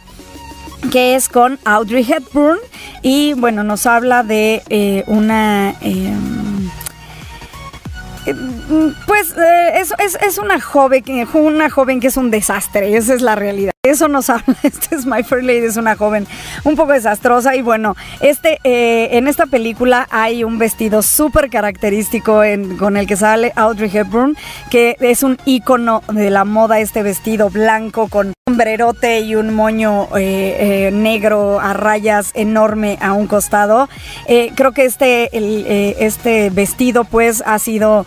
que 0.92 1.16
es 1.16 1.28
con 1.28 1.58
Audrey 1.64 2.06
Hepburn 2.08 2.58
y 3.02 3.32
bueno, 3.34 3.64
nos 3.64 3.86
habla 3.86 4.22
de 4.22 4.62
eh, 4.68 5.04
una... 5.06 5.74
Em, 5.80 6.47
pues 9.06 9.34
eh, 9.36 9.80
es, 9.80 10.16
es, 10.20 10.38
una 10.38 10.60
joven, 10.60 11.02
que 12.00 12.06
es 12.06 12.16
un 12.16 12.30
desastre, 12.30 12.96
esa 12.96 13.14
es 13.14 13.22
la 13.22 13.34
realidad. 13.34 13.72
eso 13.82 14.08
nos 14.08 14.30
habla. 14.30 14.56
Este 14.62 14.94
es 14.94 15.06
My 15.06 15.22
Fair 15.22 15.44
Lady, 15.44 15.66
es 15.66 15.76
una 15.76 15.96
joven 15.96 16.26
un 16.64 16.76
poco 16.76 16.92
desastrosa. 16.92 17.56
Y 17.56 17.62
bueno, 17.62 17.96
este, 18.20 18.58
eh, 18.64 19.10
en 19.12 19.28
esta 19.28 19.46
película 19.46 20.06
hay 20.10 20.44
un 20.44 20.58
vestido 20.58 21.02
súper 21.02 21.50
característico 21.50 22.42
con 22.78 22.96
el 22.96 23.06
que 23.06 23.16
sale 23.16 23.52
Audrey 23.56 23.90
Hepburn, 23.92 24.36
que 24.70 24.96
es 25.00 25.22
un 25.22 25.38
icono 25.44 26.02
de 26.12 26.30
la 26.30 26.44
moda, 26.44 26.80
este 26.80 27.02
vestido 27.02 27.50
blanco 27.50 28.08
con 28.08 28.32
sombrerote 28.46 29.20
y 29.20 29.34
un 29.34 29.54
moño 29.54 30.08
eh, 30.16 30.88
eh, 30.88 30.90
negro 30.90 31.60
a 31.60 31.74
rayas 31.74 32.30
enorme 32.34 32.98
a 33.00 33.12
un 33.12 33.26
costado. 33.26 33.88
creo 34.26 34.72
que 34.72 34.84
este, 34.84 35.28
este 36.04 36.50
vestido 36.50 37.04
pues 37.04 37.42
ha 37.46 37.58
sido 37.58 38.06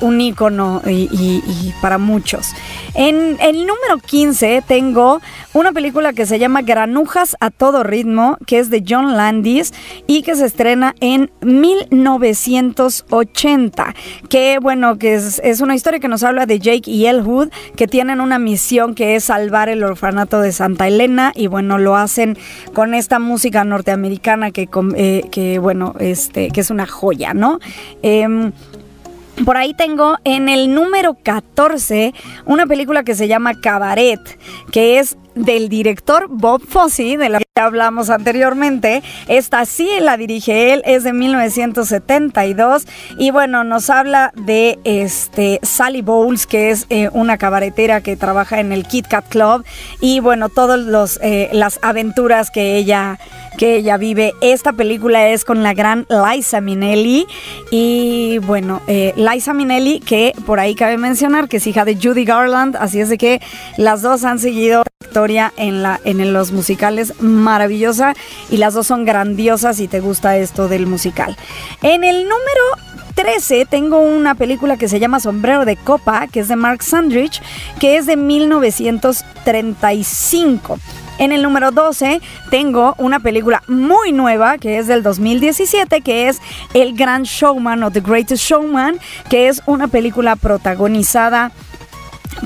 un 0.00 0.20
icono 0.20 0.82
y, 0.86 1.72
para 1.80 1.98
muchos. 1.98 2.52
En 2.94 3.36
el 3.40 3.66
número 3.66 3.98
15 4.04 4.62
tengo 4.66 5.20
una 5.52 5.72
película 5.72 6.12
que 6.12 6.26
se 6.26 6.38
llama 6.38 6.62
Granujas 6.62 7.36
a 7.40 7.50
todo 7.50 7.82
ritmo, 7.82 8.38
que 8.46 8.58
es 8.58 8.70
de 8.70 8.84
John 8.86 9.16
Landis 9.16 9.72
y 10.06 10.22
que 10.22 10.36
se 10.36 10.46
estrena 10.46 10.94
en 11.00 11.30
1980. 11.42 13.94
Que 14.28 14.58
bueno, 14.60 14.98
que 14.98 15.14
es, 15.14 15.60
una 15.60 15.74
historia 15.74 16.00
que 16.00 16.08
nos 16.08 16.22
habla 16.22 16.46
de 16.46 16.58
Jake 16.58 16.90
y 16.90 17.06
Elwood, 17.06 17.50
que 17.76 17.86
tienen 17.86 18.20
una 18.20 18.38
misión 18.38 18.94
que 18.94 19.16
es 19.16 19.24
salvar 19.24 19.68
el 19.68 19.82
orfanato 19.82 20.40
de 20.40 20.52
Santa 20.52 20.88
Elena 20.88 21.32
y 21.34 21.46
bueno, 21.46 21.78
lo 21.78 21.96
hacen 21.96 22.36
con 22.72 22.94
esta 22.94 23.18
música 23.18 23.64
norteamericana 23.64 24.50
que, 24.50 24.68
eh, 24.96 25.24
que 25.30 25.58
bueno, 25.58 25.94
este, 25.98 26.50
que 26.50 26.60
es 26.60 26.70
una 26.70 26.86
joya, 26.86 27.34
¿no? 27.34 27.58
Em, 28.02 28.52
por 29.44 29.56
ahí 29.56 29.74
tengo 29.74 30.16
en 30.24 30.48
el 30.48 30.72
número 30.74 31.16
14 31.22 32.14
una 32.46 32.66
película 32.66 33.02
que 33.02 33.14
se 33.14 33.28
llama 33.28 33.60
Cabaret, 33.60 34.20
que 34.70 34.98
es 34.98 35.16
del 35.34 35.68
director 35.68 36.26
Bob 36.28 36.62
Fosse, 36.66 37.16
de 37.16 37.28
la 37.28 37.38
que 37.38 37.44
hablamos 37.56 38.10
anteriormente. 38.10 39.02
Esta 39.28 39.64
sí 39.64 39.88
la 40.00 40.16
dirige 40.16 40.72
él, 40.72 40.82
es 40.84 41.04
de 41.04 41.12
1972 41.12 42.86
y 43.18 43.30
bueno, 43.30 43.64
nos 43.64 43.90
habla 43.90 44.32
de 44.36 44.78
este 44.84 45.60
Sally 45.62 46.02
Bowles, 46.02 46.46
que 46.46 46.70
es 46.70 46.86
eh, 46.90 47.10
una 47.12 47.38
cabaretera 47.38 48.00
que 48.00 48.16
trabaja 48.16 48.60
en 48.60 48.72
el 48.72 48.86
Kit 48.86 49.08
Kat 49.08 49.28
Club 49.28 49.64
y 50.00 50.20
bueno, 50.20 50.48
todas 50.48 51.18
eh, 51.22 51.48
las 51.52 51.78
aventuras 51.82 52.50
que 52.50 52.76
ella 52.76 53.18
que 53.56 53.76
ella 53.76 53.96
vive. 53.96 54.34
Esta 54.40 54.72
película 54.72 55.28
es 55.28 55.44
con 55.44 55.62
la 55.62 55.74
gran 55.74 56.06
Liza 56.08 56.60
Minnelli 56.60 57.26
y 57.70 58.38
bueno, 58.38 58.80
eh, 58.86 59.12
Liza 59.16 59.54
Minnelli 59.54 60.00
que 60.00 60.32
por 60.46 60.60
ahí 60.60 60.74
cabe 60.74 60.98
mencionar 60.98 61.48
que 61.48 61.58
es 61.58 61.66
hija 61.66 61.84
de 61.84 61.96
Judy 61.96 62.24
Garland, 62.24 62.76
así 62.76 63.00
es 63.00 63.08
de 63.08 63.18
que 63.18 63.40
las 63.76 64.02
dos 64.02 64.24
han 64.24 64.38
seguido 64.38 64.84
historia 65.04 65.52
en, 65.56 65.82
la, 65.82 66.00
en 66.04 66.32
los 66.32 66.50
musicales 66.50 67.12
maravillosa 67.20 68.14
y 68.50 68.56
las 68.56 68.74
dos 68.74 68.88
son 68.88 69.04
grandiosas 69.04 69.78
y 69.80 69.86
te 69.86 70.00
gusta 70.00 70.36
esto 70.36 70.66
del 70.66 70.86
musical. 70.86 71.36
En 71.82 72.02
el 72.02 72.24
número 72.24 72.64
13 73.14 73.64
tengo 73.66 73.98
una 73.98 74.34
película 74.34 74.76
que 74.76 74.88
se 74.88 74.98
llama 74.98 75.20
Sombrero 75.20 75.64
de 75.64 75.76
Copa, 75.76 76.26
que 76.26 76.40
es 76.40 76.48
de 76.48 76.56
Mark 76.56 76.82
Sandrich, 76.82 77.40
que 77.78 77.96
es 77.96 78.06
de 78.06 78.16
1935. 78.16 80.80
En 81.18 81.32
el 81.32 81.42
número 81.42 81.70
12 81.70 82.20
tengo 82.50 82.94
una 82.98 83.20
película 83.20 83.62
muy 83.68 84.12
nueva 84.12 84.58
que 84.58 84.78
es 84.78 84.86
del 84.86 85.02
2017 85.02 86.00
que 86.00 86.28
es 86.28 86.40
El 86.74 86.96
Gran 86.96 87.22
Showman 87.22 87.82
o 87.84 87.90
The 87.90 88.00
Greatest 88.00 88.44
Showman, 88.44 88.98
que 89.30 89.48
es 89.48 89.62
una 89.66 89.88
película 89.88 90.36
protagonizada 90.36 91.52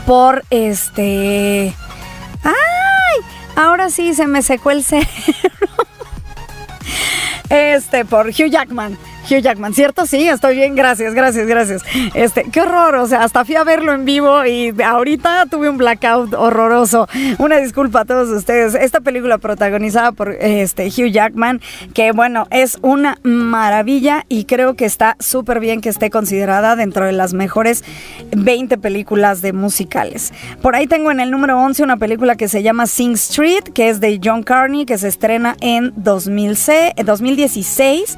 por 0.07 0.45
este 0.51 1.75
¡Ay! 2.45 3.25
Ahora 3.57 3.91
sí 3.91 4.15
se 4.15 4.27
me 4.27 4.43
secó 4.43 4.71
el 4.71 4.85
cerebro. 4.85 5.09
Este, 7.49 8.05
por 8.05 8.29
Hugh 8.29 8.51
Jackman. 8.51 8.99
Hugh 9.31 9.41
Jackman, 9.41 9.75
¿cierto? 9.75 10.07
Sí, 10.07 10.29
estoy 10.29 10.57
bien, 10.57 10.75
gracias, 10.75 11.15
gracias, 11.15 11.47
gracias. 11.47 11.83
Este, 12.15 12.45
qué 12.51 12.63
horror, 12.63 12.97
o 12.97 13.07
sea, 13.07 13.23
hasta 13.23 13.45
fui 13.45 13.57
a 13.57 13.65
verlo 13.65 13.93
en 13.93 14.05
vivo 14.05 14.45
y 14.47 14.75
ahorita 14.83 15.47
tuve 15.51 15.69
un 15.69 15.77
blackout 15.77 16.35
horroroso. 16.35 17.09
Una 17.39 17.59
disculpa 17.59 18.01
a 18.01 18.05
todos 18.05 18.29
ustedes. 18.31 18.75
Esta 18.75 19.01
película 19.01 19.39
protagonizada 19.39 20.13
por 20.13 20.33
este 20.33 20.87
Hugh 20.87 21.11
Jackman, 21.11 21.61
que 21.95 22.13
bueno, 22.13 22.47
es 22.51 22.79
una 22.83 23.19
maravilla 23.23 24.25
y 24.29 24.45
creo 24.45 24.75
que 24.75 24.85
está 24.85 25.17
súper 25.19 25.61
bien 25.61 25.81
que 25.81 25.89
esté 25.89 26.11
considerada 26.11 26.77
dentro 26.77 27.05
de 27.05 27.13
las 27.13 27.35
mejores 27.35 27.85
20 28.37 28.79
películas 28.79 29.43
de 29.43 29.53
musicales. 29.53 30.33
Por 30.63 30.75
ahí 30.75 30.87
tengo 30.87 31.11
en 31.11 31.21
el 31.21 31.31
número 31.31 31.59
11 31.59 31.83
una 31.83 31.97
película 31.97 32.37
que 32.37 32.49
se 32.49 32.63
llama 32.63 32.87
Sing 32.87 33.13
Street, 33.13 33.65
que 33.75 33.89
es 33.89 34.01
de 34.01 34.21
John 34.23 34.43
Carney, 34.43 34.87
que 34.87 34.99
se 34.99 35.09
estrena 35.09 35.57
en 35.61 35.93
2016. 35.97 38.17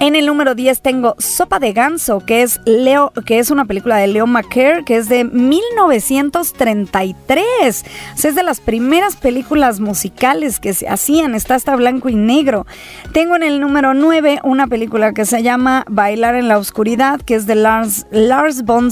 En 0.00 0.16
el 0.16 0.26
número 0.26 0.54
10 0.54 0.82
tengo 0.82 1.14
Sopa 1.18 1.58
de 1.58 1.72
Ganso, 1.72 2.20
que 2.20 2.42
es 2.42 2.60
Leo, 2.64 3.12
que 3.24 3.38
es 3.38 3.50
una 3.50 3.64
película 3.64 3.96
de 3.96 4.08
Leo 4.08 4.26
McCare, 4.26 4.84
que 4.84 4.96
es 4.96 5.08
de 5.08 5.24
1933. 5.24 7.84
es 8.16 8.34
de 8.34 8.42
las 8.42 8.60
primeras 8.60 9.16
películas 9.16 9.80
musicales 9.80 10.60
que 10.60 10.74
se 10.74 10.88
hacían, 10.88 11.34
está 11.34 11.54
hasta 11.54 11.76
blanco 11.76 12.08
y 12.08 12.14
negro. 12.14 12.66
Tengo 13.12 13.36
en 13.36 13.42
el 13.42 13.60
número 13.60 13.94
9 13.94 14.40
una 14.42 14.66
película 14.66 15.12
que 15.12 15.24
se 15.24 15.42
llama 15.42 15.84
Bailar 15.88 16.34
en 16.34 16.48
la 16.48 16.58
Oscuridad, 16.58 17.20
que 17.20 17.34
es 17.34 17.46
de 17.46 17.54
Lars, 17.54 18.06
Lars 18.10 18.64
von 18.64 18.90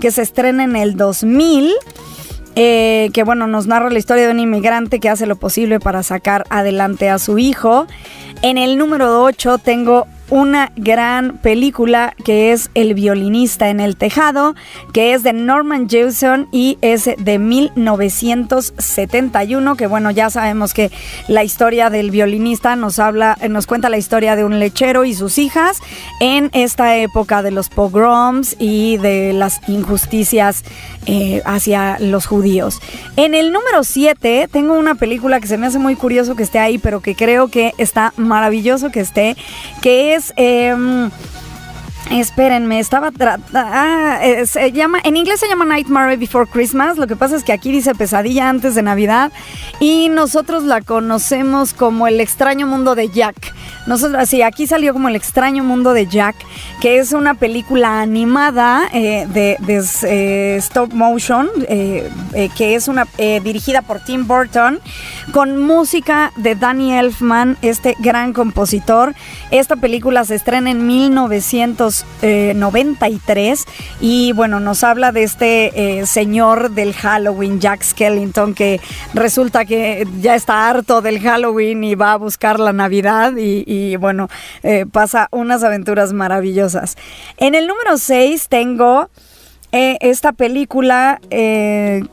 que 0.00 0.10
se 0.10 0.22
estrena 0.22 0.64
en 0.64 0.76
el 0.76 0.96
2000. 0.96 1.72
Eh, 2.54 3.10
que 3.14 3.22
bueno, 3.22 3.46
nos 3.46 3.66
narra 3.66 3.88
la 3.90 3.98
historia 3.98 4.26
de 4.26 4.32
un 4.32 4.40
inmigrante 4.40 5.00
que 5.00 5.08
hace 5.08 5.26
lo 5.26 5.36
posible 5.36 5.80
para 5.80 6.02
sacar 6.02 6.44
adelante 6.50 7.08
a 7.08 7.18
su 7.18 7.38
hijo. 7.38 7.86
En 8.42 8.58
el 8.58 8.76
número 8.76 9.22
8 9.22 9.58
tengo 9.58 10.06
una 10.32 10.72
gran 10.76 11.36
película 11.36 12.14
que 12.24 12.52
es 12.52 12.70
El 12.72 12.94
violinista 12.94 13.68
en 13.68 13.80
el 13.80 13.98
tejado, 13.98 14.54
que 14.94 15.12
es 15.12 15.22
de 15.22 15.34
Norman 15.34 15.90
Jewison 15.90 16.48
y 16.50 16.78
es 16.80 17.04
de 17.04 17.38
1971, 17.38 19.76
que 19.76 19.86
bueno, 19.86 20.10
ya 20.10 20.30
sabemos 20.30 20.72
que 20.72 20.90
la 21.28 21.44
historia 21.44 21.90
del 21.90 22.10
violinista 22.10 22.76
nos 22.76 22.98
habla, 22.98 23.36
nos 23.50 23.66
cuenta 23.66 23.90
la 23.90 23.98
historia 23.98 24.34
de 24.34 24.46
un 24.46 24.58
lechero 24.58 25.04
y 25.04 25.12
sus 25.12 25.36
hijas 25.36 25.80
en 26.18 26.48
esta 26.54 26.96
época 26.96 27.42
de 27.42 27.50
los 27.50 27.68
pogroms 27.68 28.56
y 28.58 28.96
de 28.96 29.34
las 29.34 29.60
injusticias 29.68 30.64
eh, 31.04 31.42
hacia 31.44 31.98
los 31.98 32.24
judíos. 32.24 32.80
En 33.16 33.34
el 33.34 33.52
número 33.52 33.84
7 33.84 34.48
tengo 34.50 34.78
una 34.78 34.94
película 34.94 35.40
que 35.40 35.46
se 35.46 35.58
me 35.58 35.66
hace 35.66 35.78
muy 35.78 35.94
curioso 35.94 36.36
que 36.36 36.42
esté 36.42 36.58
ahí, 36.58 36.78
pero 36.78 37.02
que 37.02 37.14
creo 37.14 37.48
que 37.48 37.74
está 37.76 38.14
maravilloso 38.16 38.90
que 38.90 39.00
esté, 39.00 39.36
que 39.82 40.14
es 40.14 40.21
Em, 40.36 41.10
espérenme, 42.10 42.78
estaba 42.78 43.10
ah, 43.54 44.20
eh, 44.22 44.46
se 44.46 44.72
llama 44.72 44.98
en 45.04 45.16
inglés 45.16 45.40
se 45.40 45.48
llama 45.48 45.64
Nightmare 45.64 46.16
Before 46.16 46.48
Christmas. 46.50 46.98
Lo 46.98 47.06
que 47.06 47.16
pasa 47.16 47.36
es 47.36 47.44
que 47.44 47.52
aquí 47.52 47.72
dice 47.72 47.94
Pesadilla 47.94 48.48
antes 48.48 48.74
de 48.74 48.82
Navidad 48.82 49.32
y 49.80 50.08
nosotros 50.08 50.64
la 50.64 50.80
conocemos 50.80 51.72
como 51.74 52.06
El 52.06 52.20
extraño 52.20 52.66
mundo 52.66 52.94
de 52.94 53.08
Jack. 53.08 53.54
Nosotros, 53.86 54.28
sí, 54.28 54.42
aquí 54.42 54.66
salió 54.68 54.92
como 54.92 55.08
El 55.08 55.16
extraño 55.16 55.64
mundo 55.64 55.92
de 55.92 56.06
Jack, 56.06 56.36
que 56.80 56.98
es 56.98 57.12
una 57.12 57.34
película 57.34 58.00
animada 58.00 58.88
eh, 58.92 59.26
de, 59.28 59.56
eh, 60.04 60.54
stop 60.58 60.92
motion, 60.92 61.50
eh, 61.68 62.08
que 62.56 62.76
es 62.76 62.86
una 62.88 63.06
dirigida 63.42 63.82
por 63.82 64.00
Tim 64.00 64.26
Burton, 64.26 64.80
con 65.32 65.58
música 65.58 66.32
de 66.36 66.54
Danny 66.54 66.92
Elfman, 66.92 67.58
este 67.62 67.94
gran 67.98 68.32
compositor. 68.32 69.14
Esta 69.50 69.74
película 69.76 70.24
se 70.24 70.36
estrena 70.36 70.70
en 70.70 70.86
1993 70.86 73.64
y 74.00 74.32
bueno, 74.32 74.60
nos 74.60 74.84
habla 74.84 75.10
de 75.12 75.24
este 75.24 76.06
señor 76.06 76.70
del 76.70 76.94
Halloween, 76.94 77.60
Jack 77.60 77.82
Skellington, 77.82 78.54
que 78.54 78.80
resulta 79.14 79.64
que 79.64 80.06
ya 80.20 80.34
está 80.34 80.68
harto 80.68 81.00
del 81.02 81.20
Halloween 81.20 81.84
y 81.84 81.94
va 81.94 82.12
a 82.12 82.16
buscar 82.16 82.60
la 82.60 82.72
Navidad 82.72 83.36
y, 83.36 83.51
y 83.66 83.96
bueno, 83.96 84.28
eh, 84.62 84.86
pasa 84.90 85.28
unas 85.30 85.62
aventuras 85.62 86.12
maravillosas. 86.12 86.96
En 87.36 87.54
el 87.54 87.66
número 87.66 87.98
6 87.98 88.48
tengo 88.48 89.08
eh, 89.72 89.98
esta 90.00 90.32
película 90.32 91.20
eh, 91.30 92.04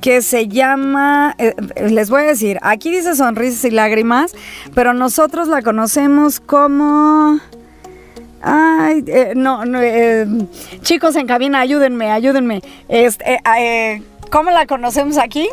que 0.00 0.22
se 0.22 0.48
llama, 0.48 1.34
les 1.76 2.10
voy 2.10 2.22
a 2.22 2.26
decir, 2.26 2.58
aquí 2.62 2.90
dice 2.90 3.16
Sonrisas 3.16 3.64
y 3.64 3.70
Lágrimas, 3.70 4.34
pero 4.74 4.92
nosotros 4.94 5.48
la 5.48 5.62
conocemos 5.62 6.40
como... 6.40 7.40
Ay, 8.40 9.04
no, 9.34 9.62
chicos 10.82 11.16
en 11.16 11.26
cabina, 11.26 11.58
ayúdenme, 11.58 12.12
ayúdenme. 12.12 12.62
Este, 12.88 13.40
¿Cómo 14.30 14.50
la 14.52 14.66
conocemos 14.66 15.18
aquí? 15.18 15.48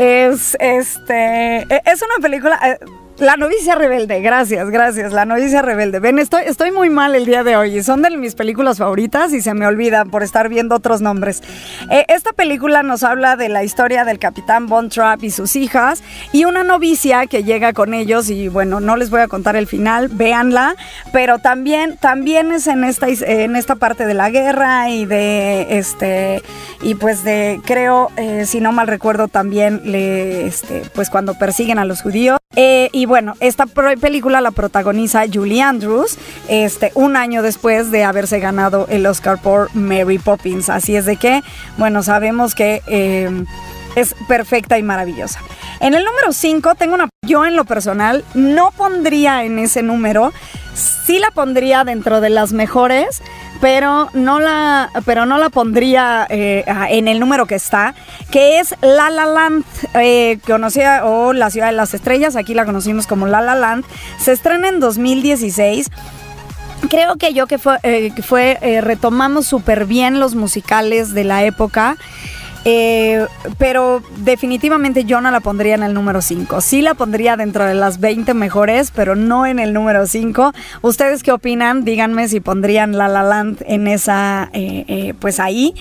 Es 0.00 0.56
este 0.60 1.58
e, 1.58 1.82
es 1.84 2.00
una 2.00 2.22
película 2.22 2.58
eh, 2.64 2.78
La 3.20 3.36
novicia 3.36 3.74
rebelde, 3.74 4.22
gracias, 4.22 4.70
gracias. 4.70 5.12
La 5.12 5.26
novicia 5.26 5.60
rebelde. 5.60 6.00
Ven, 6.00 6.18
estoy, 6.18 6.44
estoy 6.46 6.72
muy 6.72 6.88
mal 6.88 7.14
el 7.14 7.26
día 7.26 7.44
de 7.44 7.54
hoy. 7.54 7.82
Son 7.82 8.00
de 8.00 8.16
mis 8.16 8.34
películas 8.34 8.78
favoritas 8.78 9.34
y 9.34 9.42
se 9.42 9.52
me 9.52 9.66
olvidan 9.66 10.08
por 10.08 10.22
estar 10.22 10.48
viendo 10.48 10.74
otros 10.74 11.02
nombres. 11.02 11.42
Eh, 11.90 12.06
esta 12.08 12.32
película 12.32 12.82
nos 12.82 13.02
habla 13.02 13.36
de 13.36 13.50
la 13.50 13.62
historia 13.62 14.06
del 14.06 14.18
capitán 14.18 14.68
Von 14.68 14.88
Trapp 14.88 15.22
y 15.22 15.30
sus 15.30 15.54
hijas 15.54 16.02
y 16.32 16.46
una 16.46 16.64
novicia 16.64 17.26
que 17.26 17.44
llega 17.44 17.74
con 17.74 17.92
ellos 17.92 18.30
y 18.30 18.48
bueno, 18.48 18.80
no 18.80 18.96
les 18.96 19.10
voy 19.10 19.20
a 19.20 19.28
contar 19.28 19.54
el 19.54 19.66
final, 19.66 20.08
véanla, 20.08 20.74
pero 21.12 21.38
también, 21.38 21.98
también 21.98 22.52
es 22.52 22.66
en 22.68 22.84
esta, 22.84 23.08
en 23.08 23.54
esta 23.54 23.74
parte 23.74 24.06
de 24.06 24.14
la 24.14 24.30
guerra 24.30 24.88
y 24.88 25.04
de 25.04 25.78
este, 25.78 26.42
y 26.80 26.94
pues 26.94 27.22
de, 27.22 27.60
creo, 27.66 28.10
eh, 28.16 28.46
si 28.46 28.62
no 28.62 28.72
mal 28.72 28.86
recuerdo, 28.86 29.28
también 29.28 29.82
le, 29.84 30.46
este, 30.46 30.84
pues 30.94 31.10
cuando 31.10 31.34
persiguen 31.34 31.78
a 31.78 31.84
los 31.84 32.00
judíos. 32.00 32.38
Eh, 32.56 32.88
y 32.92 33.06
bueno, 33.10 33.34
esta 33.40 33.66
película 33.66 34.40
la 34.40 34.52
protagoniza 34.52 35.24
Julie 35.30 35.62
Andrews, 35.62 36.16
este, 36.46 36.92
un 36.94 37.16
año 37.16 37.42
después 37.42 37.90
de 37.90 38.04
haberse 38.04 38.38
ganado 38.38 38.86
el 38.88 39.04
Oscar 39.04 39.42
por 39.42 39.74
Mary 39.74 40.20
Poppins. 40.20 40.68
Así 40.68 40.94
es 40.94 41.06
de 41.06 41.16
que, 41.16 41.42
bueno, 41.76 42.04
sabemos 42.04 42.54
que 42.54 42.82
em, 42.86 43.46
es 43.96 44.14
perfecta 44.28 44.78
y 44.78 44.84
maravillosa. 44.84 45.40
En 45.80 45.94
el 45.94 46.04
número 46.04 46.32
5 46.32 46.76
tengo 46.76 46.94
una... 46.94 47.08
Yo 47.30 47.46
en 47.46 47.54
lo 47.54 47.64
personal 47.64 48.24
no 48.34 48.72
pondría 48.72 49.44
en 49.44 49.60
ese 49.60 49.84
número, 49.84 50.32
sí 50.74 51.20
la 51.20 51.30
pondría 51.30 51.84
dentro 51.84 52.20
de 52.20 52.28
las 52.28 52.52
mejores, 52.52 53.22
pero 53.60 54.08
no 54.14 54.40
la, 54.40 54.90
pero 55.04 55.26
no 55.26 55.38
la 55.38 55.48
pondría 55.48 56.26
eh, 56.28 56.64
en 56.88 57.06
el 57.06 57.20
número 57.20 57.46
que 57.46 57.54
está, 57.54 57.94
que 58.32 58.58
es 58.58 58.74
La 58.80 59.10
La 59.10 59.26
Land, 59.26 59.64
eh, 59.94 60.40
conocida 60.44 61.04
o 61.04 61.32
La 61.32 61.50
Ciudad 61.50 61.68
de 61.68 61.74
las 61.74 61.94
Estrellas, 61.94 62.34
aquí 62.34 62.52
la 62.52 62.64
conocimos 62.64 63.06
como 63.06 63.28
La 63.28 63.40
La 63.40 63.54
Land, 63.54 63.84
se 64.18 64.32
estrena 64.32 64.68
en 64.68 64.80
2016. 64.80 65.88
Creo 66.88 67.14
que 67.14 67.32
yo 67.32 67.46
que 67.46 67.58
fue, 67.58 67.78
eh, 67.84 68.10
fue 68.24 68.58
retomamos 68.80 69.46
súper 69.46 69.84
bien 69.84 70.18
los 70.18 70.34
musicales 70.34 71.14
de 71.14 71.22
la 71.22 71.44
época. 71.44 71.96
Eh, 72.64 73.26
pero 73.56 74.02
definitivamente 74.18 75.04
yo 75.04 75.20
no 75.20 75.30
la 75.30 75.40
pondría 75.40 75.74
en 75.74 75.82
el 75.82 75.94
número 75.94 76.20
5. 76.20 76.60
Sí 76.60 76.82
la 76.82 76.94
pondría 76.94 77.36
dentro 77.36 77.64
de 77.64 77.74
las 77.74 78.00
20 78.00 78.34
mejores, 78.34 78.90
pero 78.94 79.16
no 79.16 79.46
en 79.46 79.58
el 79.58 79.72
número 79.72 80.06
5. 80.06 80.52
¿Ustedes 80.82 81.22
qué 81.22 81.32
opinan? 81.32 81.84
Díganme 81.84 82.28
si 82.28 82.40
pondrían 82.40 82.96
La 82.98 83.08
La 83.08 83.22
Land 83.22 83.64
en 83.66 83.88
esa, 83.88 84.50
eh, 84.52 84.84
eh, 84.88 85.14
pues 85.18 85.40
ahí. 85.40 85.74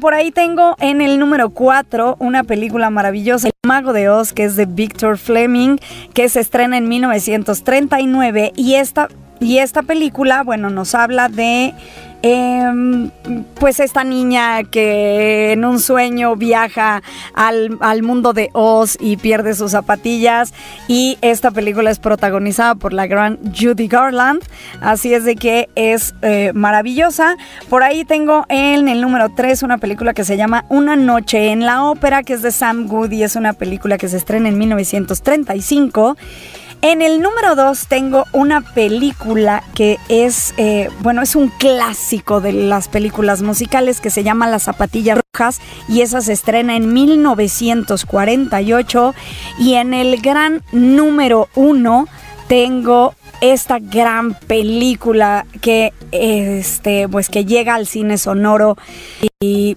Por 0.00 0.14
ahí 0.14 0.30
tengo 0.30 0.76
en 0.80 1.00
el 1.00 1.18
número 1.18 1.50
4 1.50 2.16
una 2.18 2.44
película 2.44 2.90
maravillosa, 2.90 3.48
El 3.48 3.54
Mago 3.66 3.92
de 3.92 4.08
Oz, 4.08 4.32
que 4.32 4.44
es 4.44 4.56
de 4.56 4.66
Victor 4.66 5.18
Fleming, 5.18 5.78
que 6.14 6.28
se 6.28 6.40
estrena 6.40 6.78
en 6.78 6.88
1939 6.88 8.52
y 8.56 8.74
esta, 8.74 9.08
y 9.40 9.58
esta 9.58 9.82
película, 9.82 10.42
bueno, 10.42 10.70
nos 10.70 10.94
habla 10.94 11.28
de 11.28 11.74
Em, 12.24 13.10
pues 13.58 13.80
esta 13.80 14.04
niña 14.04 14.62
que 14.62 15.50
en 15.50 15.64
un 15.64 15.80
sueño 15.80 16.36
viaja 16.36 17.02
al, 17.34 18.02
mundo 18.02 18.32
de 18.32 18.50
Oz 18.52 18.96
y 19.00 19.16
pierde 19.16 19.54
sus 19.54 19.72
zapatillas 19.72 20.54
y 20.86 21.18
esta 21.20 21.50
película 21.50 21.90
es 21.90 21.98
protagonizada 21.98 22.76
por 22.76 22.92
la 22.92 23.08
gran 23.08 23.38
Judy 23.52 23.88
Garland, 23.88 24.42
así 24.80 25.12
es 25.14 25.24
de 25.24 25.34
que 25.34 25.68
es 25.74 26.14
eh, 26.22 26.52
maravillosa. 26.54 27.36
Por 27.68 27.82
ahí 27.82 28.04
tengo 28.04 28.44
en 28.48 28.86
el 28.88 29.00
número 29.00 29.28
3 29.34 29.64
una 29.64 29.78
película 29.78 30.14
que 30.14 30.24
se 30.24 30.36
llama 30.36 30.64
Una 30.68 30.94
noche 30.94 31.50
en 31.50 31.66
la 31.66 31.84
ópera, 31.84 32.22
que 32.22 32.34
es 32.34 32.42
de 32.42 32.52
Sam 32.52 32.86
Goody, 32.86 33.24
es 33.24 33.34
una 33.34 33.52
película 33.52 33.98
que 33.98 34.08
se 34.08 34.16
estrena 34.16 34.48
en 34.48 34.58
1935. 34.58 36.16
En 36.84 37.00
el 37.00 37.20
número 37.20 37.54
2 37.54 37.86
tengo 37.86 38.26
una 38.32 38.60
película 38.60 39.62
que 39.72 40.00
es, 40.08 40.52
eh, 40.56 40.88
bueno, 40.98 41.22
es 41.22 41.36
un 41.36 41.46
clásico 41.46 42.40
de 42.40 42.52
las 42.52 42.88
películas 42.88 43.40
musicales 43.40 44.00
que 44.00 44.10
se 44.10 44.24
llama 44.24 44.48
Las 44.48 44.64
zapatillas 44.64 45.20
rojas 45.32 45.60
y 45.88 46.00
esa 46.00 46.20
se 46.20 46.32
estrena 46.32 46.74
en 46.74 46.92
1948 46.92 49.14
y 49.60 49.74
en 49.74 49.94
el 49.94 50.20
gran 50.20 50.64
número 50.72 51.48
1 51.54 52.08
tengo 52.48 53.14
esta 53.40 53.78
gran 53.78 54.34
película 54.34 55.46
que 55.60 55.92
este 56.10 57.08
pues 57.08 57.28
que 57.28 57.44
llega 57.44 57.76
al 57.76 57.86
cine 57.86 58.18
sonoro 58.18 58.76
y 59.40 59.76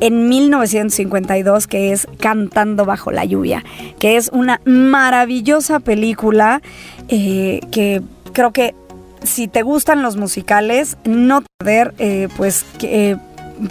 en 0.00 0.28
1952 0.28 1.66
que 1.66 1.92
es 1.92 2.06
Cantando 2.20 2.84
bajo 2.84 3.10
la 3.10 3.24
lluvia, 3.24 3.64
que 3.98 4.16
es 4.16 4.30
una 4.32 4.60
maravillosa 4.64 5.80
película 5.80 6.62
eh, 7.08 7.60
que 7.70 8.02
creo 8.32 8.52
que 8.52 8.74
si 9.22 9.48
te 9.48 9.62
gustan 9.62 10.02
los 10.02 10.16
musicales, 10.16 10.96
no 11.04 11.42
perder, 11.58 11.94
eh, 11.98 12.28
pues. 12.36 12.64
Eh, 12.82 13.16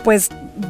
pues 0.04 0.30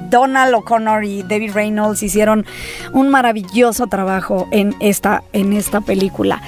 Donald 0.09 0.53
O'Connor 0.55 1.03
y 1.05 1.23
David 1.23 1.53
Reynolds 1.53 2.03
hicieron 2.03 2.45
un 2.91 3.09
maravilloso 3.09 3.87
trabajo 3.87 4.47
en 4.51 4.75
esta, 4.79 5.23
en 5.31 5.53
esta 5.53 5.79
película. 5.79 6.41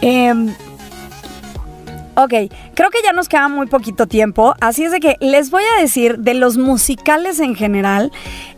Em, 0.00 0.54
Ok, 2.18 2.32
creo 2.72 2.88
que 2.88 3.02
ya 3.04 3.12
nos 3.12 3.28
queda 3.28 3.46
muy 3.48 3.66
poquito 3.66 4.06
tiempo, 4.06 4.54
así 4.62 4.84
es 4.84 4.90
de 4.90 5.00
que 5.00 5.18
les 5.20 5.50
voy 5.50 5.62
a 5.76 5.82
decir 5.82 6.18
de 6.20 6.32
los 6.32 6.56
musicales 6.56 7.40
en 7.40 7.54
general. 7.54 8.10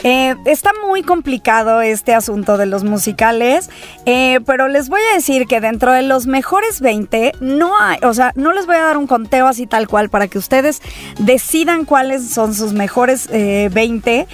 Eh, 0.05 0.37
está 0.45 0.71
muy 0.87 1.03
complicado 1.03 1.81
este 1.81 2.15
asunto 2.15 2.57
de 2.57 2.67
los 2.67 2.85
musicales, 2.85 3.69
eh, 4.07 4.39
pero 4.47 4.69
les 4.69 4.89
voy 4.89 5.01
a 5.11 5.15
decir 5.17 5.49
que 5.49 5.61
dentro 5.61 5.91
de 5.91 6.03
los 6.03 6.29
mejores 6.29 6.81
20 6.81 7.33
no 7.41 7.77
hay, 7.77 7.99
o 8.05 8.15
sea, 8.15 8.31
no 8.37 8.53
les 8.53 8.67
voy 8.67 8.77
a 8.77 8.83
dar 8.83 8.97
un 8.97 9.09
conteo 9.09 9.49
así 9.49 9.67
tal 9.67 9.89
cual 9.89 10.09
para 10.09 10.29
que 10.29 10.39
ustedes 10.39 10.81
decidan 11.19 11.85
cuáles 11.85 12.31
son 12.31 12.55
sus 12.55 12.73
mejores 12.73 13.29
20. 13.29 14.21
Eh, 14.21 14.27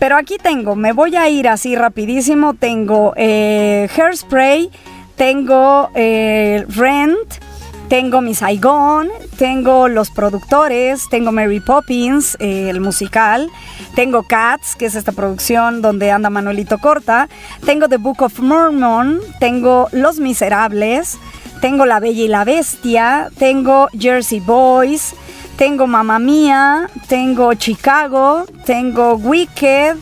pero 0.00 0.16
aquí 0.16 0.38
tengo, 0.38 0.74
me 0.74 0.92
voy 0.92 1.14
a 1.14 1.28
ir 1.28 1.46
así 1.46 1.76
rapidísimo, 1.76 2.54
tengo 2.54 3.14
Hairspray, 3.16 4.72
tengo 5.14 5.88
Rent, 5.94 7.45
tengo 7.88 8.20
mi 8.20 8.34
Saigon, 8.34 9.08
tengo 9.38 9.88
los 9.88 10.10
productores, 10.10 11.08
tengo 11.08 11.30
Mary 11.30 11.60
Poppins, 11.60 12.36
eh, 12.40 12.68
el 12.68 12.80
musical, 12.80 13.48
tengo 13.94 14.24
Cats, 14.24 14.74
que 14.74 14.86
es 14.86 14.94
esta 14.94 15.12
producción 15.12 15.82
donde 15.82 16.10
anda 16.10 16.30
Manuelito 16.30 16.78
Corta, 16.78 17.28
tengo 17.64 17.88
The 17.88 17.98
Book 17.98 18.22
of 18.22 18.40
Mormon, 18.40 19.20
tengo 19.38 19.88
Los 19.92 20.18
Miserables, 20.18 21.18
tengo 21.60 21.86
La 21.86 22.00
Bella 22.00 22.24
y 22.24 22.28
la 22.28 22.44
Bestia, 22.44 23.30
tengo 23.38 23.88
Jersey 23.96 24.40
Boys, 24.40 25.14
tengo 25.56 25.86
Mamma 25.86 26.18
Mía, 26.18 26.88
tengo 27.08 27.54
Chicago, 27.54 28.46
tengo 28.64 29.14
Wicked, 29.14 29.96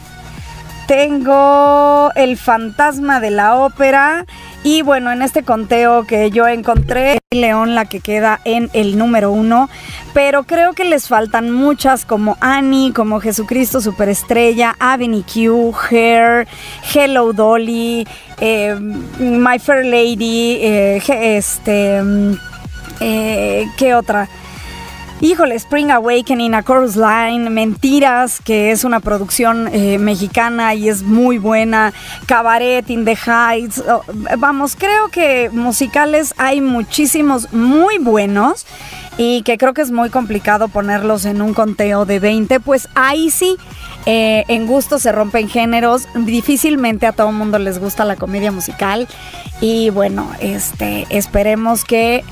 tengo 0.86 2.10
El 2.14 2.36
Fantasma 2.36 3.20
de 3.20 3.30
la 3.30 3.56
Ópera 3.56 4.24
y 4.64 4.80
bueno, 4.80 5.12
en 5.12 5.20
este 5.20 5.42
conteo 5.42 6.06
que 6.06 6.30
yo 6.30 6.48
encontré, 6.48 7.18
León 7.30 7.74
la 7.74 7.84
que 7.84 8.00
queda 8.00 8.40
en 8.46 8.70
el 8.72 8.96
número 8.96 9.30
uno, 9.30 9.68
pero 10.14 10.44
creo 10.44 10.72
que 10.72 10.84
les 10.84 11.06
faltan 11.06 11.50
muchas 11.50 12.06
como 12.06 12.38
Annie, 12.40 12.94
como 12.94 13.20
Jesucristo 13.20 13.82
Superestrella, 13.82 14.74
Avenue 14.80 15.22
Q, 15.22 15.74
Hair, 15.90 16.48
Hello 16.94 17.34
Dolly, 17.34 18.08
eh, 18.40 18.74
My 19.20 19.58
Fair 19.58 19.84
Lady, 19.84 20.58
eh, 20.62 21.02
este, 21.08 22.02
mm, 22.02 22.32
eh, 23.00 23.66
¿qué 23.76 23.94
otra? 23.94 24.30
Híjole, 25.24 25.54
Spring 25.54 25.90
Awakening, 25.90 26.52
A 26.52 26.62
Chorus 26.62 26.96
Line, 26.96 27.48
Mentiras, 27.48 28.42
que 28.44 28.72
es 28.72 28.84
una 28.84 29.00
producción 29.00 29.70
eh, 29.72 29.96
mexicana 29.96 30.74
y 30.74 30.90
es 30.90 31.02
muy 31.02 31.38
buena, 31.38 31.94
Cabaret, 32.26 32.90
In 32.90 33.06
the 33.06 33.16
Heights, 33.16 33.82
oh, 33.88 34.02
vamos, 34.36 34.76
creo 34.76 35.08
que 35.08 35.48
musicales 35.48 36.34
hay 36.36 36.60
muchísimos 36.60 37.50
muy 37.54 37.96
buenos 37.96 38.66
y 39.16 39.40
que 39.44 39.56
creo 39.56 39.72
que 39.72 39.80
es 39.80 39.90
muy 39.90 40.10
complicado 40.10 40.68
ponerlos 40.68 41.24
en 41.24 41.40
un 41.40 41.54
conteo 41.54 42.04
de 42.04 42.20
20, 42.20 42.60
pues 42.60 42.90
ahí 42.94 43.30
sí. 43.30 43.56
Eh, 44.04 44.44
en 44.48 44.66
gusto 44.66 44.98
se 44.98 45.10
rompen 45.10 45.48
géneros, 45.48 46.06
difícilmente 46.14 47.06
a 47.06 47.12
todo 47.12 47.32
mundo 47.32 47.58
les 47.58 47.78
gusta 47.78 48.04
la 48.04 48.16
comedia 48.16 48.52
musical 48.52 49.08
y 49.62 49.88
bueno, 49.88 50.30
este, 50.40 51.06
esperemos 51.08 51.86
que 51.86 52.22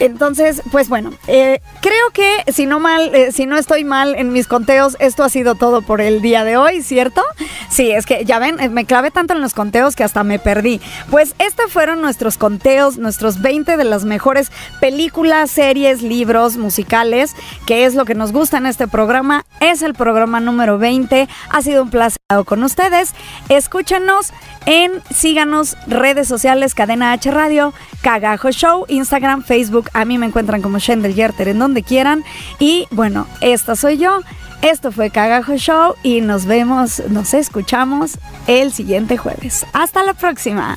Entonces, 0.00 0.62
pues 0.70 0.88
bueno, 0.88 1.12
eh, 1.26 1.60
creo 1.80 2.10
que 2.12 2.52
si 2.52 2.66
no 2.66 2.78
mal, 2.78 3.14
eh, 3.14 3.32
si 3.32 3.46
no 3.46 3.56
estoy 3.56 3.84
mal 3.84 4.14
en 4.14 4.32
mis 4.32 4.46
conteos, 4.46 4.96
esto 5.00 5.24
ha 5.24 5.28
sido 5.28 5.56
todo 5.56 5.82
por 5.82 6.00
el 6.00 6.22
día 6.22 6.44
de 6.44 6.56
hoy, 6.56 6.82
¿cierto? 6.82 7.22
Sí, 7.68 7.90
es 7.90 8.06
que 8.06 8.24
ya 8.24 8.38
ven, 8.38 8.60
eh, 8.60 8.68
me 8.68 8.84
clavé 8.84 9.10
tanto 9.10 9.34
en 9.34 9.40
los 9.40 9.54
conteos 9.54 9.96
que 9.96 10.04
hasta 10.04 10.22
me 10.22 10.38
perdí. 10.38 10.80
Pues 11.10 11.34
estos 11.38 11.72
fueron 11.72 12.00
nuestros 12.00 12.38
conteos, 12.38 12.96
nuestros 12.96 13.42
20 13.42 13.76
de 13.76 13.84
las 13.84 14.04
mejores 14.04 14.52
películas, 14.80 15.50
series, 15.50 16.02
libros, 16.02 16.56
musicales, 16.56 17.34
que 17.66 17.84
es 17.84 17.94
lo 17.94 18.04
que 18.04 18.14
nos 18.14 18.32
gusta 18.32 18.58
en 18.58 18.66
este 18.66 18.86
programa. 18.86 19.44
Es 19.60 19.82
el 19.82 19.94
programa 19.94 20.38
número 20.38 20.78
20. 20.78 21.28
Ha 21.50 21.62
sido 21.62 21.82
un 21.82 21.90
placer 21.90 22.18
con 22.44 22.62
ustedes. 22.62 23.14
Escúchenos 23.48 24.32
en 24.68 25.02
síganos 25.10 25.78
redes 25.86 26.28
sociales 26.28 26.74
Cadena 26.74 27.12
H 27.12 27.30
Radio, 27.30 27.72
Cagajo 28.02 28.50
Show, 28.50 28.84
Instagram, 28.88 29.42
Facebook. 29.42 29.88
A 29.94 30.04
mí 30.04 30.18
me 30.18 30.26
encuentran 30.26 30.60
como 30.60 30.78
Shendel 30.78 31.14
Yerter 31.14 31.48
en 31.48 31.58
donde 31.58 31.82
quieran. 31.82 32.22
Y 32.58 32.86
bueno, 32.90 33.26
esta 33.40 33.76
soy 33.76 33.96
yo. 33.96 34.20
Esto 34.60 34.92
fue 34.92 35.08
Cagajo 35.08 35.56
Show 35.56 35.94
y 36.02 36.20
nos 36.20 36.44
vemos, 36.44 37.02
nos 37.08 37.32
escuchamos 37.32 38.18
el 38.46 38.70
siguiente 38.70 39.16
jueves. 39.16 39.64
Hasta 39.72 40.02
la 40.04 40.12
próxima. 40.12 40.76